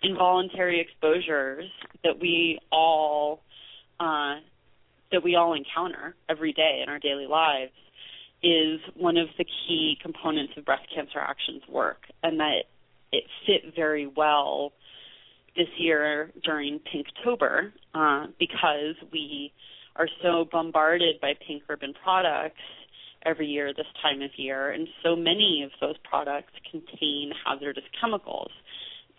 involuntary 0.03 0.79
exposures 0.79 1.65
that 2.03 2.19
we 2.19 2.59
all 2.71 3.41
uh, 3.99 4.35
that 5.11 5.23
we 5.23 5.35
all 5.35 5.53
encounter 5.53 6.15
every 6.29 6.53
day 6.53 6.81
in 6.83 6.89
our 6.89 6.99
daily 6.99 7.27
lives 7.27 7.71
is 8.43 8.79
one 8.95 9.17
of 9.17 9.27
the 9.37 9.45
key 9.45 9.97
components 10.01 10.53
of 10.57 10.65
breast 10.65 10.83
cancer 10.93 11.19
action's 11.19 11.63
work, 11.67 12.03
and 12.21 12.39
that 12.39 12.63
it 13.11 13.23
fit 13.45 13.73
very 13.75 14.07
well 14.07 14.73
this 15.55 15.67
year 15.77 16.31
during 16.43 16.79
Pinktober 16.79 17.71
uh, 17.93 18.27
because 18.37 18.95
we 19.11 19.53
are 19.95 20.09
so 20.21 20.45
bombarded 20.51 21.21
by 21.21 21.33
pink 21.47 21.63
ribbon 21.69 21.93
products 22.03 22.59
every 23.25 23.47
year 23.47 23.73
this 23.73 23.85
time 24.01 24.21
of 24.21 24.29
year, 24.35 24.69
and 24.69 24.87
so 25.03 25.15
many 25.15 25.63
of 25.63 25.71
those 25.81 25.95
products 26.07 26.53
contain 26.69 27.31
hazardous 27.45 27.83
chemicals 27.99 28.51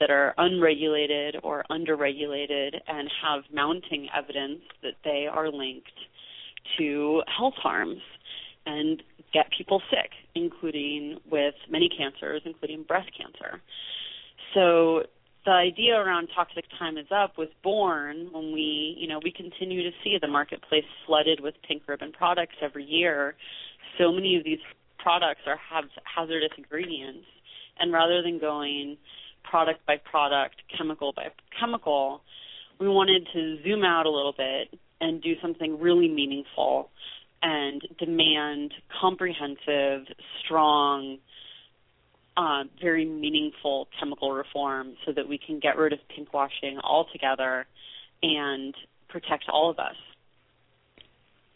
that 0.01 0.11
are 0.11 0.35
unregulated 0.39 1.37
or 1.43 1.65
underregulated 1.71 2.75
and 2.87 3.11
have 3.23 3.43
mounting 3.53 4.09
evidence 4.17 4.61
that 4.83 4.95
they 5.05 5.27
are 5.31 5.51
linked 5.51 5.89
to 6.79 7.23
health 7.35 7.55
harms 7.57 8.01
and 8.67 9.03
get 9.33 9.47
people 9.57 9.81
sick, 9.91 10.11
including 10.35 11.19
with 11.31 11.55
many 11.71 11.89
cancers, 11.89 12.43
including 12.45 12.83
breast 12.83 13.09
cancer. 13.17 13.61
So 14.55 15.05
the 15.45 15.53
idea 15.53 15.95
around 15.95 16.29
toxic 16.35 16.65
time 16.79 16.99
is 16.99 17.07
up 17.15 17.39
was 17.39 17.49
born 17.63 18.29
when 18.33 18.53
we, 18.53 18.97
you 18.99 19.07
know, 19.07 19.21
we 19.23 19.31
continue 19.31 19.83
to 19.83 19.91
see 20.03 20.19
the 20.21 20.27
marketplace 20.27 20.85
flooded 21.07 21.41
with 21.41 21.55
pink 21.67 21.83
ribbon 21.87 22.13
products 22.13 22.57
every 22.61 22.85
year. 22.85 23.37
So 23.97 24.11
many 24.13 24.37
of 24.37 24.45
these 24.45 24.59
products 24.99 25.43
are 25.47 25.59
have 25.71 25.85
hazardous 26.03 26.51
ingredients, 26.59 27.27
and 27.79 27.93
rather 27.93 28.23
than 28.23 28.41
going 28.41 28.97
product 29.49 29.87
by 29.87 29.97
product, 29.99 30.57
chemical 30.77 31.13
by 31.15 31.29
chemical, 31.59 32.21
we 32.79 32.89
wanted 32.89 33.27
to 33.33 33.63
zoom 33.63 33.85
out 33.85 34.07
a 34.07 34.11
little 34.11 34.35
bit 34.37 34.79
and 35.01 35.23
do 35.23 35.35
something 35.41 35.79
really 35.81 36.09
meaningful 36.09 36.91
and 37.43 37.83
demand 37.99 38.73
comprehensive, 39.01 40.07
strong, 40.45 41.19
uh, 42.37 42.65
very 42.81 43.05
meaningful 43.05 43.89
chemical 43.99 44.33
reform 44.33 44.95
so 45.05 45.13
that 45.13 45.29
we 45.29 45.39
can 45.39 45.61
get 45.61 45.77
rid 45.77 45.93
of 45.93 45.99
pinkwashing 46.11 46.79
altogether 46.83 47.67
and 48.23 48.75
protect 49.09 49.45
all 49.51 49.71
of 49.71 49.79
us. 49.79 49.95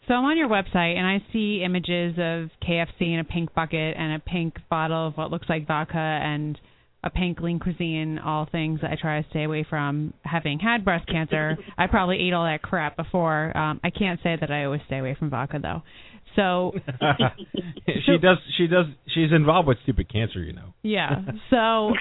So 0.07 0.15
I'm 0.15 0.25
on 0.25 0.37
your 0.37 0.49
website 0.49 0.97
and 0.97 1.05
I 1.05 1.23
see 1.31 1.61
images 1.63 2.13
of 2.17 2.49
KFC 2.67 3.13
in 3.13 3.19
a 3.19 3.23
pink 3.23 3.53
bucket 3.53 3.95
and 3.97 4.13
a 4.13 4.19
pink 4.19 4.55
bottle 4.69 5.07
of 5.07 5.15
what 5.15 5.29
looks 5.29 5.47
like 5.47 5.67
vodka 5.67 5.97
and 5.97 6.59
a 7.03 7.09
pink 7.09 7.39
lean 7.39 7.59
cuisine, 7.59 8.19
all 8.19 8.47
things 8.51 8.81
that 8.81 8.91
I 8.91 8.95
try 8.99 9.21
to 9.21 9.29
stay 9.29 9.43
away 9.43 9.65
from. 9.67 10.13
Having 10.23 10.59
had 10.59 10.85
breast 10.85 11.07
cancer, 11.07 11.57
I 11.77 11.87
probably 11.87 12.19
ate 12.19 12.33
all 12.33 12.45
that 12.45 12.61
crap 12.61 12.95
before. 12.95 13.55
Um, 13.57 13.79
I 13.83 13.89
can't 13.89 14.19
say 14.21 14.35
that 14.39 14.51
I 14.51 14.65
always 14.65 14.81
stay 14.85 14.99
away 14.99 15.15
from 15.17 15.29
vodka 15.29 15.59
though. 15.61 15.81
So 16.35 16.73
she 18.05 18.17
does. 18.21 18.37
She 18.57 18.67
does. 18.67 18.85
She's 19.13 19.31
involved 19.31 19.67
with 19.67 19.77
stupid 19.83 20.11
cancer, 20.11 20.39
you 20.39 20.53
know. 20.53 20.73
Yeah. 20.83 21.21
So. 21.49 21.93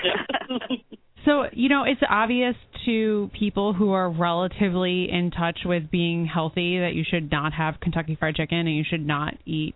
So, 1.27 1.45
you 1.53 1.69
know, 1.69 1.85
it's 1.85 2.01
obvious 2.09 2.55
to 2.87 3.31
people 3.39 3.75
who 3.75 3.93
are 3.93 4.11
relatively 4.11 5.09
in 5.11 5.31
touch 5.31 5.59
with 5.67 5.91
being 5.91 6.25
healthy 6.25 6.79
that 6.79 6.95
you 6.95 7.05
should 7.09 7.31
not 7.31 7.53
have 7.53 7.75
Kentucky 7.81 8.17
Fried 8.19 8.37
Chicken 8.37 8.59
and 8.61 8.75
you 8.75 8.85
should 8.89 9.07
not 9.07 9.35
eat 9.45 9.75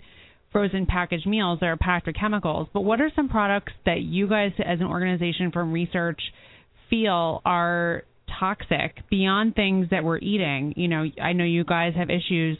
frozen 0.54 0.86
packaged 0.86 1.26
meals 1.26 1.58
that 1.60 1.66
are 1.66 1.76
packed 1.76 2.06
with 2.06 2.14
chemicals. 2.14 2.68
But 2.72 2.82
what 2.82 3.00
are 3.00 3.10
some 3.16 3.28
products 3.28 3.72
that 3.86 4.02
you 4.02 4.28
guys, 4.28 4.52
as 4.64 4.78
an 4.78 4.86
organization 4.86 5.50
from 5.52 5.72
research, 5.72 6.20
feel 6.88 7.42
are 7.44 8.04
toxic 8.38 8.98
beyond 9.10 9.56
things 9.56 9.88
that 9.90 10.04
we're 10.04 10.18
eating? 10.18 10.72
You 10.76 10.86
know, 10.86 11.04
I 11.20 11.32
know 11.32 11.44
you 11.44 11.64
guys 11.64 11.94
have 11.96 12.08
issues 12.08 12.56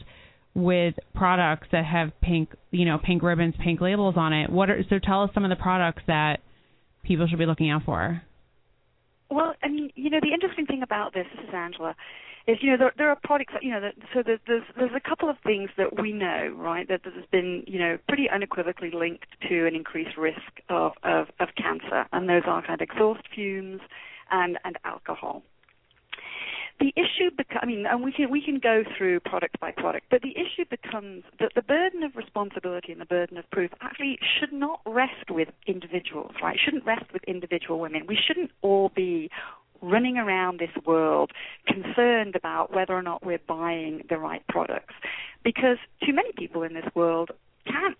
with 0.55 0.95
products 1.14 1.68
that 1.70 1.84
have 1.84 2.11
pink, 2.20 2.51
you 2.72 2.84
know, 2.84 2.99
pink 2.99 3.22
ribbons, 3.22 3.55
pink 3.62 3.80
labels 3.80 4.16
on 4.16 4.32
it. 4.32 4.51
What 4.51 4.70
are 4.70 4.82
so? 4.90 4.99
Tell 4.99 5.22
us 5.22 5.30
some 5.32 5.45
of 5.45 5.51
the 5.51 5.57
products 5.57 6.03
that 6.09 6.40
people 7.05 7.28
should 7.28 7.38
be 7.38 7.47
looking 7.47 7.70
out 7.70 7.82
for. 7.84 8.22
Well, 9.30 9.55
I 9.62 9.68
mean, 9.68 9.90
you 9.95 10.11
know, 10.11 10.18
the 10.20 10.32
interesting 10.32 10.66
thing 10.66 10.82
about 10.82 11.14
this, 11.14 11.26
this 11.36 11.45
is 11.45 11.55
Angela, 11.55 11.95
is 12.47 12.59
you 12.61 12.70
know 12.70 12.76
there, 12.76 12.92
there 12.97 13.09
are 13.09 13.18
products 13.24 13.53
that 13.55 13.62
you 13.62 13.70
know 13.70 13.80
that, 13.80 13.95
so 14.12 14.22
there's, 14.24 14.40
there's 14.47 14.62
there's 14.76 14.90
a 14.95 15.09
couple 15.09 15.28
of 15.28 15.36
things 15.45 15.70
that 15.76 16.01
we 16.01 16.12
know 16.12 16.55
right 16.57 16.88
that 16.88 17.01
has 17.05 17.24
been 17.30 17.64
you 17.66 17.78
know 17.78 17.99
pretty 18.09 18.28
unequivocally 18.28 18.90
linked 18.92 19.26
to 19.49 19.66
an 19.66 19.74
increased 19.74 20.16
risk 20.16 20.61
of 20.68 20.92
of, 21.03 21.28
of 21.40 21.49
cancer, 21.57 22.07
and 22.12 22.28
those 22.28 22.42
are 22.47 22.61
kind 22.62 22.80
of 22.80 22.88
exhaust 22.88 23.22
fumes 23.34 23.80
and 24.30 24.59
and 24.64 24.78
alcohol 24.84 25.42
the 26.80 26.92
issue 26.97 27.30
becomes, 27.36 27.61
I 27.62 27.66
mean, 27.66 27.86
and 27.86 28.03
we 28.03 28.12
can 28.12 28.30
we 28.30 28.42
can 28.42 28.59
go 28.59 28.82
through 28.97 29.20
product 29.20 29.61
by 29.61 29.70
product, 29.70 30.07
but 30.11 30.22
the 30.22 30.32
issue 30.32 30.64
becomes 30.68 31.22
that 31.38 31.53
the 31.55 31.62
burden 31.62 32.03
of 32.03 32.16
responsibility 32.16 32.90
and 32.90 33.01
the 33.01 33.07
burden 33.07 33.38
of 33.38 33.49
proof 33.51 33.70
actually 33.80 34.18
should 34.38 34.53
not 34.53 34.80
rest 34.84 35.30
with 35.30 35.49
individuals, 35.66 36.32
right? 36.42 36.57
It 36.57 36.61
shouldn't 36.64 36.84
rest 36.84 37.12
with 37.12 37.22
individual 37.24 37.78
women. 37.78 38.07
We 38.09 38.18
shouldn't 38.26 38.51
all 38.62 38.90
be 38.95 39.30
running 39.81 40.16
around 40.16 40.61
this 40.61 40.70
world 40.87 41.33
concerned 41.66 42.37
about 42.37 42.75
whether 42.75 42.95
or 42.95 43.03
not 43.03 43.25
we're 43.25 43.41
buying 43.47 44.03
the 44.09 44.18
right 44.18 44.43
products, 44.49 44.95
because 45.43 45.79
too 46.05 46.12
many 46.12 46.33
people 46.33 46.62
in 46.62 46.75
this 46.75 46.87
world 46.95 47.31
can't 47.66 47.97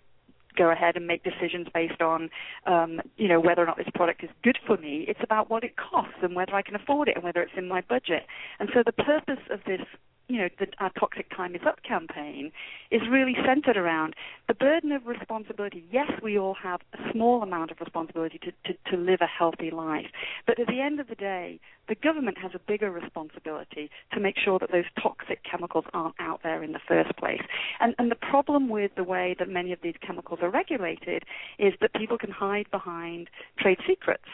go 0.55 0.71
ahead 0.71 0.95
and 0.95 1.05
make 1.05 1.23
decisions 1.23 1.67
based 1.73 2.01
on, 2.01 2.29
um, 2.65 3.01
you 3.17 3.27
know, 3.27 3.39
whether 3.39 3.61
or 3.61 3.65
not 3.65 3.77
this 3.77 3.89
product 3.93 4.23
is 4.23 4.29
good 4.41 4.57
for 4.65 4.77
me. 4.77 5.05
It's 5.07 5.19
about 5.21 5.49
what 5.49 5.63
it 5.63 5.75
costs 5.75 6.15
and 6.21 6.33
whether 6.33 6.55
I 6.55 6.61
can 6.61 6.75
afford 6.75 7.09
it 7.09 7.15
and 7.15 7.23
whether 7.23 7.41
it's 7.41 7.57
in 7.57 7.67
my 7.67 7.81
budget. 7.81 8.25
And 8.59 8.69
so 8.73 8.81
the 8.85 8.93
purpose 8.93 9.43
of 9.49 9.59
this 9.65 9.81
you 10.27 10.37
know, 10.37 10.49
the, 10.59 10.67
our 10.79 10.91
Toxic 10.99 11.29
Time 11.35 11.55
is 11.55 11.61
Up 11.67 11.83
campaign 11.83 12.51
is 12.89 13.01
really 13.09 13.35
centered 13.45 13.77
around 13.77 14.15
the 14.47 14.53
burden 14.53 14.91
of 14.91 15.05
responsibility. 15.05 15.85
Yes, 15.91 16.11
we 16.23 16.37
all 16.37 16.55
have 16.55 16.81
a 16.93 17.11
small 17.11 17.43
amount 17.43 17.71
of 17.71 17.79
responsibility 17.79 18.39
to, 18.39 18.51
to, 18.65 18.77
to 18.91 18.97
live 18.97 19.19
a 19.21 19.27
healthy 19.27 19.69
life, 19.69 20.07
but 20.47 20.59
at 20.59 20.67
the 20.67 20.81
end 20.81 20.99
of 20.99 21.07
the 21.07 21.15
day, 21.15 21.59
the 21.87 21.95
government 21.95 22.37
has 22.39 22.51
a 22.55 22.59
bigger 22.59 22.89
responsibility 22.89 23.91
to 24.13 24.19
make 24.19 24.35
sure 24.43 24.57
that 24.57 24.71
those 24.71 24.85
toxic 25.01 25.41
chemicals 25.49 25.85
aren't 25.93 26.15
out 26.19 26.41
there 26.43 26.63
in 26.63 26.71
the 26.71 26.79
first 26.87 27.15
place. 27.17 27.41
And, 27.79 27.93
and 27.99 28.09
the 28.09 28.15
problem 28.15 28.69
with 28.69 28.91
the 28.95 29.03
way 29.03 29.35
that 29.37 29.49
many 29.49 29.71
of 29.71 29.79
these 29.83 29.95
chemicals 30.05 30.39
are 30.41 30.49
regulated 30.49 31.23
is 31.59 31.73
that 31.81 31.93
people 31.93 32.17
can 32.17 32.31
hide 32.31 32.69
behind 32.71 33.29
trade 33.59 33.77
secrets. 33.87 34.25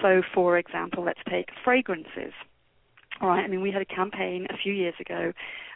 So, 0.00 0.22
for 0.32 0.58
example, 0.58 1.04
let's 1.04 1.20
take 1.28 1.48
fragrances 1.64 2.32
all 3.20 3.28
right. 3.28 3.44
I 3.44 3.48
mean, 3.48 3.62
we 3.62 3.70
had 3.70 3.82
a 3.82 3.86
campaign 3.86 4.46
a 4.50 4.56
few 4.62 4.72
years 4.72 4.94
ago 5.00 5.32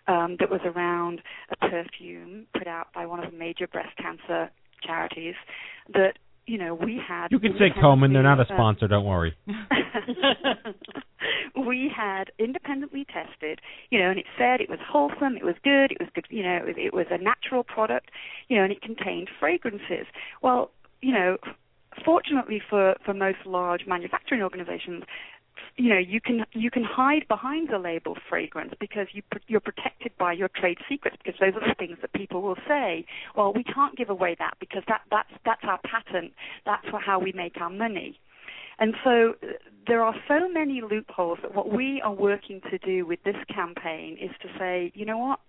um, 0.07 0.37
that 0.41 0.51
was 0.51 0.61
around 0.65 1.21
a 1.51 1.57
perfume 1.57 2.47
put 2.57 2.67
out 2.67 2.89
by 2.95 3.07
one 3.07 3.23
of 3.23 3.31
the 3.31 3.37
major 3.37 3.67
breast 3.67 3.97
cancer 3.97 4.51
charities 4.85 5.35
that 5.93 6.15
you 6.47 6.59
know 6.59 6.75
we 6.75 7.01
had. 7.07 7.29
You 7.31 7.39
can 7.39 7.55
say 7.59 7.71
Komen; 7.81 8.13
they're 8.13 8.23
not 8.23 8.41
a 8.41 8.45
sponsor. 8.45 8.89
don't 8.89 9.05
worry. 9.05 9.35
we 11.67 11.91
had 11.95 12.31
independently 12.39 13.07
tested, 13.07 13.61
you 13.91 13.99
know, 13.99 14.11
and 14.11 14.19
it 14.19 14.27
said 14.37 14.61
it 14.61 14.71
was 14.71 14.79
wholesome, 14.87 15.37
it 15.37 15.45
was 15.45 15.55
good, 15.65 15.93
it 15.93 15.99
was 16.01 16.09
good, 16.15 16.27
you 16.31 16.43
know, 16.43 16.57
it 16.57 16.65
was, 16.65 16.75
it 16.77 16.95
was 16.95 17.07
a 17.11 17.19
natural 17.19 17.65
product, 17.65 18.11
you 18.49 18.57
know, 18.57 18.65
and 18.65 18.73
it 18.73 18.83
contained 18.83 19.29
fragrances. 19.41 20.07
Well, 20.43 20.71
you 21.01 21.13
know, 21.13 21.37
fortunately 22.05 22.61
for 22.69 22.95
for 23.05 23.15
most 23.15 23.39
large 23.45 23.87
manufacturing 23.87 24.43
organizations, 24.43 25.05
you 25.77 25.89
know 25.89 25.99
you 25.99 26.21
can 26.21 26.45
you 26.53 26.71
can 26.71 26.85
hide 26.85 27.27
behind 27.29 27.69
the 27.71 27.79
label 27.79 28.17
fragrance 28.29 28.73
because 28.81 29.07
you 29.13 29.23
you're 29.47 29.61
protected 29.61 30.13
by 30.19 30.33
your 30.33 30.49
trade 30.49 30.79
secrets 30.89 31.17
because 31.23 31.39
those 31.41 31.55
are 31.55 31.69
the 31.69 31.75
things 31.79 31.99
that 32.01 32.13
people 32.13 32.43
will 32.43 32.59
say 32.67 33.05
well 33.37 33.53
we 33.53 33.65
can't 33.65 33.97
give 33.97 34.11
away 34.11 34.37
that 34.39 34.55
because 34.61 34.83
that 34.89 35.03
that's 35.11 35.31
that's 35.45 35.63
our 35.65 35.81
patent. 35.85 36.33
That's 36.65 36.87
how 37.05 37.19
we 37.19 37.33
make 37.33 37.61
our 37.61 37.71
money. 37.71 38.19
And 38.79 38.95
so 39.03 39.35
there 39.87 40.03
are 40.03 40.15
so 40.29 40.49
many 40.49 40.81
loopholes 40.81 41.39
that 41.43 41.55
what 41.55 41.73
we 41.73 42.01
are 42.03 42.13
working 42.13 42.61
to 42.71 42.79
do 42.79 43.07
with 43.07 43.23
this 43.25 43.37
campaign 43.53 44.17
is 44.21 44.31
to 44.43 44.49
say 44.59 44.93
you 44.95 45.05
know 45.05 45.19
what? 45.19 45.41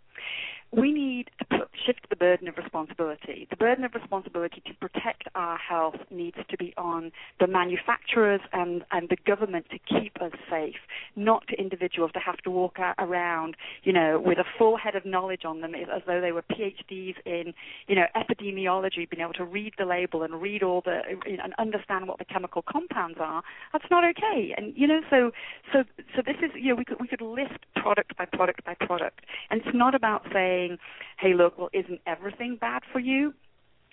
We 0.71 0.91
need 0.91 1.29
to 1.39 1.45
put, 1.45 1.68
shift 1.85 2.09
the 2.09 2.15
burden 2.15 2.47
of 2.47 2.57
responsibility. 2.57 3.47
The 3.49 3.55
burden 3.55 3.83
of 3.83 3.93
responsibility 3.93 4.61
to 4.65 4.73
protect 4.75 5.27
our 5.35 5.57
health 5.57 5.95
needs 6.09 6.37
to 6.49 6.57
be 6.57 6.73
on 6.77 7.11
the 7.39 7.47
manufacturers 7.47 8.41
and, 8.53 8.83
and 8.91 9.09
the 9.09 9.17
government 9.25 9.67
to 9.71 9.79
keep 9.79 10.21
us 10.21 10.31
safe, 10.49 10.75
not 11.15 11.47
to 11.47 11.59
individuals 11.59 12.11
to 12.13 12.19
have 12.19 12.37
to 12.37 12.51
walk 12.51 12.77
around, 12.97 13.55
you 13.83 13.93
know, 13.93 14.21
with 14.23 14.37
a 14.37 14.45
full 14.57 14.77
head 14.77 14.95
of 14.95 15.05
knowledge 15.05 15.45
on 15.45 15.61
them 15.61 15.75
as 15.75 16.01
though 16.05 16.21
they 16.21 16.31
were 16.31 16.43
PhDs 16.43 17.15
in, 17.25 17.53
you 17.87 17.95
know, 17.95 18.05
epidemiology, 18.15 19.09
being 19.09 19.21
able 19.21 19.33
to 19.33 19.45
read 19.45 19.73
the 19.77 19.85
label 19.85 20.23
and 20.23 20.41
read 20.41 20.63
all 20.63 20.81
the 20.81 21.01
and 21.25 21.53
understand 21.57 22.07
what 22.07 22.19
the 22.19 22.25
chemical 22.25 22.61
compounds 22.61 23.17
are. 23.19 23.43
That's 23.73 23.85
not 23.89 24.03
okay. 24.03 24.53
And 24.57 24.73
you 24.75 24.87
know, 24.87 25.01
so 25.09 25.31
so 25.73 25.83
so 26.15 26.21
this 26.25 26.37
is 26.43 26.51
you 26.55 26.69
know 26.69 26.75
we 26.75 26.85
could 26.85 26.99
we 26.99 27.07
could 27.07 27.21
list 27.21 27.59
product 27.75 28.15
by 28.17 28.25
product 28.25 28.63
by 28.65 28.75
product, 28.75 29.21
and 29.49 29.61
it's 29.61 29.75
not 29.75 29.95
about 29.95 30.25
saying 30.33 30.77
hey, 31.19 31.33
look, 31.33 31.57
well, 31.57 31.68
isn't 31.73 32.01
everything 32.05 32.57
bad 32.59 32.81
for 32.91 32.99
you? 32.99 33.33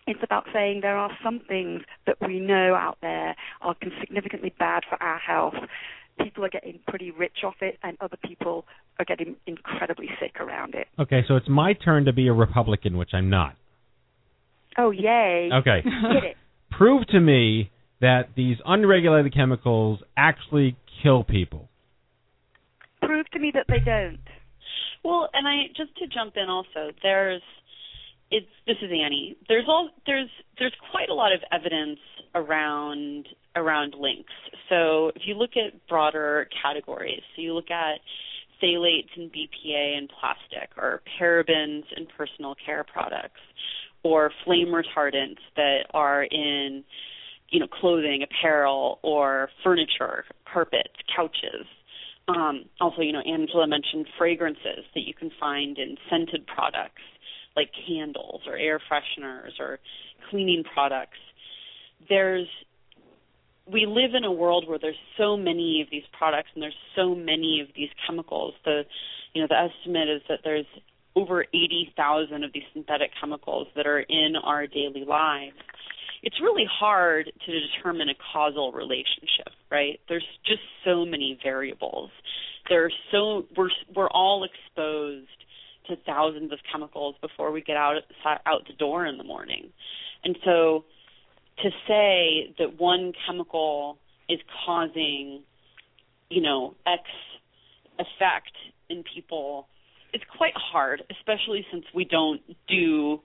It's 0.06 0.20
about 0.22 0.44
saying 0.52 0.80
there 0.82 0.96
are 0.96 1.10
some 1.24 1.40
things 1.48 1.82
that 2.06 2.16
we 2.24 2.38
know 2.38 2.74
out 2.74 2.98
there 3.02 3.34
are 3.60 3.74
significantly 4.00 4.54
bad 4.56 4.84
for 4.88 5.02
our 5.02 5.18
health. 5.18 5.54
People 6.22 6.44
are 6.44 6.48
getting 6.48 6.78
pretty 6.86 7.10
rich 7.10 7.38
off 7.44 7.56
it, 7.60 7.78
and 7.82 7.96
other 8.00 8.16
people 8.24 8.64
are 8.98 9.04
getting 9.04 9.36
incredibly 9.46 10.08
sick 10.20 10.40
around 10.40 10.74
it. 10.74 10.86
Okay, 10.98 11.24
so 11.26 11.36
it's 11.36 11.48
my 11.48 11.72
turn 11.72 12.04
to 12.04 12.12
be 12.12 12.28
a 12.28 12.32
Republican, 12.32 12.96
which 12.96 13.10
I'm 13.12 13.28
not. 13.28 13.56
Oh, 14.78 14.90
yay. 14.90 15.50
Okay. 15.52 15.82
Get 15.84 16.24
it. 16.24 16.36
Prove 16.70 17.06
to 17.08 17.20
me 17.20 17.70
that 18.00 18.28
these 18.36 18.56
unregulated 18.64 19.34
chemicals 19.34 20.00
actually 20.16 20.76
kill 21.02 21.24
people. 21.24 21.68
Prove 23.02 23.28
to 23.30 23.38
me 23.38 23.50
that 23.54 23.66
they 23.68 23.80
don't. 23.84 24.20
Well, 25.04 25.28
and 25.32 25.46
I 25.46 25.68
just 25.76 25.96
to 25.98 26.06
jump 26.06 26.34
in 26.36 26.48
also, 26.48 26.92
there's 27.02 27.42
it's 28.30 28.46
this 28.66 28.76
is 28.82 28.90
Annie. 28.90 29.36
There's 29.48 29.66
all 29.68 29.90
there's 30.06 30.28
there's 30.58 30.74
quite 30.90 31.08
a 31.08 31.14
lot 31.14 31.32
of 31.32 31.40
evidence 31.52 32.00
around 32.34 33.28
around 33.54 33.94
links. 33.98 34.32
So 34.68 35.08
if 35.14 35.22
you 35.26 35.34
look 35.34 35.52
at 35.56 35.86
broader 35.88 36.48
categories, 36.62 37.22
so 37.34 37.42
you 37.42 37.54
look 37.54 37.70
at 37.70 38.00
phthalates 38.62 39.08
and 39.16 39.30
BPA 39.30 39.98
and 39.98 40.10
plastic, 40.20 40.70
or 40.76 41.02
parabens 41.20 41.84
in 41.96 42.06
personal 42.16 42.54
care 42.64 42.84
products, 42.84 43.40
or 44.02 44.30
flame 44.44 44.68
retardants 44.68 45.38
that 45.56 45.84
are 45.94 46.24
in 46.24 46.84
you 47.50 47.60
know 47.60 47.68
clothing, 47.68 48.24
apparel, 48.24 48.98
or 49.02 49.50
furniture, 49.62 50.24
carpets, 50.52 50.94
couches. 51.14 51.66
Um, 52.28 52.64
also, 52.80 53.02
you 53.02 53.12
know, 53.12 53.20
Angela 53.20 53.68
mentioned 53.68 54.08
fragrances 54.18 54.84
that 54.96 55.02
you 55.02 55.14
can 55.14 55.30
find 55.38 55.78
in 55.78 55.96
scented 56.10 56.44
products 56.48 57.02
like 57.56 57.70
candles 57.86 58.42
or 58.46 58.56
air 58.56 58.80
fresheners 58.90 59.58
or 59.58 59.78
cleaning 60.30 60.64
products. 60.74 61.18
There's 62.08 62.46
we 63.70 63.84
live 63.86 64.14
in 64.14 64.24
a 64.24 64.30
world 64.30 64.68
where 64.68 64.78
there's 64.78 64.94
so 65.18 65.36
many 65.36 65.80
of 65.82 65.88
these 65.90 66.04
products 66.16 66.50
and 66.54 66.62
there's 66.62 66.76
so 66.94 67.14
many 67.14 67.60
of 67.60 67.74
these 67.74 67.88
chemicals. 68.06 68.54
The 68.64 68.82
you 69.34 69.42
know, 69.42 69.48
the 69.48 69.56
estimate 69.56 70.08
is 70.08 70.22
that 70.28 70.40
there's 70.44 70.66
over 71.16 71.42
80,000 71.42 72.44
of 72.44 72.52
these 72.52 72.62
synthetic 72.74 73.10
chemicals 73.18 73.68
that 73.74 73.86
are 73.86 74.00
in 74.00 74.34
our 74.36 74.66
daily 74.66 75.04
lives 75.06 75.56
it's 76.26 76.40
really 76.40 76.66
hard 76.68 77.30
to 77.46 77.60
determine 77.60 78.08
a 78.08 78.14
causal 78.32 78.72
relationship, 78.72 79.54
right? 79.70 80.00
There's 80.08 80.26
just 80.44 80.62
so 80.84 81.04
many 81.04 81.38
variables. 81.40 82.10
There 82.68 82.86
are 82.86 82.90
so 83.12 83.46
we're 83.56 83.70
we're 83.94 84.08
all 84.08 84.44
exposed 84.44 85.28
to 85.88 85.96
thousands 86.04 86.52
of 86.52 86.58
chemicals 86.70 87.16
before 87.20 87.52
we 87.52 87.60
get 87.60 87.76
out 87.76 87.96
out 88.46 88.66
the 88.66 88.74
door 88.74 89.06
in 89.06 89.18
the 89.18 89.24
morning. 89.24 89.70
And 90.24 90.36
so 90.44 90.84
to 91.62 91.70
say 91.86 92.54
that 92.58 92.78
one 92.78 93.12
chemical 93.26 93.98
is 94.28 94.40
causing, 94.64 95.42
you 96.28 96.42
know, 96.42 96.74
X 96.86 97.02
effect 97.98 98.52
in 98.88 99.02
people 99.14 99.66
it's 100.12 100.24
quite 100.36 100.54
hard, 100.54 101.02
especially 101.10 101.66
since 101.70 101.84
we 101.94 102.04
don't 102.04 102.40
do 102.68 103.20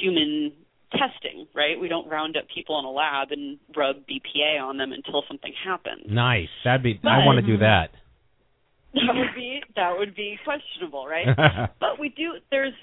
human 0.00 0.52
testing, 0.92 1.46
right? 1.54 1.78
We 1.78 1.88
don't 1.88 2.08
round 2.08 2.36
up 2.36 2.44
people 2.52 2.78
in 2.78 2.84
a 2.86 2.90
lab 2.90 3.28
and 3.30 3.58
rub 3.76 3.96
BPA 4.08 4.60
on 4.62 4.78
them 4.78 4.92
until 4.92 5.22
something 5.28 5.52
happens. 5.64 6.04
Nice. 6.08 6.48
That'd 6.64 6.82
be. 6.82 6.94
But, 6.94 7.10
I 7.10 7.26
want 7.26 7.44
to 7.44 7.46
do 7.46 7.58
that. 7.58 7.90
That 8.94 9.14
would 9.14 9.34
be 9.34 9.60
that 9.76 9.92
would 9.96 10.14
be 10.14 10.38
questionable, 10.44 11.06
right? 11.06 11.26
but 11.80 11.98
we 11.98 12.08
do. 12.10 12.34
There's 12.50 12.74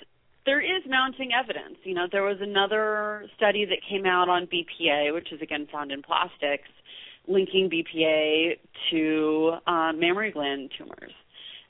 there 0.46 0.62
is 0.62 0.84
mounting 0.88 1.32
evidence. 1.38 1.78
You 1.84 1.94
know, 1.94 2.08
there 2.12 2.24
was 2.24 2.38
another 2.40 3.26
study 3.36 3.66
that 3.66 3.80
came 3.90 4.06
out 4.06 4.30
on 4.30 4.48
BPA, 4.48 5.14
which 5.14 5.32
is 5.32 5.42
again 5.42 5.68
found 5.72 5.92
in 5.92 6.02
plastics, 6.02 6.70
linking 7.28 7.70
BPA 7.70 8.58
to 8.92 9.52
uh, 9.68 9.92
mammary 9.94 10.32
gland 10.32 10.72
tumors, 10.78 11.12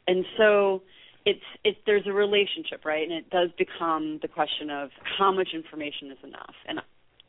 and 0.07 0.25
so 0.37 0.83
it's 1.25 1.43
it's 1.63 1.77
there's 1.85 2.05
a 2.05 2.13
relationship, 2.13 2.85
right? 2.85 3.03
And 3.03 3.11
it 3.11 3.29
does 3.29 3.49
become 3.57 4.19
the 4.21 4.27
question 4.27 4.69
of 4.69 4.89
how 5.17 5.31
much 5.31 5.49
information 5.53 6.11
is 6.11 6.17
enough. 6.23 6.55
And 6.67 6.79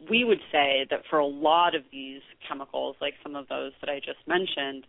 we 0.08 0.22
would 0.24 0.38
say 0.52 0.86
that 0.90 1.00
for 1.10 1.18
a 1.18 1.26
lot 1.26 1.74
of 1.74 1.82
these 1.90 2.20
chemicals, 2.46 2.96
like 3.00 3.14
some 3.22 3.34
of 3.34 3.48
those 3.48 3.72
that 3.80 3.90
I 3.90 3.98
just 3.98 4.20
mentioned, 4.26 4.84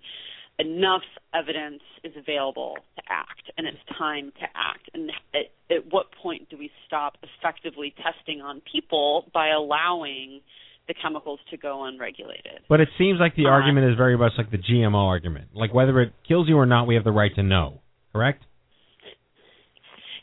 enough 0.59 1.03
evidence 1.33 1.81
is 2.03 2.13
available 2.17 2.75
to 2.95 3.01
act, 3.09 3.51
and 3.57 3.65
it's 3.65 3.77
time 3.97 4.31
to 4.39 4.45
act. 4.55 4.89
And 4.93 5.09
at, 5.33 5.75
at 5.75 5.91
what 5.91 6.07
point 6.21 6.49
do 6.49 6.57
we 6.57 6.69
stop 6.85 7.17
effectively 7.23 7.93
testing 7.97 8.41
on 8.41 8.61
people 8.71 9.25
by 9.33 9.49
allowing 9.49 10.41
the 10.87 10.93
chemicals 11.01 11.39
to 11.51 11.57
go 11.57 11.85
unregulated? 11.85 12.59
But 12.67 12.81
it 12.81 12.89
seems 12.97 13.19
like 13.19 13.35
the 13.35 13.45
argument 13.45 13.89
is 13.89 13.97
very 13.97 14.17
much 14.17 14.33
like 14.37 14.51
the 14.51 14.57
GMO 14.57 15.07
argument. 15.07 15.49
Like 15.53 15.73
whether 15.73 16.01
it 16.01 16.13
kills 16.27 16.49
you 16.49 16.57
or 16.57 16.65
not, 16.65 16.87
we 16.87 16.95
have 16.95 17.03
the 17.03 17.11
right 17.11 17.33
to 17.35 17.43
know. 17.43 17.81
Correct? 18.11 18.43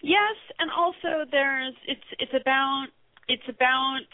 Yes, 0.02 0.36
and 0.58 0.70
also 0.70 1.28
there's 1.30 1.74
it's 1.86 2.00
it's 2.18 2.32
about 2.40 2.86
it's 3.28 3.42
about 3.48 4.06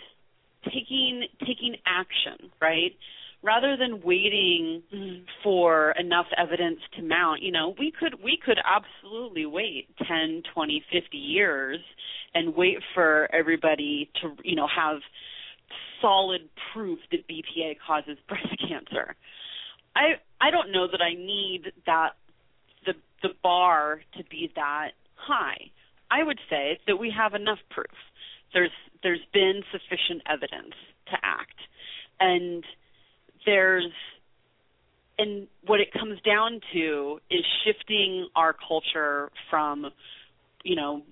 taking 0.64 1.24
taking 1.40 1.76
action, 1.84 2.50
right? 2.60 2.92
Rather 3.42 3.76
than 3.76 4.02
waiting 4.02 4.82
mm-hmm. 4.94 5.24
for 5.42 5.92
enough 5.98 6.26
evidence 6.36 6.78
to 6.96 7.02
mount, 7.02 7.42
you 7.42 7.50
know, 7.50 7.74
we 7.78 7.90
could 7.90 8.22
we 8.22 8.38
could 8.42 8.58
absolutely 8.64 9.46
wait 9.46 9.88
10, 10.06 10.42
20, 10.54 10.84
50 10.92 11.16
years 11.16 11.80
and 12.34 12.54
wait 12.54 12.78
for 12.94 13.28
everybody 13.32 14.10
to, 14.20 14.36
you 14.44 14.54
know, 14.54 14.68
have 14.68 15.00
solid 16.00 16.48
proof 16.72 16.98
that 17.10 17.26
BPA 17.28 17.76
causes 17.84 18.16
breast 18.28 18.48
cancer. 18.68 19.16
I 19.96 20.20
I 20.40 20.50
don't 20.50 20.72
know 20.72 20.86
that 20.86 21.00
I 21.00 21.14
need 21.14 21.72
that 21.86 22.10
the 22.86 22.94
the 23.22 23.30
bar 23.42 24.02
to 24.16 24.24
be 24.24 24.52
that 24.56 24.90
high. 25.14 25.70
I 26.10 26.22
would 26.22 26.38
say 26.50 26.78
that 26.86 26.96
we 26.96 27.10
have 27.16 27.34
enough 27.34 27.58
proof. 27.70 27.86
There's 28.52 28.70
there's 29.02 29.24
been 29.32 29.62
sufficient 29.72 30.22
evidence 30.26 30.74
to 31.06 31.16
act. 31.22 31.58
And 32.20 32.64
there's 33.46 33.90
and 35.18 35.46
what 35.66 35.80
it 35.80 35.92
comes 35.92 36.20
down 36.22 36.60
to 36.72 37.20
is 37.30 37.44
shifting 37.64 38.28
our 38.34 38.54
culture 38.54 39.30
from 39.50 39.90
you 40.64 40.76
know 40.76 41.02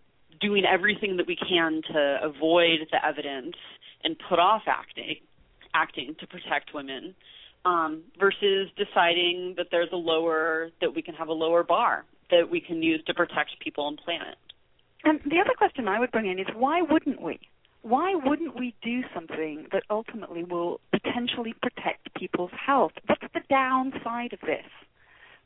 doing 0.41 0.65
everything 0.65 1.17
that 1.19 1.27
we 1.27 1.37
can 1.37 1.83
to 1.93 2.19
avoid 2.23 2.81
the 2.91 3.07
evidence 3.07 3.57
and 4.05 4.17
put 4.29 4.39
off 4.39 4.63
acting 4.67 5.17
acting 5.75 6.17
to 6.19 6.27
protect 6.27 6.75
women 6.75 7.15
um, 7.65 8.03
versus 8.19 8.69
deciding 8.77 9.55
that 9.57 9.67
there's 9.71 9.91
a 9.93 9.97
lower 9.97 10.71
that 10.81 10.95
we 10.95 11.03
can 11.03 11.15
have 11.15 11.29
a 11.29 11.33
lower 11.33 11.63
bar 11.63 12.05
that 12.31 12.51
we 12.51 12.61
can 12.61 12.83
use 12.83 13.03
to 13.07 13.15
protect 13.15 13.59
people 13.61 13.89
and 13.89 13.99
planet. 13.99 14.37
And 15.05 15.21
the 15.25 15.41
other 15.41 15.55
question 15.57 15.89
I 15.89 15.99
would 15.99 16.11
bring 16.11 16.27
in 16.27 16.39
is 16.39 16.47
why 16.55 16.83
wouldn't 16.83 17.21
we? 17.21 17.41
Why 17.83 18.15
wouldn't 18.15 18.59
we 18.59 18.75
do 18.83 19.01
something 19.15 19.67
that 19.73 19.83
ultimately 19.89 20.45
will 20.45 20.81
potentially 21.03 21.55
protect 21.63 22.13
people's 22.15 22.51
health? 22.67 22.93
What's 23.07 23.23
the 23.35 23.41
downside 23.49 24.33
of 24.33 24.41
this? 24.41 24.67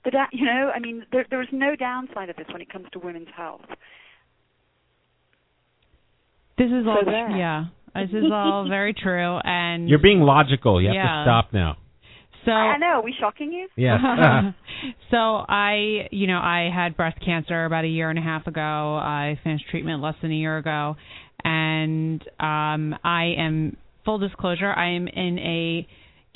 The 0.04 0.10
da- 0.10 0.26
you 0.32 0.44
know, 0.44 0.70
I 0.74 0.78
mean, 0.80 1.04
there, 1.12 1.24
there 1.30 1.40
is 1.42 1.48
no 1.52 1.76
downside 1.76 2.28
of 2.30 2.36
this 2.36 2.46
when 2.52 2.60
it 2.60 2.70
comes 2.70 2.86
to 2.92 2.98
women's 2.98 3.28
health. 3.36 3.62
This 6.58 6.66
is 6.68 6.86
all 6.86 6.98
So 7.04 7.10
there. 7.10 7.30
yeah. 7.30 7.64
This 7.94 8.10
is 8.10 8.30
all 8.32 8.66
very 8.68 8.92
true, 8.94 9.38
and 9.44 9.88
You're 9.88 9.98
being 9.98 10.20
logical. 10.20 10.80
You 10.80 10.88
have 10.88 10.94
Yeah. 10.94 11.02
to 11.02 11.24
stop 11.24 11.52
now. 11.52 11.76
so 12.44 12.50
I 12.52 12.76
know. 12.76 12.86
Are 12.98 13.02
we 13.02 13.14
shocking 13.18 13.52
you? 13.52 13.68
Yes. 13.76 13.98
so 15.10 15.16
I, 15.16 16.08
you 16.10 16.26
know, 16.26 16.38
I 16.38 16.70
had 16.74 16.96
breast 16.96 17.18
cancer 17.24 17.64
about 17.64 17.84
a 17.84 17.88
year 17.88 18.10
and 18.10 18.18
a 18.18 18.22
half 18.22 18.46
ago. 18.46 18.60
I 18.60 19.38
finished 19.42 19.64
treatment 19.70 20.02
less 20.02 20.14
than 20.22 20.30
a 20.30 20.34
year 20.34 20.58
ago, 20.58 20.96
and 21.44 22.20
um, 22.40 22.94
I 23.02 23.34
am 23.38 23.76
full 24.04 24.18
disclosure. 24.18 24.72
I 24.72 24.90
am 24.90 25.08
in 25.08 25.38
a 25.38 25.88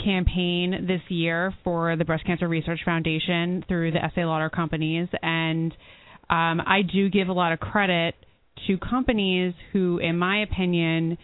campaign 0.02 0.86
this 0.86 1.00
year 1.08 1.52
for 1.64 1.96
the 1.96 2.04
Breast 2.04 2.24
Cancer 2.24 2.48
Research 2.48 2.80
Foundation 2.84 3.64
through 3.68 3.92
the 3.92 4.04
Estee 4.04 4.24
Lauder 4.24 4.50
companies, 4.50 5.08
and 5.22 5.72
um, 6.30 6.60
I 6.60 6.82
do 6.90 7.08
give 7.08 7.28
a 7.28 7.32
lot 7.32 7.52
of 7.52 7.60
credit 7.60 8.14
to 8.66 8.78
companies 8.78 9.54
who, 9.72 9.98
in 9.98 10.18
my 10.18 10.42
opinion, 10.42 11.16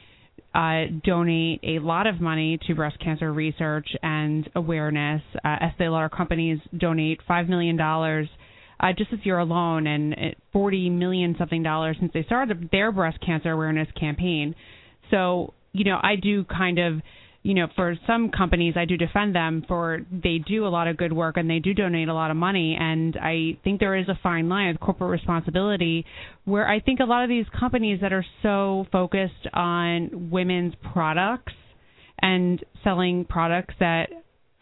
uh, 0.55 0.84
donate 1.05 1.61
a 1.64 1.78
lot 1.80 2.07
of 2.07 2.20
money 2.20 2.59
to 2.66 2.74
breast 2.74 2.99
cancer 3.01 3.32
research 3.32 3.88
and 4.03 4.49
awareness. 4.55 5.20
Uh, 5.45 5.57
Estee 5.61 5.88
Lauder 5.88 6.09
companies 6.09 6.59
donate 6.78 7.20
five 7.26 7.49
million 7.49 7.76
dollars 7.76 8.28
uh, 8.80 8.92
just 8.97 9.11
this 9.11 9.20
year 9.24 9.38
alone, 9.38 9.86
and 9.86 10.12
it- 10.14 10.38
forty 10.53 10.88
million 10.90 11.34
something 11.38 11.62
dollars 11.62 11.97
since 12.01 12.12
they 12.12 12.22
started 12.24 12.68
their 12.70 12.92
breast 12.92 13.18
cancer 13.24 13.51
awareness 13.51 13.88
campaign. 13.99 14.55
So, 15.11 15.55
you 15.75 15.85
know, 15.85 15.99
I 16.03 16.16
do 16.16 16.45
kind 16.45 16.79
of, 16.79 17.03
you 17.43 17.53
know, 17.53 17.66
for 17.77 17.97
some 18.07 18.31
companies, 18.31 18.75
I 18.77 18.87
do 18.87 18.97
defend 18.97 19.35
them 19.35 19.64
for 19.68 20.01
they 20.11 20.39
do 20.39 20.66
a 20.66 20.68
lot 20.68 20.87
of 20.87 20.97
good 20.97 21.12
work 21.12 21.37
and 21.37 21.51
they 21.51 21.59
do 21.59 21.75
donate 21.75 22.09
a 22.09 22.14
lot 22.14 22.31
of 22.31 22.39
money. 22.39 22.79
And 22.81 23.16
I 23.20 23.59
think 23.64 23.81
there 23.81 23.97
is 23.97 24.09
a 24.09 24.18
fine 24.22 24.49
line 24.49 24.70
of 24.70 24.81
corporate 24.81 25.11
responsibility 25.11 26.07
where 26.45 26.66
I 26.66 26.81
think 26.81 27.01
a 27.01 27.05
lot 27.05 27.25
of 27.25 27.29
these 27.29 27.45
companies 27.59 28.01
that 28.01 28.12
are 28.12 28.25
so 28.43 28.87
focused 28.93 29.49
on 29.53 30.31
women's 30.31 30.75
products 30.93 31.53
and 32.22 32.64
selling 32.85 33.27
products 33.27 33.75
that, 33.81 34.07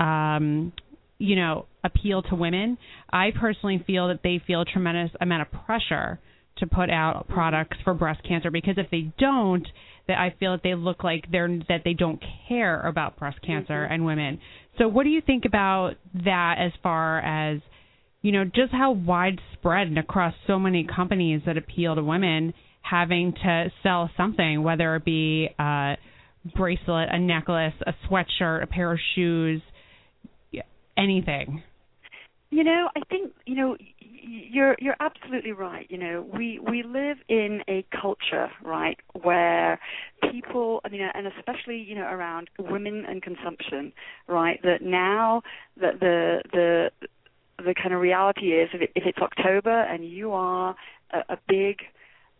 um, 0.01 0.73
you 1.19 1.37
know, 1.37 1.67
appeal 1.85 2.23
to 2.23 2.35
women, 2.35 2.79
I 3.13 3.31
personally 3.39 3.85
feel 3.87 4.09
that 4.09 4.21
they 4.25 4.41
feel 4.47 4.63
a 4.63 4.65
tremendous 4.65 5.11
amount 5.21 5.43
of 5.43 5.67
pressure 5.67 6.19
to 6.59 6.67
put 6.67 6.91
out 6.91 7.29
products 7.29 7.77
for 7.85 7.95
breast 7.95 8.23
cancer 8.27 8.51
because 8.51 8.75
if 8.77 8.91
they 8.91 9.13
don't, 9.19 9.67
that 10.09 10.19
I 10.19 10.35
feel 10.39 10.53
that 10.53 10.63
they 10.63 10.75
look 10.75 11.05
like 11.05 11.25
they're 11.31 11.49
that 11.69 11.83
they 11.85 11.95
don't 11.95 12.23
care 12.49 12.81
about 12.81 13.19
breast 13.19 13.39
mm-hmm. 13.39 13.53
cancer 13.53 13.85
and 13.85 14.05
women. 14.05 14.41
So 14.79 14.89
what 14.89 15.05
do 15.05 15.11
you 15.11 15.21
think 15.21 15.45
about 15.45 15.95
that 16.25 16.57
as 16.59 16.73
far 16.83 17.21
as 17.21 17.61
you 18.23 18.33
know 18.33 18.45
just 18.45 18.73
how 18.73 18.93
widespread 18.93 19.89
and 19.89 19.99
across 19.99 20.35
so 20.47 20.59
many 20.59 20.85
companies 20.85 21.43
that 21.47 21.57
appeal 21.57 21.95
to 21.95 22.03
women 22.03 22.55
having 22.81 23.33
to 23.33 23.71
sell 23.83 24.11
something 24.17 24.63
whether 24.63 24.97
it 24.97 25.05
be 25.05 25.49
a 25.59 25.95
bracelet, 26.57 27.09
a 27.13 27.19
necklace, 27.19 27.75
a 27.87 27.95
sweatshirt, 28.09 28.65
a 28.65 28.67
pair 28.67 28.93
of 28.93 28.99
shoes, 29.15 29.63
anything. 30.97 31.63
You 32.51 32.65
know, 32.65 32.89
I 32.95 33.01
think 33.09 33.33
you 33.47 33.57
know 33.57 33.77
you're 34.23 34.77
you're 34.81 34.97
absolutely 35.01 35.53
right. 35.53 35.87
You 35.91 35.99
know, 35.99 36.27
we 36.33 36.59
we 36.59 36.83
live 36.83 37.19
in 37.29 37.63
a 37.69 37.85
culture, 38.01 38.51
right, 38.63 38.99
where 39.21 39.81
people, 40.31 40.81
I 40.85 40.89
mean, 40.89 41.03
and 41.03 41.27
especially 41.27 41.79
you 41.79 41.95
know 41.95 42.07
around 42.07 42.49
women 42.59 43.05
and 43.07 43.23
consumption, 43.23 43.93
right, 44.29 44.61
that 44.63 44.83
now 44.83 45.43
that 45.81 46.01
the 46.01 46.43
the 46.53 46.91
the 47.59 47.75
kind 47.75 47.95
of 47.95 48.01
reality 48.01 48.53
is 48.53 48.71
if, 48.73 48.83
it, 48.83 48.93
if 48.97 49.05
it's 49.07 49.19
October 49.19 49.83
and 49.83 50.05
you 50.09 50.33
are 50.33 50.75
a, 51.13 51.19
a 51.35 51.39
big 51.49 51.83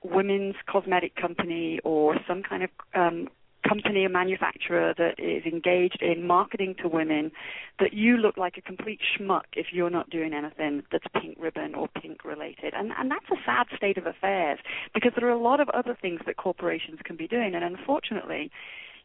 women's 0.03 0.57
cosmetic 0.67 1.15
company 1.15 1.79
or 1.85 2.17
some 2.27 2.43
kind 2.43 2.65
of 2.65 2.71
um, 2.95 3.29
company 3.67 4.05
or 4.05 4.09
manufacturer 4.09 4.95
that 4.97 5.15
is 5.19 5.45
engaged 5.45 6.03
in 6.03 6.27
marketing 6.27 6.75
to 6.83 6.89
women, 6.89 7.31
that 7.79 7.93
you 7.93 8.17
look 8.17 8.37
like 8.37 8.57
a 8.57 8.61
complete 8.61 9.01
schmuck 9.01 9.43
if 9.55 9.67
you're 9.73 9.91
not 9.91 10.11
doing 10.11 10.33
anything 10.33 10.83
that's 10.91 11.05
pink 11.21 11.37
ribbon 11.41 11.75
or 11.75 11.89
pink 12.01 12.25
related. 12.25 12.75
And 12.75 12.93
and 12.99 13.11
that's 13.11 13.27
a 13.31 13.37
sad 13.45 13.67
state 13.77 13.99
of 13.99 14.07
affairs 14.07 14.59
because 14.95 15.13
there 15.17 15.29
are 15.29 15.33
a 15.33 15.41
lot 15.41 15.61
of 15.61 15.69
other 15.71 15.97
things 16.01 16.21
that 16.27 16.37
corporations 16.37 16.99
can 17.05 17.17
be 17.17 17.29
doing. 17.29 17.55
And 17.55 17.65
unfortunately, 17.65 18.51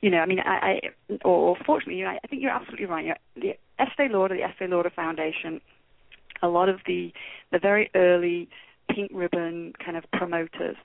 you 0.01 0.09
know, 0.09 0.19
I 0.19 0.25
mean, 0.25 0.39
I, 0.39 0.55
I 0.55 1.17
or, 1.23 1.49
or 1.49 1.57
fortunately, 1.65 1.95
you 1.95 2.05
know, 2.05 2.11
I, 2.23 2.27
think 2.27 2.41
you're 2.41 2.51
absolutely 2.51 2.85
right. 2.85 3.05
You 3.05 3.09
know, 3.11 3.15
the 3.35 3.83
Estee 3.83 4.13
Lauder, 4.13 4.35
the 4.35 4.43
Estee 4.43 4.67
Lauder 4.67 4.91
Foundation, 4.95 5.61
a 6.41 6.47
lot 6.47 6.69
of 6.69 6.79
the 6.85 7.11
the 7.51 7.59
very 7.59 7.89
early 7.95 8.49
pink 8.89 9.11
ribbon 9.13 9.73
kind 9.83 9.97
of 9.97 10.03
promoters 10.11 10.77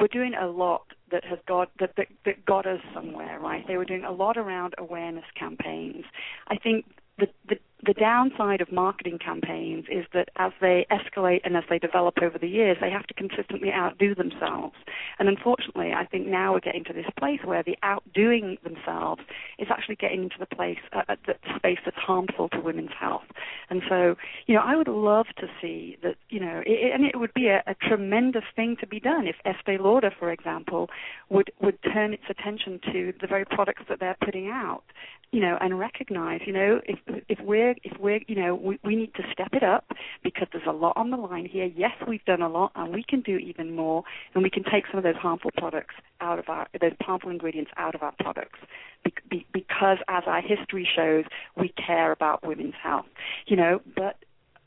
were 0.00 0.08
doing 0.08 0.34
a 0.34 0.46
lot 0.46 0.86
that 1.10 1.24
has 1.24 1.38
got 1.46 1.70
that, 1.80 1.94
that 1.96 2.08
that 2.24 2.44
got 2.44 2.66
us 2.66 2.80
somewhere, 2.94 3.38
right? 3.40 3.66
They 3.66 3.76
were 3.76 3.84
doing 3.84 4.04
a 4.04 4.12
lot 4.12 4.36
around 4.36 4.74
awareness 4.78 5.24
campaigns. 5.38 6.04
I 6.48 6.56
think 6.56 6.86
the 7.18 7.28
the 7.48 7.56
the 7.86 7.94
downside 7.94 8.60
of 8.60 8.72
marketing 8.72 9.18
campaigns 9.24 9.84
is 9.90 10.04
that 10.12 10.30
as 10.36 10.52
they 10.60 10.84
escalate 10.90 11.40
and 11.44 11.56
as 11.56 11.62
they 11.70 11.78
develop 11.78 12.16
over 12.20 12.36
the 12.36 12.48
years, 12.48 12.76
they 12.80 12.90
have 12.90 13.06
to 13.06 13.14
consistently 13.14 13.70
outdo 13.72 14.16
themselves. 14.16 14.74
And 15.18 15.28
unfortunately, 15.28 15.92
I 15.92 16.04
think 16.04 16.26
now 16.26 16.54
we're 16.54 16.60
getting 16.60 16.82
to 16.84 16.92
this 16.92 17.06
place 17.16 17.40
where 17.44 17.62
the 17.62 17.76
outdoing 17.84 18.58
themselves 18.64 19.22
is 19.60 19.68
actually 19.70 19.94
getting 19.94 20.24
into 20.24 20.36
the 20.40 20.46
place, 20.46 20.78
uh, 20.92 21.02
uh 21.08 21.16
the 21.26 21.34
space 21.56 21.78
that's 21.84 21.96
harmful 21.96 22.48
to 22.48 22.60
women's 22.60 22.90
health. 22.98 23.26
And 23.70 23.82
so, 23.88 24.16
you 24.46 24.54
know, 24.56 24.62
I 24.64 24.74
would 24.74 24.88
love 24.88 25.26
to 25.38 25.46
see 25.60 25.98
that, 26.02 26.16
you 26.30 26.40
know, 26.40 26.62
it, 26.66 26.92
and 26.92 27.04
it 27.04 27.18
would 27.18 27.34
be 27.34 27.46
a, 27.46 27.62
a 27.68 27.74
tremendous 27.74 28.44
thing 28.56 28.76
to 28.80 28.88
be 28.88 28.98
done 28.98 29.28
if 29.28 29.36
Estee 29.44 29.78
Lauder, 29.78 30.12
for 30.18 30.32
example, 30.32 30.90
would 31.28 31.52
would 31.60 31.78
turn 31.82 32.12
its 32.12 32.24
attention 32.28 32.80
to 32.92 33.12
the 33.20 33.28
very 33.28 33.44
products 33.44 33.82
that 33.88 34.00
they're 34.00 34.16
putting 34.24 34.48
out 34.48 34.82
you 35.30 35.40
know, 35.40 35.58
and 35.60 35.78
recognize, 35.78 36.40
you 36.46 36.52
know, 36.52 36.80
if 36.86 36.98
if 37.28 37.38
we're 37.40 37.67
if 37.82 37.98
we're, 37.98 38.20
you 38.26 38.34
know, 38.34 38.54
we, 38.54 38.78
we 38.84 38.96
need 38.96 39.14
to 39.14 39.22
step 39.32 39.48
it 39.52 39.62
up 39.62 39.92
because 40.22 40.48
there's 40.52 40.66
a 40.66 40.72
lot 40.72 40.94
on 40.96 41.10
the 41.10 41.16
line 41.16 41.46
here. 41.46 41.64
Yes, 41.64 41.92
we've 42.06 42.24
done 42.24 42.42
a 42.42 42.48
lot, 42.48 42.72
and 42.74 42.92
we 42.92 43.02
can 43.02 43.20
do 43.20 43.36
even 43.36 43.74
more, 43.74 44.04
and 44.34 44.42
we 44.42 44.50
can 44.50 44.64
take 44.64 44.84
some 44.90 44.98
of 44.98 45.04
those 45.04 45.16
harmful 45.16 45.50
products 45.56 45.94
out 46.20 46.38
of 46.38 46.48
our 46.48 46.66
those 46.80 46.92
harmful 47.00 47.30
ingredients 47.30 47.70
out 47.76 47.94
of 47.94 48.02
our 48.02 48.12
products, 48.20 48.58
be, 49.04 49.12
be, 49.30 49.46
because 49.52 49.98
as 50.08 50.24
our 50.26 50.40
history 50.40 50.88
shows, 50.96 51.24
we 51.56 51.68
care 51.70 52.12
about 52.12 52.46
women's 52.46 52.74
health, 52.82 53.06
you 53.46 53.56
know. 53.56 53.80
But 53.94 54.16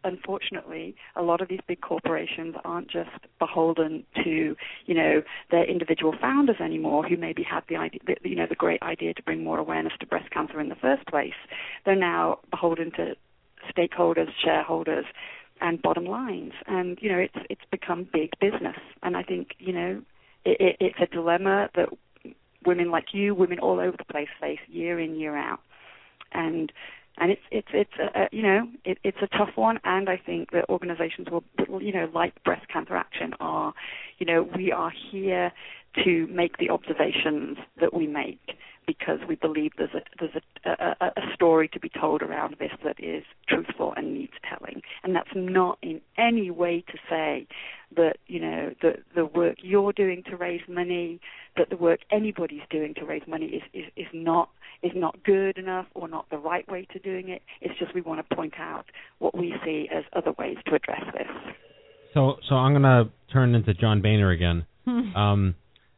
unfortunately, 0.03 0.95
a 1.15 1.21
lot 1.21 1.41
of 1.41 1.47
these 1.49 1.59
big 1.67 1.81
corporations 1.81 2.55
aren't 2.63 2.89
just 2.89 3.09
beholden 3.39 4.03
to, 4.23 4.55
you 4.85 4.93
know, 4.93 5.21
their 5.49 5.65
individual 5.65 6.13
founders 6.19 6.57
anymore, 6.59 7.03
who 7.03 7.17
maybe 7.17 7.43
had 7.43 7.63
the 7.69 7.75
idea, 7.75 7.99
you 8.23 8.35
know, 8.35 8.47
the 8.47 8.55
great 8.55 8.81
idea 8.81 9.13
to 9.13 9.23
bring 9.23 9.43
more 9.43 9.57
awareness 9.57 9.93
to 9.99 10.05
breast 10.05 10.29
cancer 10.31 10.59
in 10.59 10.69
the 10.69 10.75
first 10.75 11.05
place. 11.07 11.33
They're 11.85 11.95
now 11.95 12.39
beholden 12.49 12.91
to 12.91 13.15
stakeholders, 13.75 14.29
shareholders, 14.43 15.05
and 15.61 15.81
bottom 15.81 16.05
lines. 16.05 16.53
And 16.67 16.97
you 17.01 17.11
know, 17.11 17.19
it's 17.19 17.37
it's 17.49 17.61
become 17.71 18.07
big 18.11 18.31
business. 18.39 18.77
And 19.03 19.15
I 19.15 19.23
think 19.23 19.55
you 19.59 19.73
know, 19.73 20.01
it, 20.45 20.57
it, 20.59 20.77
it's 20.79 20.99
a 21.01 21.13
dilemma 21.13 21.69
that 21.75 21.89
women 22.65 22.91
like 22.91 23.13
you, 23.13 23.33
women 23.33 23.59
all 23.59 23.79
over 23.79 23.95
the 23.97 24.05
place, 24.05 24.29
face 24.39 24.59
year 24.67 24.99
in 24.99 25.15
year 25.15 25.35
out. 25.35 25.59
And 26.33 26.71
and 27.21 27.31
it's 27.31 27.41
it's 27.51 27.67
it's 27.71 27.93
a, 28.15 28.27
you 28.31 28.41
know 28.41 28.67
it, 28.83 28.97
it's 29.03 29.19
a 29.21 29.27
tough 29.37 29.55
one. 29.55 29.79
And 29.85 30.09
i 30.09 30.17
think 30.17 30.51
that 30.51 30.67
organizations 30.69 31.29
will, 31.31 31.43
will 31.69 31.81
you 31.81 31.93
know 31.93 32.09
like 32.13 32.43
breast 32.43 32.67
cancer 32.67 32.95
action 32.95 33.33
are 33.39 33.73
you 34.17 34.25
know 34.25 34.49
we 34.55 34.71
are 34.71 34.91
here 35.11 35.53
to 36.03 36.27
make 36.27 36.57
the 36.57 36.69
observations 36.69 37.57
that 37.79 37.93
we 37.93 38.07
make 38.07 38.39
because 38.87 39.19
we 39.27 39.35
believe 39.35 39.71
there's 39.77 39.93
a 39.93 40.01
there's 40.19 40.43
a, 40.65 40.69
a, 41.01 41.07
a 41.17 41.33
story 41.35 41.67
to 41.67 41.79
be 41.79 41.89
told 41.89 42.21
around 42.21 42.55
this 42.59 42.71
that 42.83 42.95
is 42.99 43.23
truthful 43.47 43.93
and 43.95 44.13
needs 44.13 44.33
telling 44.49 44.81
and 45.03 45.15
that's 45.15 45.29
not 45.35 45.77
in 45.83 46.01
any 46.17 46.49
way 46.49 46.83
to 46.87 46.97
say 47.09 47.47
that 47.95 48.17
you 48.27 48.39
know 48.39 48.73
the 48.81 48.93
the 49.15 49.25
work 49.25 49.57
you're 49.61 49.93
doing 49.93 50.23
to 50.27 50.35
raise 50.35 50.61
money 50.67 51.19
that 51.57 51.69
the 51.69 51.77
work 51.77 51.99
anybody's 52.11 52.61
doing 52.69 52.93
to 52.95 53.05
raise 53.05 53.21
money 53.27 53.45
is 53.45 53.61
is, 53.73 53.85
is 53.95 54.07
not 54.13 54.49
is 54.83 54.91
not 54.95 55.23
good 55.23 55.57
enough 55.57 55.85
or 55.93 56.07
not 56.07 56.29
the 56.29 56.37
right 56.37 56.69
way 56.69 56.87
to 56.91 56.99
doing 56.99 57.29
it. 57.29 57.41
It's 57.61 57.77
just 57.79 57.93
we 57.93 58.01
want 58.01 58.27
to 58.27 58.35
point 58.35 58.55
out 58.57 58.85
what 59.19 59.37
we 59.37 59.53
see 59.63 59.87
as 59.93 60.03
other 60.13 60.33
ways 60.37 60.57
to 60.67 60.75
address 60.75 61.03
this. 61.13 61.27
So, 62.13 62.37
so 62.47 62.55
I'm 62.55 62.73
going 62.73 62.83
to 62.83 63.09
turn 63.31 63.55
into 63.55 63.73
John 63.73 64.01
Boehner 64.01 64.31
again. 64.31 64.65
um, 64.87 65.55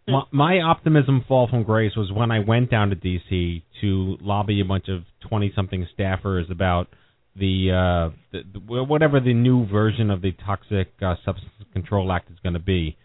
my, 0.08 0.24
my 0.32 0.60
optimism 0.60 1.24
fall 1.28 1.48
from 1.48 1.64
grace 1.64 1.96
was 1.96 2.12
when 2.12 2.32
I 2.32 2.40
went 2.40 2.70
down 2.70 2.90
to 2.90 2.96
D.C. 2.96 3.64
to 3.82 4.18
lobby 4.22 4.62
a 4.62 4.66
bunch 4.66 4.86
of 4.90 5.04
20-something 5.32 5.88
staffers 5.98 6.52
about 6.52 6.88
the, 7.36 7.72
uh, 7.72 8.16
the, 8.32 8.44
the 8.54 8.84
whatever 8.84 9.20
the 9.20 9.34
new 9.34 9.66
version 9.68 10.10
of 10.10 10.22
the 10.22 10.32
Toxic 10.32 10.92
uh, 11.02 11.16
Substance 11.26 11.52
Control 11.74 12.12
Act 12.12 12.30
is 12.32 12.38
going 12.44 12.54
to 12.54 12.60
be. 12.60 12.98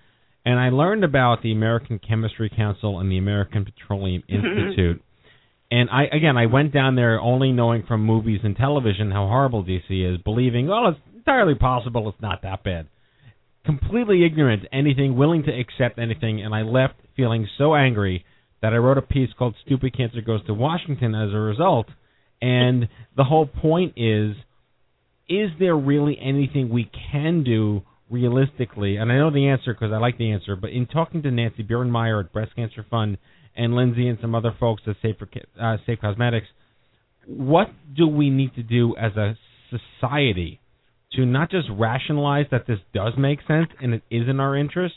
And 0.44 0.58
I 0.58 0.70
learned 0.70 1.04
about 1.04 1.42
the 1.42 1.52
American 1.52 1.98
Chemistry 1.98 2.50
Council 2.54 3.00
and 3.00 3.10
the 3.10 3.18
American 3.18 3.64
Petroleum 3.64 4.22
Institute 4.28 5.02
and 5.70 5.90
I 5.90 6.04
again, 6.04 6.36
I 6.36 6.46
went 6.46 6.72
down 6.72 6.94
there 6.96 7.20
only 7.20 7.52
knowing 7.52 7.84
from 7.86 8.04
movies 8.04 8.40
and 8.42 8.56
television 8.56 9.10
how 9.10 9.26
horrible 9.26 9.64
DC 9.64 9.90
is, 9.90 10.20
believing, 10.22 10.66
well, 10.66 10.88
it's 10.88 10.98
entirely 11.14 11.54
possible 11.54 12.08
it's 12.08 12.20
not 12.22 12.42
that 12.42 12.64
bad. 12.64 12.88
Completely 13.68 14.24
ignorant 14.24 14.62
to 14.62 14.74
anything, 14.74 15.14
willing 15.14 15.42
to 15.42 15.52
accept 15.52 15.98
anything, 15.98 16.40
and 16.40 16.54
I 16.54 16.62
left 16.62 16.94
feeling 17.14 17.46
so 17.58 17.74
angry 17.74 18.24
that 18.62 18.72
I 18.72 18.78
wrote 18.78 18.96
a 18.96 19.02
piece 19.02 19.28
called 19.38 19.56
"Stupid 19.66 19.94
Cancer 19.94 20.22
Goes 20.22 20.42
to 20.46 20.54
Washington" 20.54 21.14
as 21.14 21.34
a 21.34 21.36
result. 21.36 21.86
And 22.40 22.88
the 23.14 23.24
whole 23.24 23.44
point 23.44 23.92
is, 23.98 24.36
is 25.28 25.50
there 25.58 25.76
really 25.76 26.18
anything 26.18 26.70
we 26.70 26.90
can 27.12 27.44
do 27.44 27.82
realistically? 28.08 28.96
And 28.96 29.12
I 29.12 29.18
know 29.18 29.30
the 29.30 29.48
answer 29.48 29.74
because 29.74 29.92
I 29.92 29.98
like 29.98 30.16
the 30.16 30.32
answer. 30.32 30.56
But 30.56 30.70
in 30.70 30.86
talking 30.86 31.22
to 31.24 31.30
Nancy 31.30 31.62
Buermeyer 31.62 32.24
at 32.24 32.32
Breast 32.32 32.56
Cancer 32.56 32.86
Fund 32.88 33.18
and 33.54 33.74
Lindsay 33.74 34.08
and 34.08 34.16
some 34.22 34.34
other 34.34 34.54
folks 34.58 34.80
at 34.86 34.96
Safe, 35.02 35.16
uh, 35.60 35.76
Safe 35.84 36.00
Cosmetics, 36.00 36.46
what 37.26 37.68
do 37.94 38.08
we 38.08 38.30
need 38.30 38.54
to 38.54 38.62
do 38.62 38.96
as 38.96 39.14
a 39.18 39.36
society 39.68 40.58
to 41.12 41.24
not 41.24 41.50
just 41.50 41.68
rationalize 41.70 42.46
that 42.50 42.66
this 42.66 42.78
does 42.94 43.14
make 43.16 43.38
sense 43.46 43.68
and 43.80 43.94
it 43.94 44.02
is 44.10 44.28
in 44.28 44.40
our 44.40 44.56
interest, 44.56 44.94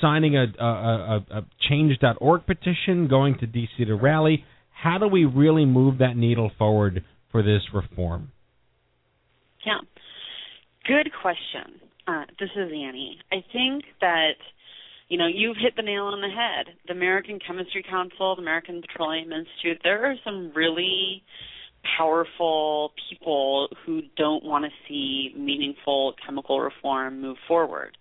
signing 0.00 0.36
a, 0.36 0.44
a, 0.60 0.64
a, 0.64 1.38
a 1.38 1.46
change.org 1.68 2.46
petition, 2.46 3.08
going 3.08 3.38
to 3.38 3.46
DC 3.46 3.86
to 3.86 3.94
rally, 3.94 4.44
how 4.70 4.98
do 4.98 5.08
we 5.08 5.24
really 5.24 5.64
move 5.64 5.98
that 5.98 6.16
needle 6.16 6.50
forward 6.58 7.04
for 7.32 7.42
this 7.42 7.62
reform? 7.74 8.30
Yeah, 9.66 9.80
good 10.86 11.10
question. 11.20 11.80
Uh, 12.06 12.24
this 12.38 12.50
is 12.56 12.70
Annie. 12.72 13.18
I 13.32 13.44
think 13.52 13.84
that 14.00 14.34
you 15.08 15.16
know, 15.16 15.26
you've 15.26 15.56
hit 15.56 15.74
the 15.74 15.82
nail 15.82 16.04
on 16.04 16.20
the 16.20 16.28
head. 16.28 16.74
The 16.86 16.92
American 16.92 17.38
Chemistry 17.44 17.82
Council, 17.88 18.36
the 18.36 18.42
American 18.42 18.82
Petroleum 18.82 19.32
Institute, 19.32 19.80
there 19.82 20.04
are 20.04 20.14
some 20.22 20.52
really 20.54 21.22
powerful 21.96 22.92
people 23.08 23.68
who 23.84 24.02
don't 24.16 24.44
want 24.44 24.64
to 24.64 24.70
see 24.88 25.32
meaningful 25.36 26.14
chemical 26.24 26.60
reform 26.60 27.20
move 27.20 27.36
forward. 27.46 27.96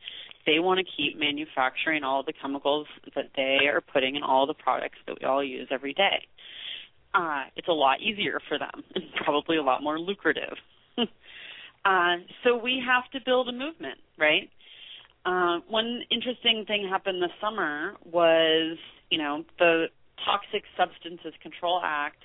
They 0.46 0.60
want 0.60 0.80
to 0.80 0.86
keep 0.86 1.20
manufacturing 1.20 2.04
all 2.04 2.24
the 2.24 2.34
chemicals 2.34 2.88
that 3.16 3.32
they 3.36 3.68
are 3.68 3.82
putting 3.82 4.16
in 4.16 4.24
all 4.24 4.48
the 4.48 4.54
products 4.54 4.98
that 5.06 5.18
we 5.20 5.28
all 5.28 5.44
use 5.44 5.68
every 5.72 5.94
day. 5.94 6.26
Uh, 7.14 7.44
it's 7.56 7.68
a 7.68 7.74
lot 7.74 8.02
easier 8.02 8.40
for 8.48 8.58
them 8.58 8.84
and 8.96 9.06
probably 9.24 9.58
a 9.58 9.64
lot 9.64 9.84
more 9.84 10.00
lucrative. 10.00 10.58
uh, 10.98 12.16
so 12.44 12.58
we 12.58 12.82
have 12.86 13.10
to 13.12 13.20
build 13.26 13.50
a 13.50 13.52
movement, 13.52 14.00
right? 14.18 14.50
Uh, 15.26 15.60
one 15.68 16.04
interesting 16.10 16.64
thing 16.66 16.88
happened 16.90 17.22
this 17.22 17.32
summer 17.42 17.96
was, 18.06 18.78
you 19.10 19.18
know, 19.18 19.44
the 19.60 19.88
Toxic 20.24 20.64
Substances 20.78 21.34
Control 21.42 21.82
Act 21.84 22.22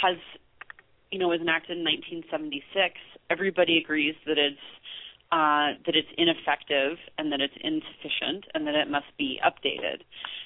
has, 0.00 0.16
you 1.12 1.18
know, 1.18 1.28
was 1.28 1.40
enacted 1.40 1.78
in 1.78 1.84
1976. 1.84 2.98
Everybody 3.30 3.78
agrees 3.78 4.14
that 4.26 4.38
it's 4.38 4.58
uh, 5.30 5.80
that 5.86 5.96
it's 5.96 6.08
ineffective 6.18 6.98
and 7.16 7.32
that 7.32 7.40
it's 7.40 7.54
insufficient 7.64 8.44
and 8.52 8.66
that 8.66 8.74
it 8.74 8.90
must 8.90 9.06
be 9.16 9.40
updated. 9.40 10.04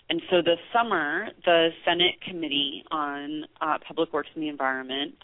And 0.09 0.23
so 0.31 0.37
this 0.43 0.59
summer, 0.73 1.27
the 1.45 1.71
Senate 1.85 2.21
Committee 2.23 2.85
on 2.93 3.47
uh, 3.61 3.79
Public 3.87 4.13
Works 4.13 4.29
and 4.35 4.45
the 4.45 4.49
Environment 4.49 5.15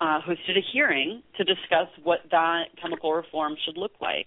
uh, 0.00 0.20
hosted 0.20 0.58
a 0.58 0.64
hearing 0.72 1.22
to 1.38 1.44
discuss 1.44 1.88
what 2.02 2.20
that 2.30 2.64
chemical 2.80 3.14
reform 3.14 3.56
should 3.64 3.78
look 3.78 3.92
like. 4.00 4.26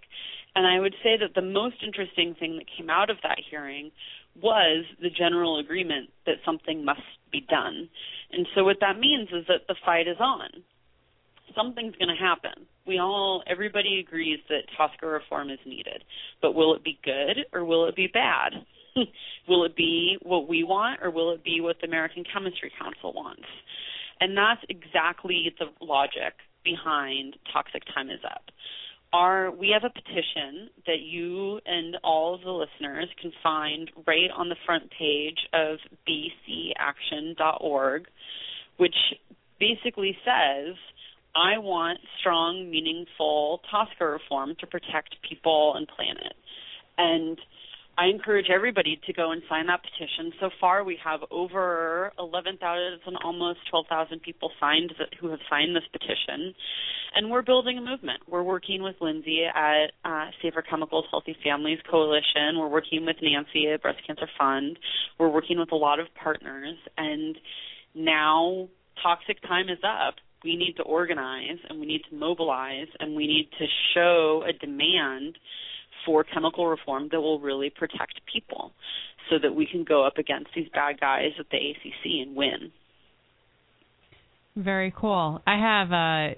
And 0.56 0.66
I 0.66 0.80
would 0.80 0.96
say 1.04 1.16
that 1.16 1.36
the 1.36 1.46
most 1.46 1.78
interesting 1.86 2.36
thing 2.40 2.58
that 2.58 2.66
came 2.76 2.90
out 2.90 3.10
of 3.10 3.18
that 3.24 3.38
hearing 3.50 3.92
was 4.40 4.86
the 5.02 5.10
general 5.10 5.60
agreement 5.60 6.10
that 6.26 6.36
something 6.46 6.86
must 6.86 7.02
be 7.32 7.46
done. 7.50 7.90
And 8.32 8.48
so 8.56 8.64
what 8.64 8.78
that 8.82 9.00
means 9.00 9.30
is 9.30 9.46
that 9.48 9.68
the 9.68 9.76
fight 9.86 10.08
is 10.08 10.18
on. 10.20 10.50
Something's 11.56 11.96
going 11.96 12.16
to 12.16 12.16
happen. 12.16 12.66
We 12.88 12.98
all, 12.98 13.44
everybody 13.46 14.00
agrees 14.00 14.40
that 14.50 14.64
TSCA 14.78 15.12
reform 15.12 15.50
is 15.50 15.60
needed. 15.66 16.04
But 16.42 16.56
will 16.56 16.74
it 16.76 16.84
be 16.84 16.98
good 17.04 17.46
or 17.54 17.66
will 17.66 17.88
it 17.88 17.96
be 17.96 18.08
bad? 18.08 18.54
will 19.48 19.66
it 19.66 19.76
be 19.76 20.18
what 20.22 20.48
we 20.48 20.64
want 20.64 21.02
or 21.04 21.12
will 21.12 21.32
it 21.34 21.44
be 21.44 21.60
what 21.62 21.78
the 21.82 21.88
American 21.88 22.24
Chemistry 22.32 22.72
Council 22.80 23.14
wants? 23.14 23.46
And 24.22 24.38
that's 24.38 24.62
exactly 24.70 25.54
the 25.60 25.66
logic 25.84 26.36
behind 26.64 27.36
Toxic 27.52 27.84
Time 27.94 28.10
is 28.10 28.20
Up 28.24 28.44
we 29.58 29.74
have 29.74 29.84
a 29.84 29.90
petition 29.90 30.70
that 30.88 31.02
you 31.02 31.60
and 31.66 31.98
all 32.04 32.36
of 32.36 32.42
the 32.42 32.52
listeners 32.52 33.08
can 33.22 33.32
find 33.44 33.92
right 34.08 34.30
on 34.36 34.50
the 34.50 34.56
front 34.66 34.90
page 34.98 35.40
of 35.54 35.78
bcaction.org 36.08 38.08
which 38.78 38.96
basically 39.60 40.18
says 40.26 40.76
I 41.36 41.60
want 41.60 42.00
strong 42.20 42.70
meaningful 42.70 43.62
TSCA 43.72 44.14
reform 44.14 44.56
to 44.60 44.68
protect 44.68 45.16
people 45.28 45.74
and 45.76 45.88
planet. 45.88 46.34
And 46.98 47.40
I 48.02 48.08
encourage 48.08 48.48
everybody 48.50 49.00
to 49.06 49.14
go 49.14 49.32
and 49.32 49.44
sign 49.48 49.68
that 49.68 49.82
petition. 49.84 50.34
So 50.40 50.50
far, 50.60 50.84
we 50.84 50.98
have 51.04 51.20
over 51.30 52.12
11,000, 52.18 52.58
almost 53.24 53.60
12,000 53.70 54.24
people 54.24 54.50
signed 54.60 54.92
that, 54.98 55.10
who 55.20 55.30
have 55.30 55.40
signed 55.48 55.76
this 55.76 55.84
petition, 55.92 56.56
and 57.14 57.30
we're 57.30 57.44
building 57.44 57.78
a 57.78 57.82
movement. 57.82 58.24
We're 58.28 58.42
working 58.42 58.82
with 58.82 58.96
Lindsay 59.02 59.44
at 59.46 59.92
uh, 60.04 60.32
Safer 60.42 60.64
Chemicals 60.64 61.06
Healthy 61.12 61.38
Families 61.44 61.78
Coalition. 61.92 62.58
We're 62.58 62.70
working 62.70 63.06
with 63.06 63.18
Nancy 63.22 63.70
at 63.72 63.84
Breast 63.84 64.00
Cancer 64.08 64.28
Fund. 64.36 64.80
We're 65.20 65.30
working 65.30 65.60
with 65.60 65.72
a 65.72 65.76
lot 65.78 66.00
of 66.00 66.08
partners, 66.16 66.78
and 66.98 67.38
now 67.94 68.68
toxic 69.04 69.40
time 69.44 69.70
is 69.70 69.80
up. 69.84 70.16
We 70.44 70.56
need 70.56 70.74
to 70.78 70.84
organize 70.84 71.60
and 71.70 71.80
we 71.80 71.86
need 71.86 72.02
to 72.10 72.16
mobilize 72.16 72.88
and 73.00 73.16
we 73.16 73.28
need 73.28 73.50
to 73.60 73.66
show 73.94 74.44
a 74.50 74.54
demand 74.54 75.38
for 76.06 76.24
chemical 76.24 76.68
reform 76.68 77.10
that 77.12 77.22
will 77.22 77.40
really 77.40 77.70
protect 77.70 78.22
people 78.32 78.72
so 79.30 79.38
that 79.42 79.54
we 79.54 79.66
can 79.66 79.84
go 79.84 80.06
up 80.06 80.18
against 80.18 80.50
these 80.56 80.68
bad 80.74 81.00
guys 81.00 81.32
at 81.40 81.46
the 81.50 81.58
ACC 81.58 82.28
and 82.28 82.36
win. 82.36 82.72
Very 84.56 84.94
cool. 84.96 85.42
I 85.48 85.58
have 85.58 85.92
a 85.92 86.36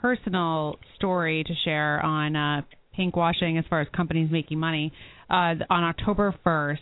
personal 0.00 0.78
story 0.96 1.44
to 1.44 1.54
share 1.64 2.04
on 2.04 2.34
uh, 2.34 2.62
pink 2.94 3.14
washing 3.14 3.58
as 3.58 3.64
far 3.70 3.80
as 3.80 3.88
companies 3.94 4.30
making 4.30 4.58
money. 4.58 4.92
Uh, 5.30 5.54
on 5.70 5.84
October 5.84 6.34
1st, 6.44 6.78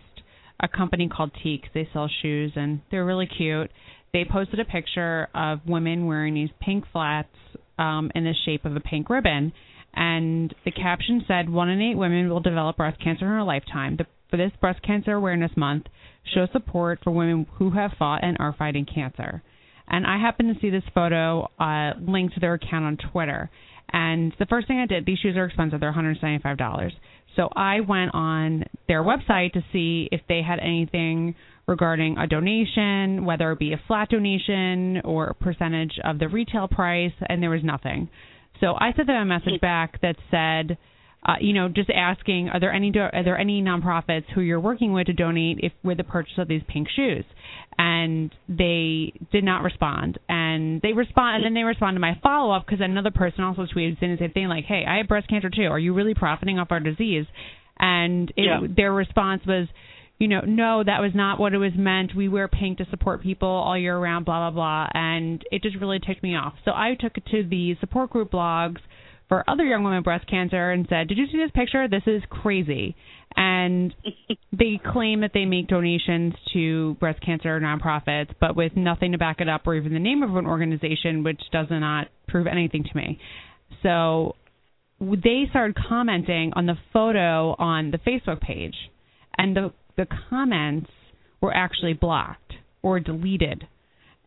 a 0.62 0.68
company 0.68 1.08
called 1.08 1.30
Tieks, 1.44 1.68
they 1.74 1.88
sell 1.92 2.08
shoes 2.22 2.52
and 2.56 2.80
they're 2.90 3.04
really 3.04 3.26
cute. 3.26 3.70
They 4.12 4.24
posted 4.30 4.58
a 4.58 4.64
picture 4.64 5.28
of 5.34 5.60
women 5.66 6.06
wearing 6.06 6.34
these 6.34 6.50
pink 6.60 6.84
flats 6.92 7.28
um, 7.78 8.10
in 8.14 8.24
the 8.24 8.34
shape 8.44 8.64
of 8.64 8.74
a 8.74 8.80
pink 8.80 9.08
ribbon 9.08 9.52
and 9.94 10.54
the 10.64 10.70
caption 10.70 11.24
said 11.26 11.48
one 11.48 11.68
in 11.68 11.80
eight 11.80 11.96
women 11.96 12.28
will 12.28 12.40
develop 12.40 12.76
breast 12.76 13.02
cancer 13.02 13.24
in 13.24 13.30
her 13.32 13.42
lifetime. 13.42 13.96
The, 13.96 14.06
for 14.30 14.36
this 14.36 14.52
Breast 14.60 14.82
Cancer 14.82 15.12
Awareness 15.12 15.50
Month, 15.56 15.86
show 16.34 16.46
support 16.52 17.00
for 17.02 17.10
women 17.10 17.46
who 17.54 17.70
have 17.70 17.92
fought 17.98 18.22
and 18.22 18.36
are 18.38 18.54
fighting 18.56 18.86
cancer. 18.86 19.42
And 19.88 20.06
I 20.06 20.18
happened 20.18 20.54
to 20.54 20.60
see 20.60 20.70
this 20.70 20.84
photo 20.94 21.50
uh, 21.58 21.94
linked 22.00 22.34
to 22.34 22.40
their 22.40 22.54
account 22.54 22.84
on 22.84 23.10
Twitter. 23.10 23.50
And 23.92 24.32
the 24.38 24.46
first 24.46 24.68
thing 24.68 24.78
I 24.78 24.86
did, 24.86 25.04
these 25.04 25.18
shoes 25.18 25.36
are 25.36 25.46
expensive; 25.46 25.80
they're 25.80 25.92
$175. 25.92 26.90
So 27.36 27.48
I 27.54 27.80
went 27.80 28.14
on 28.14 28.64
their 28.86 29.02
website 29.02 29.52
to 29.54 29.64
see 29.72 30.08
if 30.12 30.20
they 30.28 30.42
had 30.42 30.60
anything 30.60 31.34
regarding 31.66 32.18
a 32.18 32.26
donation, 32.26 33.24
whether 33.24 33.50
it 33.52 33.58
be 33.58 33.72
a 33.72 33.80
flat 33.86 34.08
donation 34.10 35.00
or 35.04 35.28
a 35.28 35.34
percentage 35.34 35.98
of 36.04 36.18
the 36.18 36.28
retail 36.28 36.68
price, 36.68 37.12
and 37.28 37.42
there 37.42 37.50
was 37.50 37.64
nothing. 37.64 38.08
So 38.60 38.74
I 38.78 38.92
sent 38.94 39.06
them 39.06 39.16
a 39.16 39.24
message 39.24 39.60
back 39.60 40.00
that 40.02 40.16
said, 40.30 40.76
uh, 41.26 41.34
you 41.40 41.52
know, 41.52 41.68
just 41.68 41.90
asking, 41.90 42.48
are 42.48 42.60
there 42.60 42.72
any 42.72 42.90
do- 42.90 43.00
are 43.00 43.22
there 43.24 43.38
any 43.38 43.62
nonprofits 43.62 44.24
who 44.34 44.40
you're 44.40 44.60
working 44.60 44.92
with 44.92 45.06
to 45.06 45.12
donate 45.12 45.58
if 45.62 45.72
with 45.82 45.98
the 45.98 46.04
purchase 46.04 46.38
of 46.38 46.48
these 46.48 46.62
pink 46.68 46.88
shoes? 46.94 47.24
And 47.78 48.34
they 48.48 49.12
did 49.32 49.44
not 49.44 49.62
respond. 49.62 50.18
And 50.28 50.80
they 50.82 50.92
respond, 50.92 51.36
and 51.36 51.44
then 51.44 51.54
they 51.54 51.64
respond 51.64 51.96
to 51.96 52.00
my 52.00 52.18
follow 52.22 52.54
up 52.54 52.66
because 52.66 52.80
another 52.82 53.10
person 53.10 53.44
also 53.44 53.66
tweeted 53.66 53.98
saying 54.00 54.12
the 54.12 54.18
same 54.18 54.32
thing, 54.32 54.48
like, 54.48 54.64
"Hey, 54.64 54.84
I 54.86 54.98
have 54.98 55.08
breast 55.08 55.28
cancer 55.28 55.50
too. 55.50 55.64
Are 55.66 55.78
you 55.78 55.92
really 55.94 56.14
profiting 56.14 56.58
off 56.58 56.70
our 56.72 56.80
disease?" 56.80 57.26
And 57.78 58.30
it, 58.36 58.44
Yeah. 58.44 58.60
their 58.68 58.92
response 58.92 59.44
was, 59.46 59.68
you 60.20 60.28
know, 60.28 60.42
no, 60.46 60.84
that 60.84 61.00
was 61.00 61.12
not 61.14 61.40
what 61.40 61.54
it 61.54 61.58
was 61.58 61.72
meant. 61.74 62.14
We 62.14 62.28
wear 62.28 62.46
pink 62.46 62.78
to 62.78 62.86
support 62.90 63.22
people 63.22 63.48
all 63.48 63.76
year 63.76 63.98
round, 63.98 64.26
blah, 64.26 64.50
blah, 64.50 64.54
blah. 64.54 64.88
And 64.92 65.42
it 65.50 65.62
just 65.62 65.76
really 65.80 65.98
ticked 65.98 66.22
me 66.22 66.36
off. 66.36 66.52
So 66.66 66.72
I 66.72 66.94
took 67.00 67.16
it 67.16 67.24
to 67.30 67.42
the 67.42 67.74
support 67.80 68.10
group 68.10 68.30
blogs 68.30 68.76
for 69.30 69.48
other 69.48 69.64
young 69.64 69.82
women 69.82 70.00
with 70.00 70.04
breast 70.04 70.28
cancer 70.28 70.72
and 70.72 70.86
said, 70.90 71.08
Did 71.08 71.16
you 71.16 71.24
see 71.32 71.38
this 71.38 71.50
picture? 71.54 71.88
This 71.88 72.02
is 72.06 72.22
crazy. 72.28 72.94
And 73.34 73.94
they 74.52 74.78
claim 74.92 75.22
that 75.22 75.30
they 75.32 75.46
make 75.46 75.68
donations 75.68 76.34
to 76.52 76.96
breast 77.00 77.24
cancer 77.24 77.58
nonprofits, 77.58 78.34
but 78.38 78.54
with 78.54 78.76
nothing 78.76 79.12
to 79.12 79.18
back 79.18 79.40
it 79.40 79.48
up 79.48 79.66
or 79.66 79.74
even 79.74 79.94
the 79.94 79.98
name 79.98 80.22
of 80.22 80.36
an 80.36 80.46
organization, 80.46 81.24
which 81.24 81.40
does 81.50 81.68
not 81.70 82.08
prove 82.28 82.46
anything 82.46 82.84
to 82.84 82.94
me. 82.94 83.18
So 83.82 84.36
they 85.00 85.44
started 85.48 85.78
commenting 85.88 86.52
on 86.56 86.66
the 86.66 86.76
photo 86.92 87.56
on 87.58 87.90
the 87.90 87.98
Facebook 87.98 88.42
page, 88.42 88.74
and 89.38 89.56
the 89.56 89.72
the 90.00 90.06
comments 90.30 90.90
were 91.42 91.54
actually 91.54 91.92
blocked 91.92 92.54
or 92.82 92.98
deleted 93.00 93.66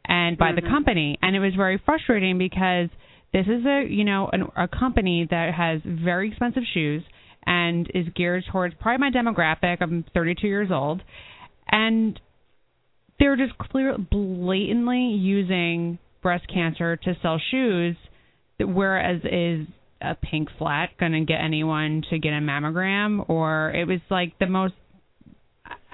and 0.06 0.38
by 0.38 0.52
the 0.52 0.62
Mhm. 0.62 0.70
company. 0.70 1.18
And 1.24 1.36
it 1.36 1.40
was 1.40 1.56
very 1.56 1.78
frustrating 1.78 2.38
because 2.38 2.90
this 3.32 3.48
is 3.48 3.66
a 3.66 3.84
you 3.90 4.04
know 4.04 4.30
an, 4.32 4.48
a 4.56 4.68
company 4.68 5.26
that 5.26 5.54
has 5.56 5.82
very 5.84 6.28
expensive 6.28 6.64
shoes 6.74 7.04
and 7.46 7.90
is 7.96 8.08
geared 8.10 8.46
towards 8.46 8.76
probably 8.76 9.00
my 9.00 9.10
demographic. 9.10 9.78
I'm 9.82 10.04
32 10.14 10.48
years 10.48 10.70
old. 10.72 11.02
And 11.72 12.20
they're 13.20 13.36
just 13.36 13.58
clear 13.58 13.98
blatantly 13.98 15.08
using 15.08 15.98
breast 16.22 16.48
cancer 16.48 16.96
to 16.98 17.16
sell 17.22 17.40
shoes 17.40 17.96
whereas 18.60 19.22
is 19.26 19.68
a 20.02 20.16
pink 20.16 20.50
flat 20.58 20.90
going 21.00 21.14
to 21.14 21.22
get 21.22 21.40
anyone 21.42 22.04
to 22.10 22.20
get 22.20 22.30
a 22.34 22.40
mammogram? 22.40 23.28
Or 23.30 23.72
it 23.72 23.88
was 23.88 24.00
like 24.10 24.38
the 24.40 24.46
most 24.48 24.74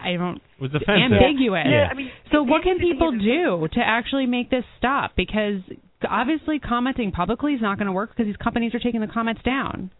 I 0.03 0.15
don't 0.17 0.37
It 0.37 0.61
was 0.61 0.71
offensive. 0.75 1.17
ambiguous. 1.17 1.65
Yeah, 1.67 1.87
I 1.91 1.93
mean, 1.93 2.11
so 2.31 2.43
what 2.43 2.63
can 2.63 2.79
people 2.79 3.11
do 3.11 3.67
to 3.73 3.79
actually 3.79 4.25
make 4.25 4.49
this 4.49 4.63
stop? 4.77 5.11
Because 5.15 5.61
obviously 6.07 6.59
commenting 6.59 7.11
publicly 7.11 7.53
is 7.53 7.61
not 7.61 7.77
going 7.77 7.87
to 7.87 7.91
work 7.91 8.09
because 8.11 8.25
these 8.25 8.37
companies 8.37 8.73
are 8.73 8.79
taking 8.79 9.01
the 9.01 9.07
comments 9.07 9.41
down. 9.43 9.91